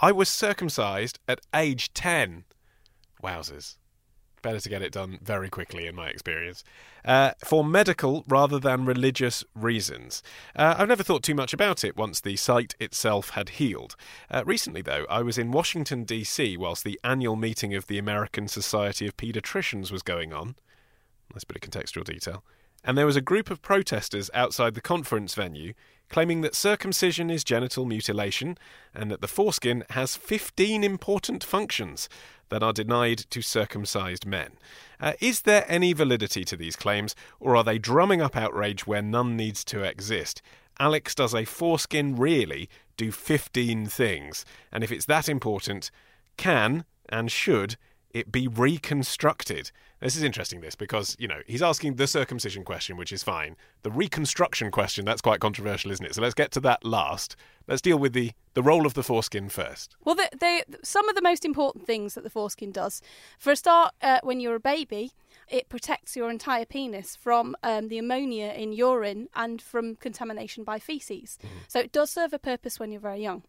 I 0.00 0.12
was 0.12 0.28
circumcised 0.28 1.18
at 1.26 1.40
age 1.54 1.92
10. 1.94 2.44
Wowzers. 3.22 3.76
Better 4.42 4.60
to 4.60 4.68
get 4.68 4.82
it 4.82 4.92
done 4.92 5.18
very 5.22 5.48
quickly, 5.48 5.86
in 5.86 5.94
my 5.94 6.08
experience. 6.08 6.62
Uh, 7.04 7.32
for 7.44 7.64
medical 7.64 8.24
rather 8.28 8.58
than 8.58 8.84
religious 8.84 9.44
reasons. 9.54 10.22
Uh, 10.54 10.76
I've 10.78 10.88
never 10.88 11.02
thought 11.02 11.22
too 11.22 11.34
much 11.34 11.52
about 11.52 11.82
it 11.84 11.96
once 11.96 12.20
the 12.20 12.36
site 12.36 12.74
itself 12.78 13.30
had 13.30 13.50
healed. 13.50 13.96
Uh, 14.30 14.42
recently, 14.46 14.82
though, 14.82 15.06
I 15.10 15.22
was 15.22 15.38
in 15.38 15.50
Washington, 15.50 16.04
D.C., 16.04 16.56
whilst 16.56 16.84
the 16.84 17.00
annual 17.02 17.36
meeting 17.36 17.74
of 17.74 17.86
the 17.86 17.98
American 17.98 18.48
Society 18.48 19.06
of 19.06 19.16
Paediatricians 19.16 19.90
was 19.90 20.02
going 20.02 20.32
on. 20.32 20.54
Nice 21.34 21.44
bit 21.44 21.62
of 21.62 21.70
contextual 21.70 22.04
detail. 22.04 22.44
And 22.84 22.96
there 22.96 23.06
was 23.06 23.16
a 23.16 23.20
group 23.20 23.50
of 23.50 23.60
protesters 23.60 24.30
outside 24.32 24.74
the 24.74 24.80
conference 24.80 25.34
venue 25.34 25.74
claiming 26.08 26.40
that 26.40 26.54
circumcision 26.54 27.30
is 27.30 27.44
genital 27.44 27.84
mutilation 27.84 28.56
and 28.94 29.10
that 29.10 29.20
the 29.20 29.28
foreskin 29.28 29.84
has 29.90 30.16
15 30.16 30.82
important 30.84 31.44
functions 31.44 32.08
that 32.48 32.62
are 32.62 32.72
denied 32.72 33.18
to 33.30 33.42
circumcised 33.42 34.26
men. 34.26 34.52
Uh, 35.00 35.12
is 35.20 35.42
there 35.42 35.64
any 35.68 35.92
validity 35.92 36.44
to 36.44 36.56
these 36.56 36.76
claims, 36.76 37.14
or 37.40 37.56
are 37.56 37.64
they 37.64 37.78
drumming 37.78 38.22
up 38.22 38.36
outrage 38.36 38.86
where 38.86 39.02
none 39.02 39.36
needs 39.36 39.64
to 39.64 39.82
exist? 39.82 40.42
Alix, 40.80 41.14
does 41.14 41.34
a 41.34 41.44
foreskin 41.44 42.16
really 42.16 42.68
do 42.96 43.12
15 43.12 43.86
things? 43.86 44.44
And 44.72 44.82
if 44.82 44.92
it's 44.92 45.06
that 45.06 45.28
important, 45.28 45.90
can 46.36 46.84
and 47.08 47.30
should 47.30 47.76
it 48.18 48.30
be 48.30 48.48
reconstructed? 48.48 49.70
This 50.00 50.16
is 50.16 50.22
interesting, 50.22 50.60
this, 50.60 50.76
because, 50.76 51.16
you 51.18 51.26
know, 51.26 51.40
he's 51.46 51.62
asking 51.62 51.94
the 51.94 52.06
circumcision 52.06 52.64
question, 52.64 52.96
which 52.96 53.12
is 53.12 53.22
fine. 53.22 53.56
The 53.82 53.90
reconstruction 53.90 54.70
question, 54.70 55.04
that's 55.04 55.20
quite 55.20 55.40
controversial, 55.40 55.90
isn't 55.90 56.04
it? 56.04 56.14
So 56.14 56.22
let's 56.22 56.34
get 56.34 56.52
to 56.52 56.60
that 56.60 56.84
last. 56.84 57.34
Let's 57.66 57.82
deal 57.82 57.98
with 57.98 58.12
the, 58.12 58.32
the 58.54 58.62
role 58.62 58.86
of 58.86 58.94
the 58.94 59.02
foreskin 59.02 59.48
first. 59.48 59.96
Well, 60.04 60.14
the, 60.14 60.28
they, 60.38 60.62
some 60.82 61.08
of 61.08 61.14
the 61.14 61.22
most 61.22 61.44
important 61.44 61.86
things 61.86 62.14
that 62.14 62.22
the 62.22 62.30
foreskin 62.30 62.70
does, 62.70 63.02
for 63.38 63.50
a 63.50 63.56
start, 63.56 63.94
uh, 64.00 64.20
when 64.22 64.38
you're 64.40 64.54
a 64.54 64.60
baby, 64.60 65.12
it 65.48 65.68
protects 65.68 66.14
your 66.14 66.30
entire 66.30 66.64
penis 66.64 67.16
from 67.16 67.56
um, 67.62 67.88
the 67.88 67.98
ammonia 67.98 68.52
in 68.52 68.72
urine 68.72 69.28
and 69.34 69.60
from 69.60 69.96
contamination 69.96 70.62
by 70.62 70.78
feces. 70.78 71.38
So 71.66 71.80
it 71.80 71.90
does 71.90 72.10
serve 72.10 72.32
a 72.32 72.38
purpose 72.38 72.78
when 72.78 72.92
you're 72.92 73.00
very 73.00 73.22
young. 73.22 73.42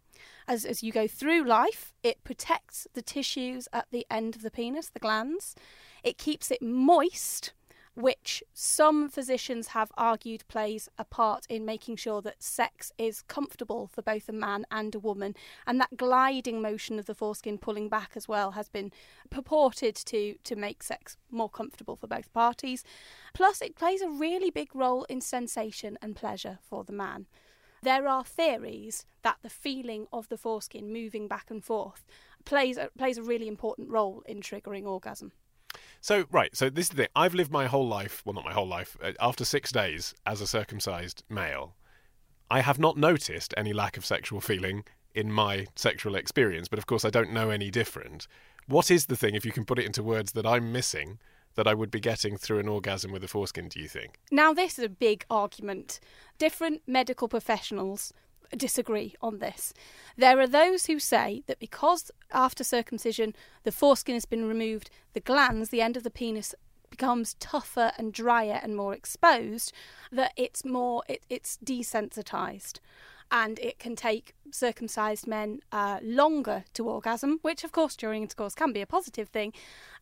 As, 0.47 0.65
as 0.65 0.83
you 0.83 0.91
go 0.91 1.07
through 1.07 1.43
life, 1.43 1.93
it 2.03 2.23
protects 2.23 2.87
the 2.93 3.01
tissues 3.01 3.67
at 3.73 3.87
the 3.91 4.05
end 4.09 4.35
of 4.35 4.41
the 4.41 4.51
penis, 4.51 4.89
the 4.89 4.99
glans. 4.99 5.55
It 6.03 6.17
keeps 6.17 6.51
it 6.51 6.61
moist, 6.61 7.53
which 7.95 8.41
some 8.53 9.09
physicians 9.09 9.69
have 9.69 9.91
argued 9.97 10.47
plays 10.47 10.87
a 10.97 11.03
part 11.03 11.45
in 11.49 11.65
making 11.65 11.97
sure 11.97 12.21
that 12.21 12.41
sex 12.41 12.93
is 12.97 13.21
comfortable 13.23 13.87
for 13.87 14.01
both 14.01 14.29
a 14.29 14.33
man 14.33 14.65
and 14.71 14.95
a 14.95 14.99
woman. 14.99 15.35
And 15.67 15.81
that 15.81 15.97
gliding 15.97 16.61
motion 16.61 16.97
of 16.97 17.07
the 17.07 17.15
foreskin 17.15 17.57
pulling 17.57 17.89
back 17.89 18.11
as 18.15 18.27
well 18.27 18.51
has 18.51 18.69
been 18.69 18.91
purported 19.29 19.95
to, 19.95 20.35
to 20.43 20.55
make 20.55 20.81
sex 20.81 21.17
more 21.29 21.49
comfortable 21.49 21.97
for 21.97 22.07
both 22.07 22.31
parties. 22.31 22.83
Plus, 23.33 23.61
it 23.61 23.75
plays 23.75 24.01
a 24.01 24.09
really 24.09 24.49
big 24.49 24.73
role 24.73 25.03
in 25.09 25.19
sensation 25.19 25.97
and 26.01 26.15
pleasure 26.15 26.59
for 26.61 26.85
the 26.85 26.93
man. 26.93 27.27
There 27.81 28.07
are 28.07 28.23
theories 28.23 29.05
that 29.23 29.37
the 29.41 29.49
feeling 29.49 30.07
of 30.11 30.27
the 30.29 30.37
foreskin 30.37 30.91
moving 30.91 31.27
back 31.27 31.49
and 31.49 31.63
forth 31.63 32.05
plays 32.45 32.77
a, 32.77 32.89
plays 32.97 33.17
a 33.17 33.23
really 33.23 33.47
important 33.47 33.89
role 33.89 34.23
in 34.25 34.41
triggering 34.41 34.85
orgasm. 34.85 35.31
So, 36.01 36.25
right, 36.31 36.55
so 36.55 36.69
this 36.69 36.85
is 36.85 36.89
the 36.89 36.95
thing. 36.97 37.07
I've 37.15 37.35
lived 37.35 37.51
my 37.51 37.67
whole 37.67 37.87
life, 37.87 38.21
well, 38.25 38.33
not 38.33 38.45
my 38.45 38.53
whole 38.53 38.67
life, 38.67 38.97
uh, 39.03 39.11
after 39.19 39.45
six 39.45 39.71
days 39.71 40.13
as 40.25 40.41
a 40.41 40.47
circumcised 40.47 41.23
male. 41.29 41.75
I 42.49 42.61
have 42.61 42.79
not 42.79 42.97
noticed 42.97 43.53
any 43.55 43.73
lack 43.73 43.97
of 43.97 44.05
sexual 44.05 44.41
feeling 44.41 44.83
in 45.13 45.31
my 45.31 45.67
sexual 45.75 46.15
experience, 46.15 46.67
but 46.67 46.79
of 46.79 46.85
course 46.85 47.05
I 47.05 47.09
don't 47.09 47.31
know 47.31 47.49
any 47.49 47.69
different. 47.69 48.27
What 48.67 48.89
is 48.89 49.05
the 49.05 49.15
thing, 49.15 49.35
if 49.35 49.45
you 49.45 49.51
can 49.51 49.65
put 49.65 49.79
it 49.79 49.85
into 49.85 50.03
words, 50.03 50.31
that 50.33 50.45
I'm 50.45 50.71
missing 50.71 51.19
that 51.59 51.67
I 51.67 51.73
would 51.73 51.91
be 51.91 51.99
getting 51.99 52.37
through 52.37 52.59
an 52.59 52.69
orgasm 52.69 53.11
with 53.11 53.21
a 53.21 53.27
foreskin, 53.27 53.67
do 53.67 53.81
you 53.81 53.89
think? 53.89 54.17
Now, 54.31 54.53
this 54.53 54.79
is 54.79 54.85
a 54.85 54.87
big 54.87 55.25
argument. 55.29 55.99
Different 56.37 56.81
medical 56.87 57.27
professionals 57.27 58.13
disagree 58.55 59.13
on 59.21 59.39
this. 59.39 59.73
There 60.15 60.39
are 60.39 60.47
those 60.47 60.85
who 60.85 60.99
say 60.99 61.43
that 61.47 61.59
because 61.59 62.11
after 62.31 62.63
circumcision 62.63 63.35
the 63.63 63.73
foreskin 63.73 64.15
has 64.15 64.23
been 64.23 64.47
removed, 64.47 64.89
the 65.11 65.19
glans, 65.19 65.69
the 65.69 65.81
end 65.81 65.97
of 65.97 66.03
the 66.03 66.09
penis, 66.09 66.55
becomes 66.89 67.33
tougher 67.41 67.91
and 67.97 68.13
drier 68.13 68.61
and 68.63 68.73
more 68.77 68.93
exposed, 68.93 69.73
that 70.13 70.31
it's 70.37 70.63
more 70.63 71.03
it, 71.09 71.23
it's 71.29 71.57
desensitized. 71.61 72.79
And 73.31 73.59
it 73.59 73.77
can 73.77 73.95
take 73.95 74.33
circumcised 74.51 75.27
men 75.27 75.59
uh, 75.71 75.99
longer 76.01 76.63
to 76.73 76.87
orgasm, 76.87 77.39
which, 77.43 77.63
of 77.63 77.71
course, 77.71 77.95
during 77.95 78.23
intercourse 78.23 78.55
can 78.55 78.73
be 78.73 78.81
a 78.81 78.87
positive 78.87 79.29
thing. 79.29 79.53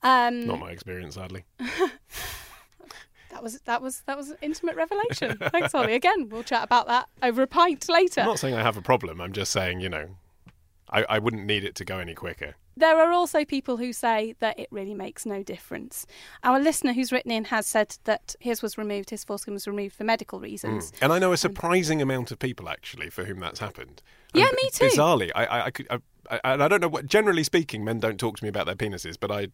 Um, 0.01 0.47
Not 0.47 0.59
my 0.59 0.71
experience, 0.71 1.15
sadly. 1.15 1.43
That 3.29 3.43
was 3.43 3.59
that 3.65 3.81
was 3.83 4.01
that 4.07 4.17
was 4.17 4.31
an 4.31 4.37
intimate 4.41 4.75
revelation. 4.75 5.37
Thanks, 5.51 5.75
Olly. 5.75 5.93
Again, 6.01 6.27
we'll 6.29 6.41
chat 6.41 6.63
about 6.63 6.87
that 6.87 7.07
over 7.21 7.43
a 7.43 7.47
pint 7.47 7.87
later. 7.87 8.21
I'm 8.21 8.27
not 8.27 8.39
saying 8.39 8.55
I 8.55 8.63
have 8.63 8.77
a 8.77 8.81
problem. 8.81 9.21
I'm 9.21 9.33
just 9.33 9.51
saying, 9.51 9.79
you 9.79 9.89
know, 9.89 10.07
I, 10.89 11.03
I 11.03 11.19
wouldn't 11.19 11.45
need 11.45 11.63
it 11.63 11.75
to 11.75 11.85
go 11.85 11.99
any 11.99 12.13
quicker. 12.13 12.55
There 12.75 12.97
are 12.97 13.11
also 13.11 13.43
people 13.43 13.77
who 13.77 13.91
say 13.91 14.35
that 14.39 14.59
it 14.59 14.67
really 14.71 14.93
makes 14.93 15.25
no 15.25 15.41
difference. 15.41 16.05
Our 16.43 16.59
listener 16.59 16.93
who's 16.93 17.11
written 17.11 17.31
in 17.31 17.45
has 17.45 17.65
said 17.65 17.97
that 18.03 18.35
his 18.39 18.61
was 18.61 18.77
removed, 18.77 19.09
his 19.09 19.23
foreskin 19.23 19.53
was 19.53 19.67
removed 19.67 19.95
for 19.95 20.03
medical 20.03 20.39
reasons. 20.39 20.91
Mm. 20.91 20.97
And 21.01 21.13
I 21.13 21.19
know 21.19 21.33
a 21.33 21.37
surprising 21.37 22.01
amount 22.01 22.31
of 22.31 22.39
people 22.39 22.69
actually 22.69 23.09
for 23.09 23.25
whom 23.25 23.39
that's 23.39 23.59
happened. 23.59 24.01
Yeah, 24.33 24.49
me 24.55 24.69
too. 24.71 24.85
Bizarrely, 24.85 25.31
I, 25.33 25.45
I, 25.45 25.65
I 25.65 25.71
could, 25.71 25.87
I, 25.89 25.97
I, 26.29 26.53
and 26.53 26.63
I 26.63 26.67
don't 26.67 26.81
know 26.81 26.87
what. 26.87 27.07
Generally 27.07 27.43
speaking, 27.45 27.83
men 27.83 27.99
don't 27.99 28.19
talk 28.19 28.37
to 28.37 28.43
me 28.43 28.49
about 28.49 28.65
their 28.67 28.75
penises, 28.75 29.17
but 29.19 29.31
I, 29.31 29.47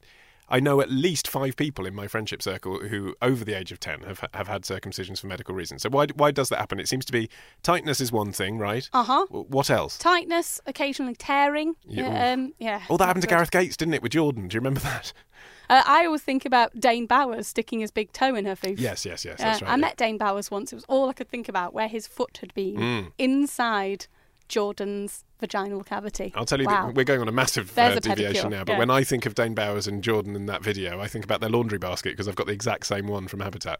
I 0.53 0.59
know 0.59 0.79
at 0.81 0.91
least 0.91 1.27
five 1.27 1.55
people 1.55 1.87
in 1.87 1.95
my 1.95 2.07
friendship 2.07 2.43
circle 2.43 2.77
who, 2.79 3.15
over 3.23 3.43
the 3.43 3.53
age 3.53 3.71
of 3.71 3.79
ten, 3.79 4.01
have 4.01 4.23
have 4.33 4.47
had 4.47 4.61
circumcisions 4.61 5.19
for 5.19 5.27
medical 5.27 5.55
reasons. 5.55 5.81
So 5.81 5.89
why 5.89 6.05
why 6.15 6.29
does 6.31 6.49
that 6.49 6.59
happen? 6.59 6.79
It 6.79 6.87
seems 6.87 7.05
to 7.05 7.11
be 7.11 7.27
tightness 7.63 7.99
is 7.99 8.11
one 8.11 8.31
thing, 8.31 8.59
right? 8.59 8.87
Uh 8.93 9.03
huh. 9.03 9.25
What 9.29 9.69
else? 9.71 9.97
Tightness, 9.97 10.61
occasionally 10.67 11.15
tearing. 11.15 11.75
Yeah, 11.87 12.31
um, 12.33 12.53
yeah. 12.59 12.83
Oh, 12.89 12.97
that 12.97 13.07
happened 13.07 13.23
to. 13.23 13.27
Gareth 13.27 13.49
Gates, 13.51 13.75
didn't 13.75 13.95
it, 13.95 14.03
with 14.03 14.11
Jordan? 14.11 14.47
Do 14.47 14.53
you 14.55 14.59
remember 14.59 14.81
that? 14.81 15.11
Uh, 15.69 15.81
I 15.85 16.05
always 16.05 16.21
think 16.21 16.45
about 16.45 16.79
Dane 16.79 17.07
Bowers 17.07 17.47
sticking 17.47 17.79
his 17.79 17.89
big 17.89 18.11
toe 18.11 18.35
in 18.35 18.45
her 18.45 18.55
food. 18.55 18.79
Yes, 18.79 19.05
yes, 19.05 19.25
yes. 19.25 19.39
Uh, 19.39 19.43
That's 19.43 19.61
right. 19.63 19.69
I 19.69 19.73
yeah. 19.73 19.77
met 19.77 19.97
Dane 19.97 20.17
Bowers 20.17 20.51
once. 20.51 20.71
It 20.71 20.75
was 20.75 20.85
all 20.87 21.09
I 21.09 21.13
could 21.13 21.29
think 21.29 21.49
about 21.49 21.73
where 21.73 21.87
his 21.87 22.05
foot 22.05 22.37
had 22.41 22.53
been 22.53 22.75
Mm. 22.75 23.11
inside 23.17 24.07
Jordan's 24.53 25.25
vaginal 25.39 25.83
cavity. 25.83 26.31
I'll 26.35 26.45
tell 26.45 26.59
you, 26.61 26.67
Wow. 26.67 26.85
that 26.85 26.95
we're 26.95 27.03
going 27.05 27.21
on 27.21 27.27
a 27.27 27.31
massive 27.31 27.75
uh, 27.75 27.93
a 27.95 27.99
deviation 27.99 28.49
pedicure, 28.49 28.51
now. 28.51 28.63
But 28.63 28.73
yeah. 28.73 28.77
when 28.77 28.91
I 28.91 29.03
think 29.03 29.25
of 29.25 29.33
Dane 29.33 29.55
Bowers 29.55 29.87
and 29.87 30.03
Jordan 30.03 30.35
in 30.35 30.45
that 30.45 30.61
video, 30.61 31.01
I 31.01 31.07
think 31.07 31.25
about 31.25 31.41
their 31.41 31.49
laundry 31.49 31.79
basket 31.79 32.11
because 32.11 32.27
I've 32.27 32.35
got 32.35 32.45
the 32.45 32.53
exact 32.53 32.85
same 32.85 33.07
one 33.07 33.27
from 33.27 33.39
Habitat. 33.39 33.79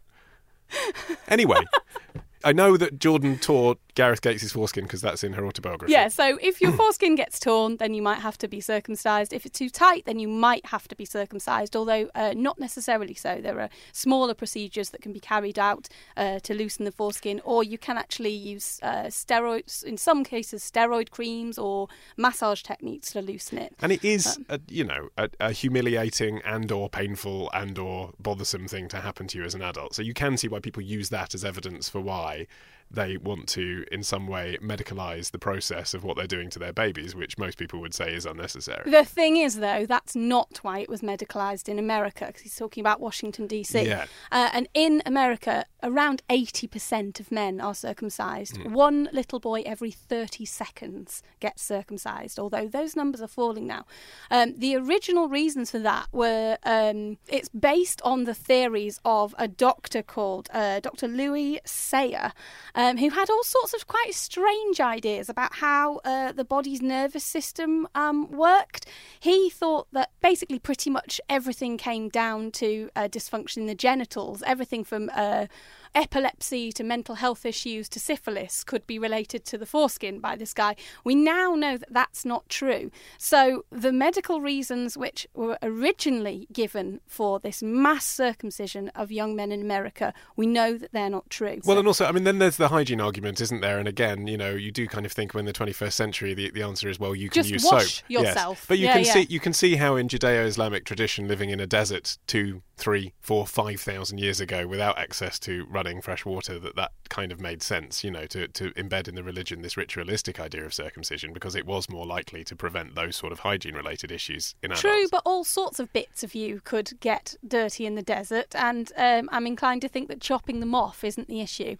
anyway, 1.28 1.60
I 2.44 2.52
know 2.52 2.76
that 2.76 2.98
Jordan 2.98 3.38
tore 3.38 3.76
Gareth 3.94 4.20
Gates' 4.20 4.52
foreskin 4.52 4.84
because 4.84 5.00
that's 5.00 5.24
in 5.24 5.32
her 5.34 5.46
autobiography. 5.46 5.92
Yeah, 5.92 6.08
so 6.08 6.38
if 6.42 6.60
your 6.60 6.72
foreskin 6.80 7.14
gets 7.14 7.38
torn, 7.38 7.76
then 7.76 7.94
you 7.94 8.02
might 8.02 8.18
have 8.18 8.36
to 8.38 8.48
be 8.48 8.60
circumcised. 8.60 9.32
If 9.32 9.46
it's 9.46 9.58
too 9.58 9.70
tight, 9.70 10.04
then 10.04 10.18
you 10.18 10.28
might 10.28 10.66
have 10.66 10.86
to 10.88 10.96
be 10.96 11.04
circumcised, 11.04 11.74
although 11.76 12.10
uh, 12.14 12.34
not 12.36 12.58
necessarily 12.58 13.14
so. 13.14 13.40
There 13.40 13.60
are 13.60 13.68
smaller 13.92 14.34
procedures 14.34 14.90
that 14.90 15.00
can 15.00 15.12
be 15.12 15.20
carried 15.20 15.58
out 15.58 15.88
uh, 16.16 16.40
to 16.40 16.54
loosen 16.54 16.84
the 16.84 16.92
foreskin, 16.92 17.40
or 17.44 17.64
you 17.64 17.78
can 17.78 17.96
actually 17.96 18.34
use 18.34 18.80
uh, 18.82 19.04
steroids, 19.04 19.82
in 19.84 19.96
some 19.96 20.24
cases, 20.24 20.62
steroid 20.62 21.10
creams 21.10 21.56
or 21.58 21.88
massage 22.16 22.62
techniques 22.62 23.12
to 23.12 23.22
loosen 23.22 23.58
it. 23.58 23.74
And 23.80 23.92
it 23.92 24.04
is, 24.04 24.36
Um, 24.36 24.46
a, 24.48 24.60
you 24.68 24.84
know, 24.84 25.08
a, 25.16 25.30
a 25.40 25.52
humiliating 25.52 26.42
and/or 26.44 26.88
painful 26.88 27.50
and/or 27.52 28.12
bothersome 28.18 28.68
thing 28.68 28.88
to 28.88 29.00
happen 29.00 29.28
to 29.28 29.38
you 29.38 29.44
as 29.44 29.54
an 29.54 29.62
adult. 29.62 29.94
So 29.94 30.02
you 30.02 30.14
can 30.14 30.36
see 30.36 30.48
why 30.48 30.60
people 30.60 30.82
use 30.82 31.08
that 31.10 31.34
as 31.34 31.44
evidence 31.44 31.88
for 31.88 32.00
why 32.00 32.33
guy 32.34 32.46
they 32.94 33.16
want 33.16 33.48
to, 33.48 33.84
in 33.90 34.02
some 34.02 34.26
way, 34.26 34.58
medicalise 34.62 35.30
the 35.30 35.38
process 35.38 35.94
of 35.94 36.04
what 36.04 36.16
they're 36.16 36.26
doing 36.26 36.50
to 36.50 36.58
their 36.58 36.72
babies, 36.72 37.14
which 37.14 37.38
most 37.38 37.58
people 37.58 37.80
would 37.80 37.94
say 37.94 38.14
is 38.14 38.26
unnecessary. 38.26 38.90
The 38.90 39.04
thing 39.04 39.36
is, 39.36 39.56
though, 39.56 39.86
that's 39.86 40.16
not 40.16 40.58
why 40.62 40.78
it 40.78 40.88
was 40.88 41.00
medicalised 41.00 41.68
in 41.68 41.78
America, 41.78 42.26
because 42.26 42.42
he's 42.42 42.56
talking 42.56 42.80
about 42.80 43.00
Washington, 43.00 43.46
D.C. 43.46 43.86
Yeah. 43.86 44.06
Uh, 44.32 44.50
and 44.52 44.68
in 44.74 45.02
America, 45.06 45.64
around 45.82 46.22
80% 46.30 47.20
of 47.20 47.30
men 47.30 47.60
are 47.60 47.74
circumcised. 47.74 48.56
Hmm. 48.56 48.72
One 48.72 49.08
little 49.12 49.40
boy 49.40 49.62
every 49.66 49.90
30 49.90 50.44
seconds 50.44 51.22
gets 51.40 51.62
circumcised, 51.62 52.38
although 52.38 52.68
those 52.68 52.96
numbers 52.96 53.20
are 53.20 53.28
falling 53.28 53.66
now. 53.66 53.84
Um, 54.30 54.54
the 54.56 54.76
original 54.76 55.28
reasons 55.28 55.70
for 55.70 55.78
that 55.80 56.08
were 56.12 56.58
um, 56.64 57.18
it's 57.28 57.48
based 57.48 58.00
on 58.02 58.24
the 58.24 58.34
theories 58.34 59.00
of 59.04 59.34
a 59.38 59.48
doctor 59.48 60.02
called 60.02 60.48
uh, 60.52 60.80
Dr. 60.80 61.08
Lewis 61.08 61.60
Sayre, 61.64 62.32
um, 62.74 62.83
who 62.92 63.10
had 63.10 63.30
all 63.30 63.42
sorts 63.42 63.74
of 63.74 63.86
quite 63.86 64.14
strange 64.14 64.80
ideas 64.80 65.28
about 65.28 65.54
how 65.56 66.00
uh, 66.04 66.32
the 66.32 66.44
body's 66.44 66.82
nervous 66.82 67.24
system 67.24 67.88
um, 67.94 68.30
worked. 68.30 68.86
He 69.20 69.50
thought 69.50 69.86
that 69.92 70.10
basically 70.20 70.58
pretty 70.58 70.90
much 70.90 71.20
everything 71.28 71.78
came 71.78 72.08
down 72.08 72.50
to 72.52 72.90
uh, 72.94 73.08
dysfunction 73.08 73.58
in 73.58 73.66
the 73.66 73.74
genitals, 73.74 74.42
everything 74.46 74.84
from 74.84 75.10
uh, 75.14 75.46
epilepsy 75.94 76.72
to 76.72 76.84
mental 76.84 77.16
health 77.16 77.46
issues 77.46 77.88
to 77.90 78.00
syphilis 78.00 78.64
could 78.64 78.86
be 78.86 78.98
related 78.98 79.44
to 79.46 79.58
the 79.58 79.66
foreskin 79.66 80.20
by 80.20 80.36
this 80.36 80.52
guy. 80.54 80.76
We 81.04 81.14
now 81.14 81.54
know 81.54 81.76
that 81.76 81.92
that's 81.92 82.24
not 82.24 82.48
true. 82.48 82.90
So 83.18 83.64
the 83.70 83.92
medical 83.92 84.40
reasons 84.40 84.96
which 84.96 85.26
were 85.34 85.58
originally 85.62 86.48
given 86.52 87.00
for 87.06 87.38
this 87.40 87.62
mass 87.62 88.06
circumcision 88.06 88.88
of 88.94 89.12
young 89.12 89.36
men 89.36 89.52
in 89.52 89.60
America, 89.60 90.12
we 90.36 90.46
know 90.46 90.76
that 90.76 90.92
they're 90.92 91.10
not 91.10 91.30
true. 91.30 91.60
Well, 91.64 91.76
So- 91.76 91.78
and 91.78 91.88
also, 91.88 92.04
I 92.06 92.12
mean, 92.12 92.24
then 92.24 92.38
there's 92.38 92.56
the 92.56 92.68
hygiene 92.68 93.00
argument, 93.00 93.40
isn't 93.40 93.60
there? 93.60 93.78
And 93.78 93.86
again, 93.88 94.26
you 94.26 94.36
know, 94.36 94.50
you 94.54 94.70
do 94.72 94.86
kind 94.86 95.06
of 95.06 95.12
think 95.12 95.34
when 95.34 95.44
the 95.44 95.52
21st 95.52 95.92
century, 95.94 96.34
the, 96.34 96.50
the 96.50 96.62
answer 96.62 96.88
is, 96.88 96.98
well, 96.98 97.14
you 97.14 97.28
can 97.28 97.42
Just 97.42 97.50
use 97.50 97.64
wash 97.64 97.96
soap. 97.96 98.04
Yes. 98.08 98.22
yourself. 98.24 98.64
But 98.68 98.78
you 98.78 98.86
Yeah, 98.86 98.92
can 98.94 99.04
yeah. 99.04 99.12
see 99.12 99.26
you 99.30 99.40
can 99.40 99.52
see 99.52 99.76
how 99.76 99.96
in 99.96 100.08
Judeo-Islamic 100.08 100.84
tradition, 100.84 101.28
living 101.28 101.50
in 101.50 101.60
a 101.60 101.66
desert 101.66 102.18
two, 102.26 102.62
three, 102.76 103.12
four, 103.20 103.46
five 103.46 103.80
thousand 103.80 104.18
years 104.18 104.40
ago, 104.40 104.66
without 104.66 104.98
access 104.98 105.38
to 105.40 105.64
running 105.70 105.83
fresh 106.00 106.24
water, 106.24 106.58
that 106.58 106.76
that 106.76 106.92
kind 107.08 107.32
of 107.32 107.40
made 107.40 107.62
sense. 107.62 108.04
You 108.04 108.10
know, 108.10 108.26
to 108.26 108.48
to 108.48 108.70
embed 108.72 109.08
in 109.08 109.14
the 109.14 109.22
religion 109.22 109.62
this 109.62 109.76
ritualistic 109.76 110.40
idea 110.40 110.64
of 110.64 110.74
circumcision 110.74 111.32
because 111.32 111.54
it 111.54 111.66
was 111.66 111.88
more 111.88 112.06
likely 112.06 112.44
to 112.44 112.56
prevent 112.56 112.94
those 112.94 113.16
sort 113.16 113.32
of 113.32 113.40
hygiene-related 113.40 114.10
issues 114.10 114.54
in 114.62 114.70
adults. 114.70 114.80
True, 114.80 115.06
but 115.10 115.22
all 115.24 115.44
sorts 115.44 115.78
of 115.78 115.92
bits 115.92 116.22
of 116.22 116.34
you 116.34 116.60
could 116.64 116.98
get 117.00 117.36
dirty 117.46 117.86
in 117.86 117.94
the 117.94 118.02
desert, 118.02 118.54
and 118.54 118.92
um, 118.96 119.28
I'm 119.32 119.46
inclined 119.46 119.82
to 119.82 119.88
think 119.88 120.08
that 120.08 120.20
chopping 120.20 120.60
them 120.60 120.74
off 120.74 121.04
isn't 121.04 121.28
the 121.28 121.40
issue, 121.40 121.76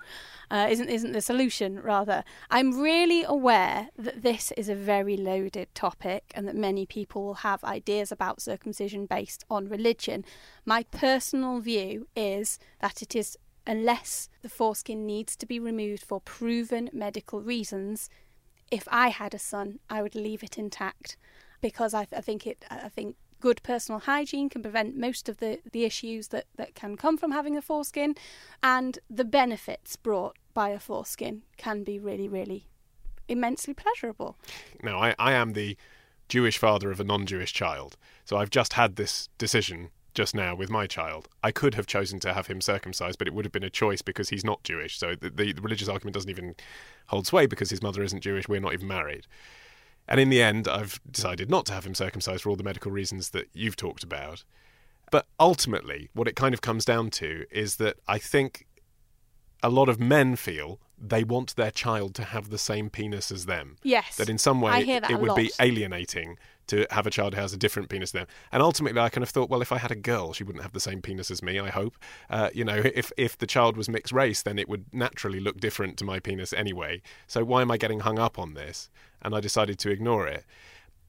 uh, 0.51 0.67
isn't 0.71 0.89
isn't 0.89 1.13
the 1.13 1.21
solution. 1.21 1.81
Rather, 1.81 2.25
I'm 2.51 2.81
really 2.81 3.25
aware 3.25 3.89
that 3.99 4.23
this 4.23 4.53
is 4.57 4.69
a 4.69 4.75
very 4.75 5.17
loaded 5.17 5.75
topic, 5.75 6.33
and 6.35 6.47
that 6.49 6.57
many 6.57 6.87
people 6.87 7.25
will 7.25 7.35
have 7.35 7.63
ideas 7.65 8.13
about 8.13 8.41
circumcision 8.41 9.07
based 9.07 9.45
on 9.51 9.69
religion. 9.69 10.25
My 10.65 10.85
personal 10.85 11.61
view 11.61 12.07
is 12.17 12.59
that 12.81 13.03
it 13.03 13.15
is 13.15 13.37
unless 13.67 14.29
the 14.43 14.49
foreskin 14.49 15.07
needs 15.07 15.37
to 15.37 15.47
be 15.47 15.59
removed 15.59 16.03
for 16.03 16.21
proven 16.21 16.91
medical 16.93 17.41
reasons, 17.41 18.11
if 18.71 18.87
I 18.91 19.09
had 19.09 19.35
a 19.35 19.39
son, 19.39 19.79
I 19.89 20.03
would 20.03 20.15
leave 20.15 20.43
it 20.43 20.59
intact 20.59 21.17
because 21.61 21.95
I, 21.95 22.07
I 22.15 22.21
think 22.21 22.47
it. 22.47 22.65
I 22.71 22.89
think 22.89 23.17
good 23.41 23.63
personal 23.63 24.01
hygiene 24.01 24.49
can 24.49 24.63
prevent 24.63 24.97
most 24.97 25.29
of 25.29 25.37
the, 25.37 25.61
the 25.73 25.85
issues 25.85 26.29
that, 26.29 26.47
that 26.57 26.75
can 26.75 26.97
come 26.97 27.19
from 27.19 27.31
having 27.31 27.57
a 27.57 27.63
foreskin, 27.63 28.15
and 28.63 28.99
the 29.11 29.25
benefits 29.25 29.97
brought 29.97 30.37
by 30.55 30.71
a 30.71 30.79
foreskin 30.79 31.43
can 31.57 31.85
be 31.85 31.99
really, 31.99 32.27
really 32.29 32.69
immensely 33.29 33.75
pleasurable. 33.75 34.37
Now, 34.83 34.99
I, 34.99 35.15
I 35.19 35.33
am 35.33 35.53
the 35.53 35.77
Jewish 36.29 36.59
father 36.59 36.91
of 36.91 37.01
a 37.01 37.05
non 37.05 37.27
Jewish 37.27 37.53
child. 37.53 37.97
So 38.25 38.37
I've 38.37 38.51
just 38.51 38.75
had 38.75 38.97
this 38.97 39.29
decision 39.39 39.91
just 40.15 40.35
now 40.35 40.55
with 40.55 40.71
my 40.71 40.87
child. 40.87 41.29
I 41.43 41.51
could 41.51 41.75
have 41.75 41.87
chosen 41.87 42.21
to 42.21 42.33
have 42.33 42.47
him 42.47 42.61
circumcised, 42.61 43.19
but 43.19 43.27
it 43.27 43.35
would 43.35 43.45
have 43.45 43.53
been 43.53 43.65
a 43.65 43.71
choice 43.71 44.01
because 44.01 44.29
he's 44.29 44.45
not 44.45 44.63
Jewish. 44.63 44.99
So 44.99 45.15
the, 45.15 45.31
the, 45.31 45.53
religious 45.61 45.89
argument 45.89 46.15
doesn't 46.15 46.31
even 46.31 46.55
hold 47.09 47.27
sway 47.27 47.47
because 47.47 47.71
his 47.71 47.83
mother 47.83 48.03
isn't 48.03 48.23
Jewish. 48.23 48.49
We're 48.49 48.61
not 48.61 48.73
even 48.73 48.89
married. 48.89 49.27
And 50.09 50.21
in 50.21 50.31
the 50.31 50.43
end, 50.43 50.69
I've 50.69 51.01
decided 51.11 51.51
not 51.51 51.67
to 51.67 51.73
have 51.73 51.87
him 51.87 51.95
circumcised 51.95 52.43
for 52.43 52.51
all 52.51 52.57
the 52.57 52.63
medical 52.63 52.93
reasons 52.93 53.31
that 53.31 53.49
you've 53.53 53.77
talked 53.77 54.05
about. 54.05 54.45
But 55.11 55.27
ultimately, 55.39 56.11
what 56.15 56.29
it 56.29 56.37
kind 56.37 56.55
of 56.55 56.61
comes 56.61 56.85
down 56.85 57.11
to 57.11 57.45
is 57.51 57.77
that 57.77 57.97
I 58.07 58.19
think 58.19 58.67
a 59.63 59.71
lot 59.71 59.89
of 59.89 59.99
men 59.99 60.37
feel 60.37 60.79
they 60.99 61.25
want 61.25 61.57
their 61.57 61.71
child 61.71 62.15
to 62.15 62.25
have 62.25 62.51
the 62.51 62.59
same 62.59 62.89
penis 62.89 63.31
as 63.31 63.47
them. 63.47 63.77
Yes. 63.83 64.17
That 64.17 64.29
in 64.29 64.39
some 64.39 64.61
way 64.61 64.73
I 64.73 64.83
hear 64.83 65.01
that 65.01 65.11
it 65.11 65.21
would 65.21 65.35
be 65.35 65.51
alienating 65.61 66.39
to 66.67 66.87
have 66.91 67.07
a 67.07 67.11
child 67.11 67.35
who 67.35 67.41
has 67.41 67.53
a 67.53 67.59
different 67.59 67.91
penis 67.91 68.13
than 68.13 68.21
them. 68.21 68.29
And 68.51 68.63
ultimately, 68.63 69.01
I 69.01 69.11
kind 69.11 69.23
of 69.23 69.29
thought, 69.29 69.51
well, 69.51 69.61
if 69.61 69.71
I 69.71 69.79
had 69.79 69.91
a 69.91 69.97
girl, 69.97 70.33
she 70.33 70.45
wouldn't 70.45 70.63
have 70.63 70.73
the 70.73 70.81
same 70.81 71.03
penis 71.03 71.31
as 71.31 71.43
me. 71.43 71.59
I 71.59 71.69
hope. 71.69 71.97
Uh, 72.31 72.51
you 72.55 72.65
know, 72.65 72.81
if 72.95 73.13
if 73.17 73.37
the 73.37 73.47
child 73.47 73.77
was 73.77 73.89
mixed 73.89 74.13
race, 74.13 74.43
then 74.43 74.59
it 74.59 74.69
would 74.69 74.87
naturally 74.93 75.41
look 75.41 75.59
different 75.59 75.99
to 75.99 76.05
my 76.05 76.21
penis 76.21 76.53
anyway. 76.53 77.03
So 77.27 77.45
why 77.45 77.61
am 77.61 77.71
I 77.71 77.77
getting 77.77 78.01
hung 78.01 78.19
up 78.19 78.39
on 78.39 78.55
this? 78.55 78.89
And 79.21 79.35
I 79.35 79.41
decided 79.41 79.79
to 79.81 79.91
ignore 79.91 80.27
it. 80.27 80.45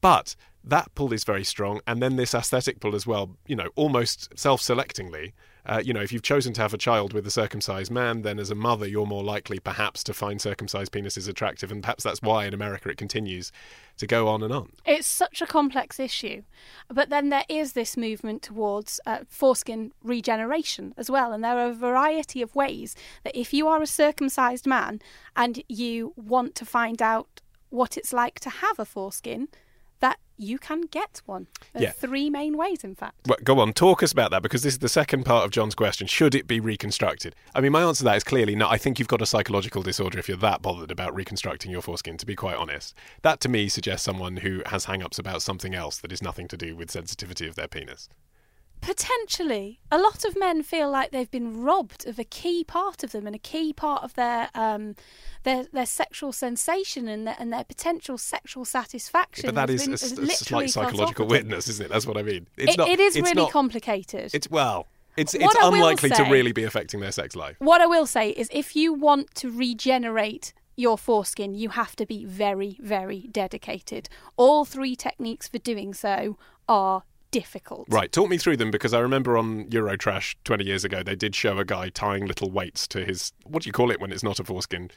But 0.01 0.35
that 0.63 0.93
pull 0.95 1.13
is 1.13 1.23
very 1.23 1.43
strong, 1.43 1.79
and 1.87 2.01
then 2.01 2.15
this 2.15 2.33
aesthetic 2.33 2.79
pull 2.79 2.95
as 2.95 3.07
well. 3.07 3.37
You 3.47 3.55
know, 3.55 3.69
almost 3.75 4.37
self-selectingly. 4.37 5.33
Uh, 5.65 5.81
you 5.83 5.93
know, 5.93 6.01
if 6.01 6.11
you've 6.11 6.21
chosen 6.21 6.53
to 6.53 6.61
have 6.61 6.73
a 6.73 6.77
child 6.77 7.13
with 7.13 7.25
a 7.25 7.31
circumcised 7.31 7.91
man, 7.91 8.21
then 8.21 8.39
as 8.39 8.51
a 8.51 8.55
mother, 8.55 8.87
you're 8.87 9.05
more 9.05 9.23
likely 9.23 9.59
perhaps 9.59 10.03
to 10.03 10.13
find 10.13 10.41
circumcised 10.41 10.91
penises 10.91 11.27
attractive, 11.27 11.71
and 11.71 11.81
perhaps 11.81 12.03
that's 12.03 12.21
why 12.21 12.45
in 12.45 12.53
America 12.53 12.89
it 12.89 12.97
continues 12.97 13.51
to 13.97 14.05
go 14.05 14.27
on 14.27 14.43
and 14.43 14.53
on. 14.53 14.71
It's 14.85 15.07
such 15.07 15.41
a 15.41 15.47
complex 15.47 15.99
issue. 15.99 16.43
But 16.89 17.09
then 17.09 17.29
there 17.29 17.45
is 17.49 17.73
this 17.73 17.95
movement 17.95 18.41
towards 18.41 18.99
uh, 19.05 19.19
foreskin 19.27 19.91
regeneration 20.03 20.93
as 20.97 21.09
well. 21.09 21.31
And 21.31 21.43
there 21.43 21.57
are 21.57 21.69
a 21.69 21.73
variety 21.73 22.41
of 22.41 22.55
ways 22.55 22.95
that 23.23 23.35
if 23.35 23.53
you 23.53 23.67
are 23.67 23.81
a 23.81 23.87
circumcised 23.87 24.67
man 24.67 25.01
and 25.35 25.63
you 25.67 26.13
want 26.15 26.55
to 26.55 26.65
find 26.65 27.01
out 27.01 27.41
what 27.69 27.97
it's 27.97 28.13
like 28.13 28.39
to 28.41 28.49
have 28.49 28.79
a 28.79 28.85
foreskin, 28.85 29.47
that 30.05 30.19
you 30.37 30.59
can 30.59 30.81
get 30.81 31.21
one. 31.25 31.47
Yeah. 31.73 31.89
three 31.91 32.29
main 32.29 32.57
ways, 32.57 32.83
in 32.83 32.93
fact. 32.93 33.15
Well, 33.25 33.39
go 33.43 33.59
on, 33.59 33.73
talk 33.73 34.03
us 34.03 34.11
about 34.11 34.29
that 34.31 34.43
because 34.43 34.61
this 34.61 34.73
is 34.73 34.79
the 34.79 34.89
second 34.89 35.23
part 35.23 35.45
of 35.45 35.51
John's 35.51 35.73
question. 35.73 36.05
Should 36.05 36.35
it 36.35 36.45
be 36.45 36.59
reconstructed? 36.59 37.35
I 37.55 37.61
mean, 37.61 37.71
my 37.71 37.81
answer 37.81 37.99
to 37.99 38.03
that 38.05 38.17
is 38.17 38.23
clearly 38.23 38.55
no. 38.55 38.69
I 38.69 38.77
think 38.77 38.99
you've 38.99 39.07
got 39.07 39.21
a 39.23 39.25
psychological 39.25 39.81
disorder 39.81 40.19
if 40.19 40.27
you're 40.27 40.37
that 40.37 40.61
bothered 40.61 40.91
about 40.91 41.15
reconstructing 41.15 41.71
your 41.71 41.81
foreskin, 41.81 42.17
to 42.17 42.25
be 42.25 42.35
quite 42.35 42.55
honest. 42.55 42.93
That 43.23 43.39
to 43.41 43.49
me 43.49 43.67
suggests 43.67 44.05
someone 44.05 44.37
who 44.37 44.61
has 44.67 44.85
hang 44.85 45.01
ups 45.01 45.17
about 45.17 45.41
something 45.41 45.73
else 45.73 45.97
that 45.97 46.11
is 46.11 46.21
nothing 46.21 46.47
to 46.49 46.57
do 46.57 46.75
with 46.75 46.91
sensitivity 46.91 47.47
of 47.47 47.55
their 47.55 47.67
penis. 47.67 48.07
Potentially, 48.85 49.79
a 49.91 49.97
lot 49.97 50.23
of 50.25 50.37
men 50.37 50.61
feel 50.61 50.91
like 50.91 51.09
they've 51.09 51.31
been 51.31 51.63
robbed 51.63 52.05
of 52.07 52.19
a 52.19 52.23
key 52.23 52.63
part 52.63 53.03
of 53.03 53.11
them 53.11 53.25
and 53.25 53.35
a 53.35 53.39
key 53.39 53.73
part 53.73 54.03
of 54.03 54.13
their 54.13 54.49
um, 54.53 54.95
their 55.41 55.65
their 55.73 55.87
sexual 55.87 56.31
sensation 56.31 57.07
and 57.07 57.25
their 57.25 57.35
and 57.39 57.51
their 57.51 57.63
potential 57.63 58.17
sexual 58.19 58.63
satisfaction. 58.63 59.47
But 59.47 59.55
that 59.55 59.69
is 59.71 59.81
been- 59.87 59.93
a, 59.93 60.23
a 60.23 60.27
slight 60.35 60.69
psychological 60.69 61.25
witness, 61.25 61.67
isn't 61.67 61.87
it? 61.87 61.89
That's 61.89 62.05
what 62.05 62.15
I 62.15 62.21
mean. 62.21 62.45
It- 62.57 62.77
it 62.77 62.99
is 62.99 63.15
it's 63.15 63.27
really 63.27 63.41
not- 63.41 63.51
complicated. 63.51 64.29
It's 64.35 64.49
well, 64.51 64.85
it's 65.17 65.33
it's 65.33 65.55
unlikely 65.61 66.11
to 66.11 66.23
really 66.23 66.51
be 66.51 66.63
affecting 66.63 66.99
their 66.99 67.11
sex 67.11 67.35
life. 67.35 67.55
What 67.57 67.81
I 67.81 67.87
will 67.87 68.05
say 68.05 68.29
is, 68.29 68.49
if 68.53 68.75
you 68.75 68.93
want 68.93 69.33
to 69.35 69.49
regenerate 69.49 70.53
your 70.77 70.97
foreskin, 70.97 71.55
you 71.55 71.69
have 71.69 71.95
to 71.95 72.05
be 72.05 72.23
very, 72.25 72.77
very 72.81 73.21
dedicated. 73.31 74.09
All 74.37 74.63
three 74.63 74.95
techniques 74.95 75.47
for 75.47 75.57
doing 75.57 75.93
so 75.95 76.37
are 76.67 77.03
difficult. 77.39 77.87
Right, 77.89 78.11
talk 78.11 78.29
me 78.29 78.37
through 78.37 78.57
them 78.57 78.71
because 78.71 78.93
I 78.93 78.99
remember 78.99 79.37
on 79.37 79.65
Eurotrash 79.65 80.35
20 80.45 80.63
years 80.63 80.85
ago 80.85 81.03
they 81.03 81.15
did 81.15 81.35
show 81.35 81.57
a 81.57 81.65
guy 81.65 81.89
tying 81.89 82.25
little 82.25 82.49
weights 82.49 82.87
to 82.89 83.03
his 83.03 83.33
what 83.43 83.63
do 83.63 83.67
you 83.67 83.73
call 83.73 83.91
it 83.91 83.99
when 83.99 84.11
it's 84.11 84.23
not 84.23 84.39
a 84.39 84.43
foreskin? 84.43 84.89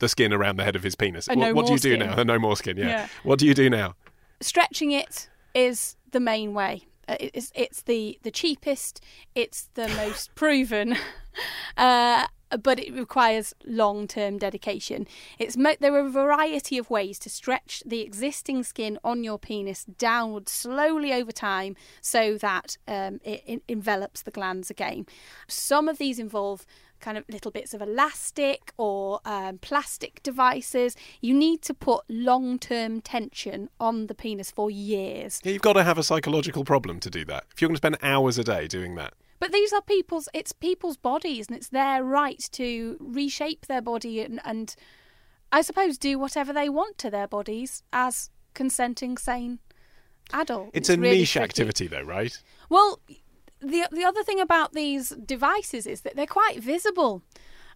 The 0.00 0.08
skin 0.08 0.32
around 0.32 0.56
the 0.56 0.64
head 0.64 0.76
of 0.76 0.82
his 0.82 0.94
penis. 0.94 1.28
What 1.28 1.38
no 1.38 1.54
what 1.54 1.66
do 1.66 1.72
you 1.72 1.78
do 1.78 1.94
skin. 1.94 2.06
now? 2.06 2.18
A 2.18 2.24
no 2.24 2.38
more 2.38 2.56
skin, 2.56 2.76
yeah. 2.76 2.86
Yeah. 2.86 3.06
What 3.22 3.38
do 3.38 3.46
you 3.46 3.54
do 3.54 3.70
now? 3.70 3.94
Stretching 4.40 4.90
it 4.90 5.28
is 5.54 5.96
the 6.10 6.20
main 6.20 6.52
way. 6.54 6.82
Uh, 7.08 7.16
It's, 7.20 7.50
it's 7.54 7.82
the, 7.82 8.18
the 8.22 8.30
cheapest, 8.30 9.02
it's 9.34 9.68
the 9.74 9.88
most 9.88 10.34
proven, 10.34 10.96
uh, 11.76 12.26
but 12.56 12.78
it 12.78 12.92
requires 12.92 13.54
long 13.64 14.06
term 14.06 14.38
dedication. 14.38 15.06
It's 15.38 15.56
mo- 15.56 15.76
There 15.80 15.94
are 15.94 16.06
a 16.06 16.10
variety 16.10 16.78
of 16.78 16.90
ways 16.90 17.18
to 17.20 17.30
stretch 17.30 17.82
the 17.86 18.00
existing 18.00 18.64
skin 18.64 18.98
on 19.04 19.24
your 19.24 19.38
penis 19.38 19.84
downward 19.84 20.48
slowly 20.48 21.12
over 21.12 21.32
time 21.32 21.76
so 22.00 22.36
that 22.38 22.76
um, 22.88 23.20
it, 23.24 23.42
it 23.46 23.62
envelops 23.68 24.22
the 24.22 24.32
glans 24.32 24.70
again. 24.70 25.06
Some 25.48 25.88
of 25.88 25.98
these 25.98 26.18
involve 26.18 26.66
kind 27.02 27.18
of 27.18 27.24
little 27.28 27.50
bits 27.50 27.74
of 27.74 27.82
elastic 27.82 28.72
or 28.78 29.20
um, 29.24 29.58
plastic 29.58 30.22
devices. 30.22 30.96
You 31.20 31.34
need 31.34 31.60
to 31.62 31.74
put 31.74 32.04
long 32.08 32.58
term 32.58 33.02
tension 33.02 33.68
on 33.78 34.06
the 34.06 34.14
penis 34.14 34.50
for 34.50 34.70
years. 34.70 35.40
Yeah, 35.44 35.52
you've 35.52 35.62
got 35.62 35.74
to 35.74 35.84
have 35.84 35.98
a 35.98 36.02
psychological 36.02 36.64
problem 36.64 37.00
to 37.00 37.10
do 37.10 37.24
that. 37.26 37.44
If 37.52 37.60
you're 37.60 37.68
going 37.68 37.74
to 37.74 37.78
spend 37.78 37.98
hours 38.02 38.38
a 38.38 38.44
day 38.44 38.66
doing 38.68 38.94
that. 38.94 39.14
But 39.42 39.50
these 39.50 39.72
are 39.72 39.82
people's 39.82 40.28
it's 40.32 40.52
people's 40.52 40.96
bodies 40.96 41.48
and 41.48 41.56
it's 41.56 41.70
their 41.70 42.04
right 42.04 42.38
to 42.52 42.96
reshape 43.00 43.66
their 43.66 43.82
body 43.82 44.20
and, 44.20 44.40
and 44.44 44.72
I 45.50 45.62
suppose 45.62 45.98
do 45.98 46.16
whatever 46.16 46.52
they 46.52 46.68
want 46.68 46.96
to 46.98 47.10
their 47.10 47.26
bodies 47.26 47.82
as 47.92 48.30
consenting 48.54 49.18
sane 49.18 49.58
adults. 50.32 50.70
It's, 50.74 50.88
a 50.88 50.96
really 50.96 51.18
niche 51.18 51.32
tricky. 51.32 51.42
activity 51.42 51.86
though, 51.88 52.02
right? 52.02 52.40
Well, 52.68 53.00
the 53.60 53.88
the 53.90 54.04
other 54.04 54.22
thing 54.22 54.38
about 54.38 54.74
these 54.74 55.08
devices 55.08 55.88
is 55.88 56.02
that 56.02 56.14
they're 56.14 56.24
quite 56.24 56.60
visible. 56.62 57.24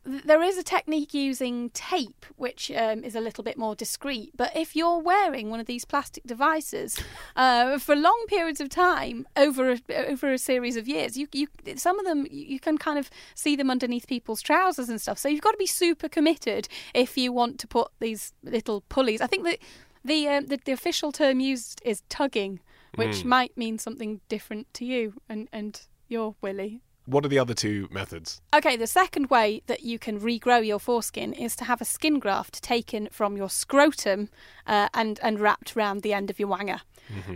Th- 0.06 0.22
There 0.22 0.42
is 0.42 0.56
a 0.56 0.62
technique 0.62 1.12
using 1.12 1.70
tape, 1.70 2.24
which 2.36 2.70
um, 2.70 3.04
is 3.04 3.14
a 3.14 3.20
little 3.20 3.44
bit 3.44 3.58
more 3.58 3.74
discreet. 3.74 4.30
But 4.36 4.56
if 4.56 4.76
you're 4.76 4.98
wearing 4.98 5.50
one 5.50 5.60
of 5.60 5.66
these 5.66 5.84
plastic 5.84 6.24
devices 6.24 6.98
uh, 7.34 7.78
for 7.78 7.94
long 7.96 8.24
periods 8.28 8.60
of 8.60 8.68
time 8.68 9.26
over 9.36 9.72
a, 9.72 9.80
over 10.10 10.32
a 10.32 10.38
series 10.38 10.76
of 10.76 10.86
years, 10.88 11.16
you, 11.16 11.26
you 11.32 11.48
some 11.76 11.98
of 11.98 12.06
them 12.06 12.26
you 12.30 12.60
can 12.60 12.78
kind 12.78 12.98
of 12.98 13.10
see 13.34 13.56
them 13.56 13.70
underneath 13.70 14.06
people's 14.06 14.42
trousers 14.42 14.88
and 14.88 15.00
stuff. 15.00 15.18
So 15.18 15.28
you've 15.28 15.40
got 15.42 15.52
to 15.52 15.58
be 15.58 15.66
super 15.66 16.08
committed 16.08 16.68
if 16.94 17.18
you 17.18 17.32
want 17.32 17.58
to 17.60 17.66
put 17.66 17.90
these 18.00 18.32
little 18.42 18.82
pulleys. 18.88 19.20
I 19.20 19.26
think 19.26 19.44
that 19.44 19.58
the 20.04 20.28
um, 20.28 20.46
the, 20.46 20.58
the 20.64 20.72
official 20.72 21.12
term 21.12 21.40
used 21.40 21.82
is 21.84 22.02
tugging, 22.08 22.60
which 22.94 23.24
might 23.24 23.56
mean 23.56 23.78
something 23.78 24.20
different 24.28 24.72
to 24.74 24.84
you 24.84 25.14
and 25.28 25.48
and 25.52 25.80
your 26.08 26.36
Willie. 26.40 26.80
What 27.06 27.24
are 27.24 27.28
the 27.28 27.38
other 27.38 27.54
two 27.54 27.88
methods? 27.92 28.40
Okay, 28.52 28.76
the 28.76 28.88
second 28.88 29.30
way 29.30 29.62
that 29.68 29.84
you 29.84 29.96
can 29.96 30.18
regrow 30.18 30.66
your 30.66 30.80
foreskin 30.80 31.32
is 31.32 31.54
to 31.56 31.64
have 31.64 31.80
a 31.80 31.84
skin 31.84 32.18
graft 32.18 32.60
taken 32.64 33.08
from 33.12 33.36
your 33.36 33.48
scrotum 33.48 34.28
uh, 34.66 34.88
and 34.92 35.20
and 35.22 35.38
wrapped 35.38 35.76
round 35.76 36.02
the 36.02 36.12
end 36.12 36.30
of 36.30 36.40
your 36.40 36.48
wanger. 36.48 36.80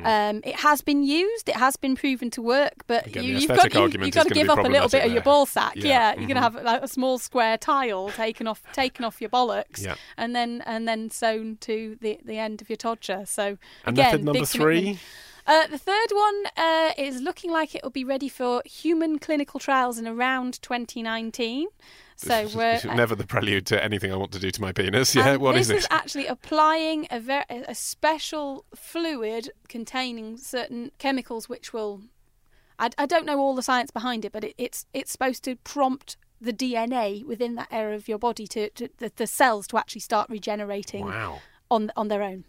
Um, 0.05 0.41
it 0.45 0.57
has 0.57 0.81
been 0.81 1.03
used, 1.03 1.49
it 1.49 1.57
has 1.57 1.77
been 1.77 1.97
proven 1.97 2.31
to 2.31 2.43
work, 2.43 2.75
but 2.87 3.07
Again, 3.07 3.25
you, 3.25 3.37
you've, 3.39 3.49
got 3.49 3.73
you, 3.73 3.89
you've 4.05 4.15
got 4.15 4.27
to 4.27 4.35
give 4.35 4.51
up 4.51 4.59
a 4.59 4.69
little 4.69 4.89
bit 4.89 5.05
of 5.05 5.13
your 5.13 5.23
ball 5.23 5.47
sack. 5.47 5.77
Yeah, 5.77 5.85
Yeah, 5.85 6.15
you're 6.19 6.29
gonna 6.29 6.41
mhm. 6.41 6.55
have 6.55 6.65
like 6.65 6.83
a 6.83 6.89
small 6.89 7.19
square 7.19 7.57
tile 7.57 8.11
taken 8.11 8.47
off 8.47 8.63
taken 8.73 9.05
off 9.05 9.21
your 9.21 9.31
bollocks, 9.31 9.83
Yeah. 9.83 9.95
and 10.17 10.35
then 10.35 10.63
and 10.67 10.87
then 10.89 11.11
sewn 11.11 11.57
to 11.63 11.97
the 12.01 12.19
the 12.25 12.39
end 12.39 12.61
of 12.61 12.69
your 12.69 12.77
todger. 12.77 13.27
So 13.27 13.59
And 13.85 13.99
again, 13.99 14.25
number 14.25 14.45
three? 14.45 14.99
Uh, 15.47 15.67
the 15.67 15.79
third 15.79 16.11
one 16.13 16.45
uh, 16.57 16.93
is 16.97 17.21
looking 17.21 17.51
like 17.51 17.75
it 17.75 17.83
will 17.83 17.91
be 17.91 18.05
ready 18.05 18.29
for 18.29 18.63
human 18.65 19.19
clinical 19.19 19.59
trials 19.59 19.99
in 19.99 20.07
around 20.07 20.61
2019. 20.63 21.67
So 22.23 22.49
we're 22.55 22.81
Never 22.95 23.15
the 23.15 23.27
prelude 23.27 23.67
to 23.67 23.83
anything 23.83 24.13
I 24.13 24.17
want 24.17 24.33
to 24.33 24.39
do 24.39 24.51
to 24.51 24.61
my 24.61 24.73
penis. 24.73 25.15
Yeah, 25.21 25.37
what 25.37 25.57
is 25.57 25.69
what 25.69 25.75
this 25.75 25.79
is 25.79 25.85
it? 25.85 25.89
actually 25.91 26.27
applying 26.27 27.07
a, 27.11 27.19
ver- 27.21 27.45
a 27.51 27.75
special 27.75 28.65
fluid 28.75 29.51
containing 29.69 30.37
certain 30.37 30.91
chemicals 30.99 31.49
which 31.49 31.73
will. 31.73 32.03
I, 32.79 32.91
I 32.99 33.07
don't 33.07 33.27
know 33.27 33.39
all 33.39 33.55
the 33.55 33.63
science 33.63 33.91
behind 33.91 34.25
it, 34.25 34.33
but 34.33 34.45
it, 34.45 34.55
it's 34.59 34.87
it's 34.93 35.11
supposed 35.13 35.45
to 35.45 35.57
prompt 35.57 36.17
the 36.41 36.53
DNA 36.53 37.25
within 37.25 37.55
that 37.57 37.69
area 37.71 37.95
of 37.97 38.09
your 38.09 38.19
body 38.19 38.47
to, 38.47 38.71
to 38.71 38.89
the, 38.99 39.13
the 39.17 39.27
cells 39.27 39.67
to 39.69 39.77
actually 39.79 40.01
start 40.01 40.29
regenerating 40.31 41.05
Wow. 41.07 41.41
on 41.71 41.91
on 41.97 42.09
their 42.09 42.23
own. 42.23 42.45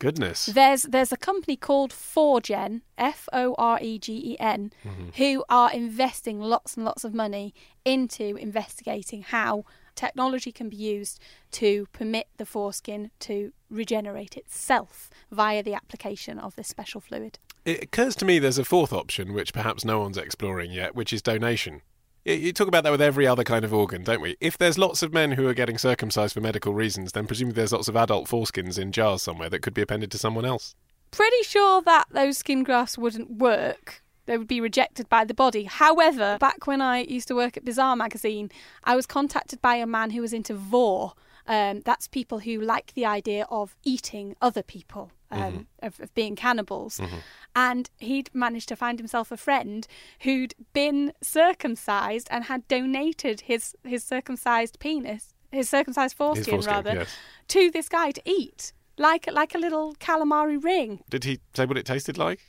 Goodness. 0.00 0.46
There's 0.46 0.84
there's 0.84 1.12
a 1.12 1.16
company 1.16 1.56
called 1.56 1.92
Foregen, 1.92 2.80
F 2.96 3.28
O 3.34 3.54
R 3.58 3.78
E 3.82 3.98
G 3.98 4.32
E 4.32 4.36
N, 4.40 4.72
mm-hmm. 4.82 5.10
who 5.16 5.44
are 5.50 5.70
investing 5.70 6.40
lots 6.40 6.74
and 6.74 6.86
lots 6.86 7.04
of 7.04 7.12
money 7.12 7.54
into 7.84 8.36
investigating 8.36 9.22
how 9.22 9.64
technology 9.94 10.52
can 10.52 10.70
be 10.70 10.76
used 10.76 11.20
to 11.52 11.86
permit 11.92 12.28
the 12.38 12.46
foreskin 12.46 13.10
to 13.20 13.52
regenerate 13.68 14.38
itself 14.38 15.10
via 15.30 15.62
the 15.62 15.74
application 15.74 16.38
of 16.38 16.56
this 16.56 16.68
special 16.68 17.02
fluid. 17.02 17.38
It 17.66 17.82
occurs 17.82 18.16
to 18.16 18.24
me 18.24 18.38
there's 18.38 18.56
a 18.56 18.64
fourth 18.64 18.94
option, 18.94 19.34
which 19.34 19.52
perhaps 19.52 19.84
no 19.84 20.00
one's 20.00 20.16
exploring 20.16 20.72
yet, 20.72 20.94
which 20.94 21.12
is 21.12 21.20
donation. 21.20 21.82
You 22.24 22.52
talk 22.52 22.68
about 22.68 22.84
that 22.84 22.90
with 22.90 23.00
every 23.00 23.26
other 23.26 23.44
kind 23.44 23.64
of 23.64 23.72
organ, 23.72 24.04
don't 24.04 24.20
we? 24.20 24.36
If 24.40 24.58
there's 24.58 24.76
lots 24.76 25.02
of 25.02 25.12
men 25.12 25.32
who 25.32 25.48
are 25.48 25.54
getting 25.54 25.78
circumcised 25.78 26.34
for 26.34 26.40
medical 26.40 26.74
reasons, 26.74 27.12
then 27.12 27.26
presumably 27.26 27.56
there's 27.56 27.72
lots 27.72 27.88
of 27.88 27.96
adult 27.96 28.28
foreskins 28.28 28.78
in 28.78 28.92
jars 28.92 29.22
somewhere 29.22 29.48
that 29.48 29.62
could 29.62 29.72
be 29.72 29.80
appended 29.80 30.10
to 30.10 30.18
someone 30.18 30.44
else. 30.44 30.74
Pretty 31.10 31.42
sure 31.42 31.80
that 31.82 32.04
those 32.10 32.36
skin 32.38 32.62
grafts 32.62 32.98
wouldn't 32.98 33.30
work. 33.38 34.02
they 34.26 34.38
would 34.38 34.46
be 34.46 34.60
rejected 34.60 35.08
by 35.08 35.24
the 35.24 35.34
body. 35.34 35.64
However, 35.64 36.36
back 36.38 36.66
when 36.66 36.80
I 36.80 37.00
used 37.00 37.26
to 37.28 37.34
work 37.34 37.56
at 37.56 37.64
Bizarre 37.64 37.96
magazine, 37.96 38.50
I 38.84 38.94
was 38.94 39.06
contacted 39.06 39.60
by 39.60 39.74
a 39.76 39.86
man 39.86 40.10
who 40.10 40.20
was 40.20 40.32
into 40.32 40.54
vore. 40.54 41.14
Um, 41.48 41.80
that's 41.84 42.06
people 42.06 42.40
who 42.40 42.60
like 42.60 42.92
the 42.94 43.06
idea 43.06 43.46
of 43.50 43.74
eating 43.82 44.36
other 44.40 44.62
people, 44.62 45.10
um, 45.30 45.40
Mm-hmm. 45.40 45.86
of, 45.86 46.00
of 46.00 46.14
being 46.14 46.36
cannibals. 46.36 47.00
And 47.54 47.88
he'd 47.98 48.30
managed 48.34 48.68
to 48.68 48.76
find 48.76 48.98
himself 48.98 49.30
a 49.32 49.36
friend 49.36 49.86
who'd 50.20 50.54
been 50.72 51.12
circumcised 51.22 52.28
and 52.30 52.44
had 52.44 52.66
donated 52.68 53.42
his, 53.42 53.76
his 53.84 54.02
circumcised 54.04 54.78
penis, 54.78 55.34
his 55.52 55.68
circumcised 55.68 56.16
foreskin, 56.16 56.54
foreskin, 56.54 56.72
rather, 56.74 56.94
yes. 56.94 57.16
to 57.48 57.70
this 57.70 57.88
guy 57.88 58.10
to 58.12 58.22
eat, 58.24 58.72
like 58.98 59.26
like 59.30 59.54
a 59.54 59.58
little 59.58 59.94
calamari 59.94 60.62
ring. 60.62 61.02
Did 61.10 61.24
he 61.24 61.40
say 61.54 61.64
what 61.66 61.76
it 61.78 61.86
tasted 61.86 62.16
like? 62.18 62.40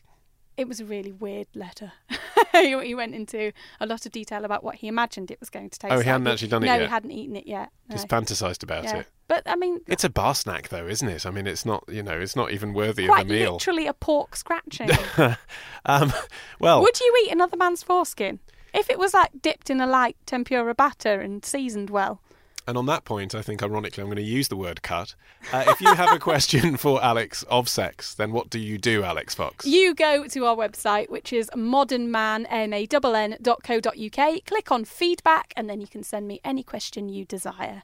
It 0.58 0.68
was 0.68 0.80
a 0.80 0.86
really 0.86 1.12
weird 1.12 1.48
letter. 1.56 1.94
he 2.84 2.96
went 2.96 3.16
into 3.16 3.52
a 3.80 3.86
lot 3.86 4.06
of 4.06 4.12
detail 4.12 4.46
about 4.46 4.64
what 4.64 4.76
he 4.76 4.88
imagined 4.88 5.32
it 5.32 5.40
was 5.40 5.50
going 5.50 5.70
to 5.70 5.80
taste. 5.80 5.92
Oh, 5.92 5.96
he 5.96 6.00
like. 6.00 6.06
hadn't 6.06 6.28
actually 6.28 6.48
done 6.48 6.64
it 6.64 6.68
no, 6.68 6.74
yet? 6.74 6.82
he 6.82 6.88
hadn't 6.88 7.12
eaten 7.12 7.36
it 7.36 7.48
yet. 7.48 7.70
No. 7.90 7.96
Just 7.96 8.08
fantasized 8.08 8.64
about 8.64 8.84
yeah. 8.84 8.98
it. 8.98 9.08
But 9.28 9.44
I 9.46 9.56
mean, 9.56 9.80
It's 9.88 10.04
a 10.04 10.10
bar 10.10 10.36
snack, 10.36 10.70
though, 10.70 10.88
isn't 10.88 11.08
it? 11.08 11.26
I 11.26 11.32
mean, 11.32 11.48
it's 11.48 11.66
not, 11.66 11.84
you 11.88 12.04
know, 12.04 12.20
it's 12.20 12.36
not 12.36 12.52
even 12.52 12.74
worthy 12.74 13.08
of 13.08 13.18
a 13.18 13.24
meal. 13.24 13.54
literally 13.54 13.88
a 13.88 13.94
pork 13.94 14.36
scratching. 14.36 14.90
Um, 15.84 16.14
well, 16.60 16.80
Would 16.82 17.00
you 17.00 17.24
eat 17.26 17.32
another 17.32 17.58
man's 17.58 17.82
foreskin 17.82 18.40
if 18.72 18.92
it 18.92 19.00
was 19.00 19.16
like 19.16 19.32
dipped 19.42 19.72
in 19.72 19.82
a 19.82 19.88
light 19.88 20.16
tempura 20.28 20.76
batter 20.76 21.20
and 21.20 21.44
seasoned 21.44 21.90
well? 21.90 22.22
And 22.68 22.78
on 22.78 22.86
that 22.86 23.06
point, 23.06 23.34
I 23.34 23.42
think, 23.42 23.64
ironically, 23.64 24.02
I'm 24.02 24.08
going 24.08 24.18
to 24.18 24.22
use 24.22 24.48
the 24.48 24.56
word 24.56 24.82
cut. 24.82 25.16
Uh, 25.52 25.66
if 25.68 25.82
you 25.82 25.94
have 25.94 26.14
a 26.14 26.20
question 26.20 26.78
for 26.78 27.04
Alix 27.04 27.44
of 27.44 27.68
sex, 27.68 28.14
then 28.14 28.32
what 28.32 28.50
do 28.50 28.60
you 28.60 28.78
do, 28.78 29.04
Alix 29.04 29.34
Fox? 29.34 29.66
You 29.66 29.96
go 29.96 30.28
to 30.28 30.46
our 30.46 30.56
website, 30.56 31.10
which 31.10 31.34
is 31.34 31.50
modernman.co.uk, 31.56 34.46
click 34.46 34.72
on 34.72 34.86
feedback, 34.86 35.54
and 35.58 35.70
then 35.70 35.82
you 35.82 35.88
can 35.88 36.04
send 36.04 36.28
me 36.28 36.40
any 36.44 36.64
question 36.64 37.10
you 37.10 37.26
desire. 37.26 37.84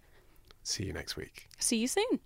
See 0.63 0.85
you 0.85 0.93
next 0.93 1.15
week. 1.15 1.47
See 1.57 1.77
you 1.77 1.87
soon. 1.87 2.19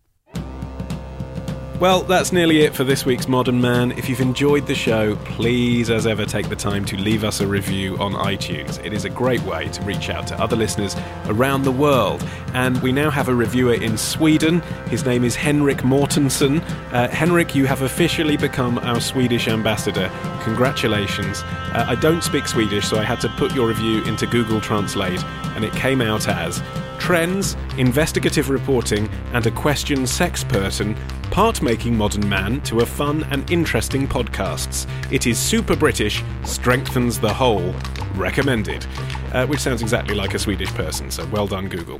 Well, 1.81 2.03
that's 2.03 2.31
nearly 2.31 2.61
it 2.61 2.75
for 2.75 2.83
this 2.83 3.07
week's 3.07 3.27
Modern 3.27 3.59
Man. 3.59 3.91
If 3.93 4.07
you've 4.07 4.21
enjoyed 4.21 4.67
the 4.67 4.75
show, 4.75 5.15
please, 5.15 5.89
as 5.89 6.05
ever, 6.05 6.27
take 6.27 6.47
the 6.47 6.55
time 6.55 6.85
to 6.85 6.95
leave 6.95 7.23
us 7.23 7.39
a 7.39 7.47
review 7.47 7.97
on 7.97 8.13
iTunes. 8.13 8.77
It 8.85 8.93
is 8.93 9.03
a 9.03 9.09
great 9.09 9.41
way 9.41 9.67
to 9.69 9.81
reach 9.81 10.11
out 10.11 10.27
to 10.27 10.39
other 10.39 10.55
listeners 10.55 10.95
around 11.25 11.63
the 11.63 11.71
world. 11.71 12.23
And 12.53 12.79
we 12.83 12.91
now 12.91 13.09
have 13.09 13.29
a 13.29 13.33
reviewer 13.33 13.73
in 13.73 13.97
Sweden. 13.97 14.61
His 14.89 15.05
name 15.05 15.23
is 15.23 15.35
Henrik 15.35 15.79
Mortensen. 15.79 16.61
Uh, 16.93 17.07
Henrik, 17.07 17.55
you 17.55 17.65
have 17.65 17.81
officially 17.81 18.37
become 18.37 18.77
our 18.77 19.01
Swedish 19.01 19.47
ambassador. 19.47 20.11
Congratulations. 20.43 21.41
Uh, 21.41 21.85
I 21.87 21.95
don't 21.95 22.23
speak 22.23 22.47
Swedish, 22.47 22.87
so 22.87 22.99
I 22.99 23.03
had 23.05 23.19
to 23.21 23.29
put 23.29 23.55
your 23.55 23.67
review 23.67 24.03
into 24.03 24.27
Google 24.27 24.61
Translate, 24.61 25.23
and 25.55 25.65
it 25.65 25.73
came 25.73 25.99
out 25.99 26.27
as 26.27 26.61
trends, 27.01 27.57
investigative 27.79 28.51
reporting, 28.51 29.09
and 29.33 29.47
a 29.47 29.51
question 29.51 30.05
sex 30.05 30.43
person, 30.43 30.95
part 31.31 31.59
making 31.59 31.97
Modern 31.97 32.29
Man 32.29 32.61
to 32.61 32.81
a 32.81 32.85
fun 32.85 33.23
and 33.31 33.49
interesting 33.49 34.07
podcasts. 34.07 34.87
It 35.11 35.25
is 35.25 35.39
super 35.39 35.75
British, 35.75 36.23
strengthens 36.43 37.19
the 37.19 37.33
whole, 37.33 37.73
recommended. 38.13 38.85
Uh, 39.33 39.47
which 39.47 39.59
sounds 39.61 39.81
exactly 39.81 40.13
like 40.13 40.35
a 40.35 40.39
Swedish 40.39 40.69
person, 40.75 41.09
so 41.09 41.25
well 41.27 41.47
done, 41.47 41.69
Google. 41.69 41.99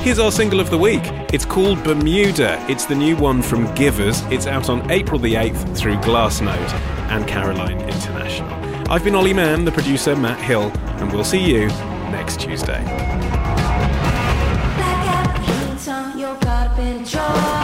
Here's 0.00 0.18
our 0.18 0.32
single 0.32 0.60
of 0.60 0.70
the 0.70 0.78
week. 0.78 1.02
It's 1.32 1.44
called 1.44 1.82
Bermuda. 1.84 2.64
It's 2.70 2.86
the 2.86 2.94
new 2.94 3.16
one 3.16 3.42
from 3.42 3.72
Givers. 3.74 4.22
It's 4.30 4.46
out 4.46 4.70
on 4.70 4.90
April 4.90 5.20
the 5.20 5.34
8th 5.34 5.76
through 5.76 5.96
Glassnote 5.96 6.72
and 7.10 7.28
Caroline 7.28 7.80
International. 7.82 8.48
I've 8.90 9.04
been 9.04 9.14
Olly 9.14 9.34
Mann, 9.34 9.66
the 9.66 9.72
producer, 9.72 10.16
Matt 10.16 10.40
Hill, 10.40 10.72
and 11.00 11.12
we'll 11.12 11.22
see 11.22 11.44
you 11.44 11.66
next 12.10 12.40
Tuesday. 12.40 13.51
Carpet 16.82 17.61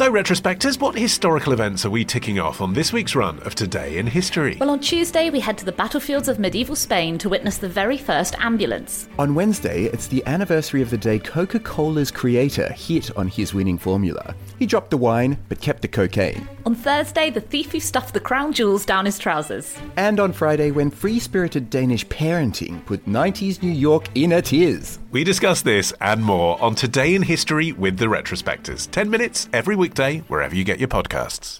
So, 0.00 0.10
retrospectors, 0.10 0.80
what 0.80 0.96
historical 0.96 1.52
events 1.52 1.84
are 1.84 1.90
we 1.90 2.06
ticking 2.06 2.38
off 2.38 2.62
on 2.62 2.72
this 2.72 2.90
week's 2.90 3.14
run 3.14 3.38
of 3.40 3.54
Today 3.54 3.98
in 3.98 4.06
History? 4.06 4.56
Well, 4.58 4.70
on 4.70 4.80
Tuesday, 4.80 5.28
we 5.28 5.40
head 5.40 5.58
to 5.58 5.66
the 5.66 5.72
battlefields 5.72 6.26
of 6.26 6.38
medieval 6.38 6.74
Spain 6.74 7.18
to 7.18 7.28
witness 7.28 7.58
the 7.58 7.68
very 7.68 7.98
first 7.98 8.34
ambulance. 8.38 9.10
On 9.18 9.34
Wednesday, 9.34 9.84
it's 9.92 10.06
the 10.06 10.24
anniversary 10.24 10.80
of 10.80 10.88
the 10.88 10.96
day 10.96 11.18
Coca 11.18 11.60
Cola's 11.60 12.10
creator 12.10 12.72
hit 12.72 13.14
on 13.14 13.28
his 13.28 13.52
winning 13.52 13.76
formula. 13.76 14.34
He 14.58 14.64
dropped 14.64 14.88
the 14.88 14.96
wine, 14.96 15.36
but 15.50 15.60
kept 15.60 15.82
the 15.82 15.88
cocaine. 15.88 16.48
On 16.64 16.74
Thursday, 16.74 17.28
the 17.28 17.42
thief 17.42 17.72
who 17.72 17.80
stuffed 17.80 18.14
the 18.14 18.20
crown 18.20 18.54
jewels 18.54 18.86
down 18.86 19.04
his 19.04 19.18
trousers. 19.18 19.76
And 19.98 20.18
on 20.18 20.32
Friday, 20.32 20.70
when 20.70 20.90
free 20.90 21.18
spirited 21.18 21.68
Danish 21.68 22.06
parenting 22.06 22.82
put 22.86 23.04
90s 23.04 23.62
New 23.62 23.70
York 23.70 24.08
in 24.14 24.32
a 24.32 24.40
tears. 24.40 24.98
We 25.10 25.24
discuss 25.24 25.60
this 25.60 25.92
and 26.00 26.22
more 26.22 26.62
on 26.62 26.74
Today 26.74 27.14
in 27.14 27.22
History 27.22 27.72
with 27.72 27.98
the 27.98 28.06
Retrospectors. 28.06 28.90
10 28.90 29.10
minutes 29.10 29.48
every 29.52 29.74
weekday, 29.90 30.18
wherever 30.28 30.54
you 30.54 30.62
get 30.62 30.78
your 30.78 30.88
podcasts. 30.88 31.58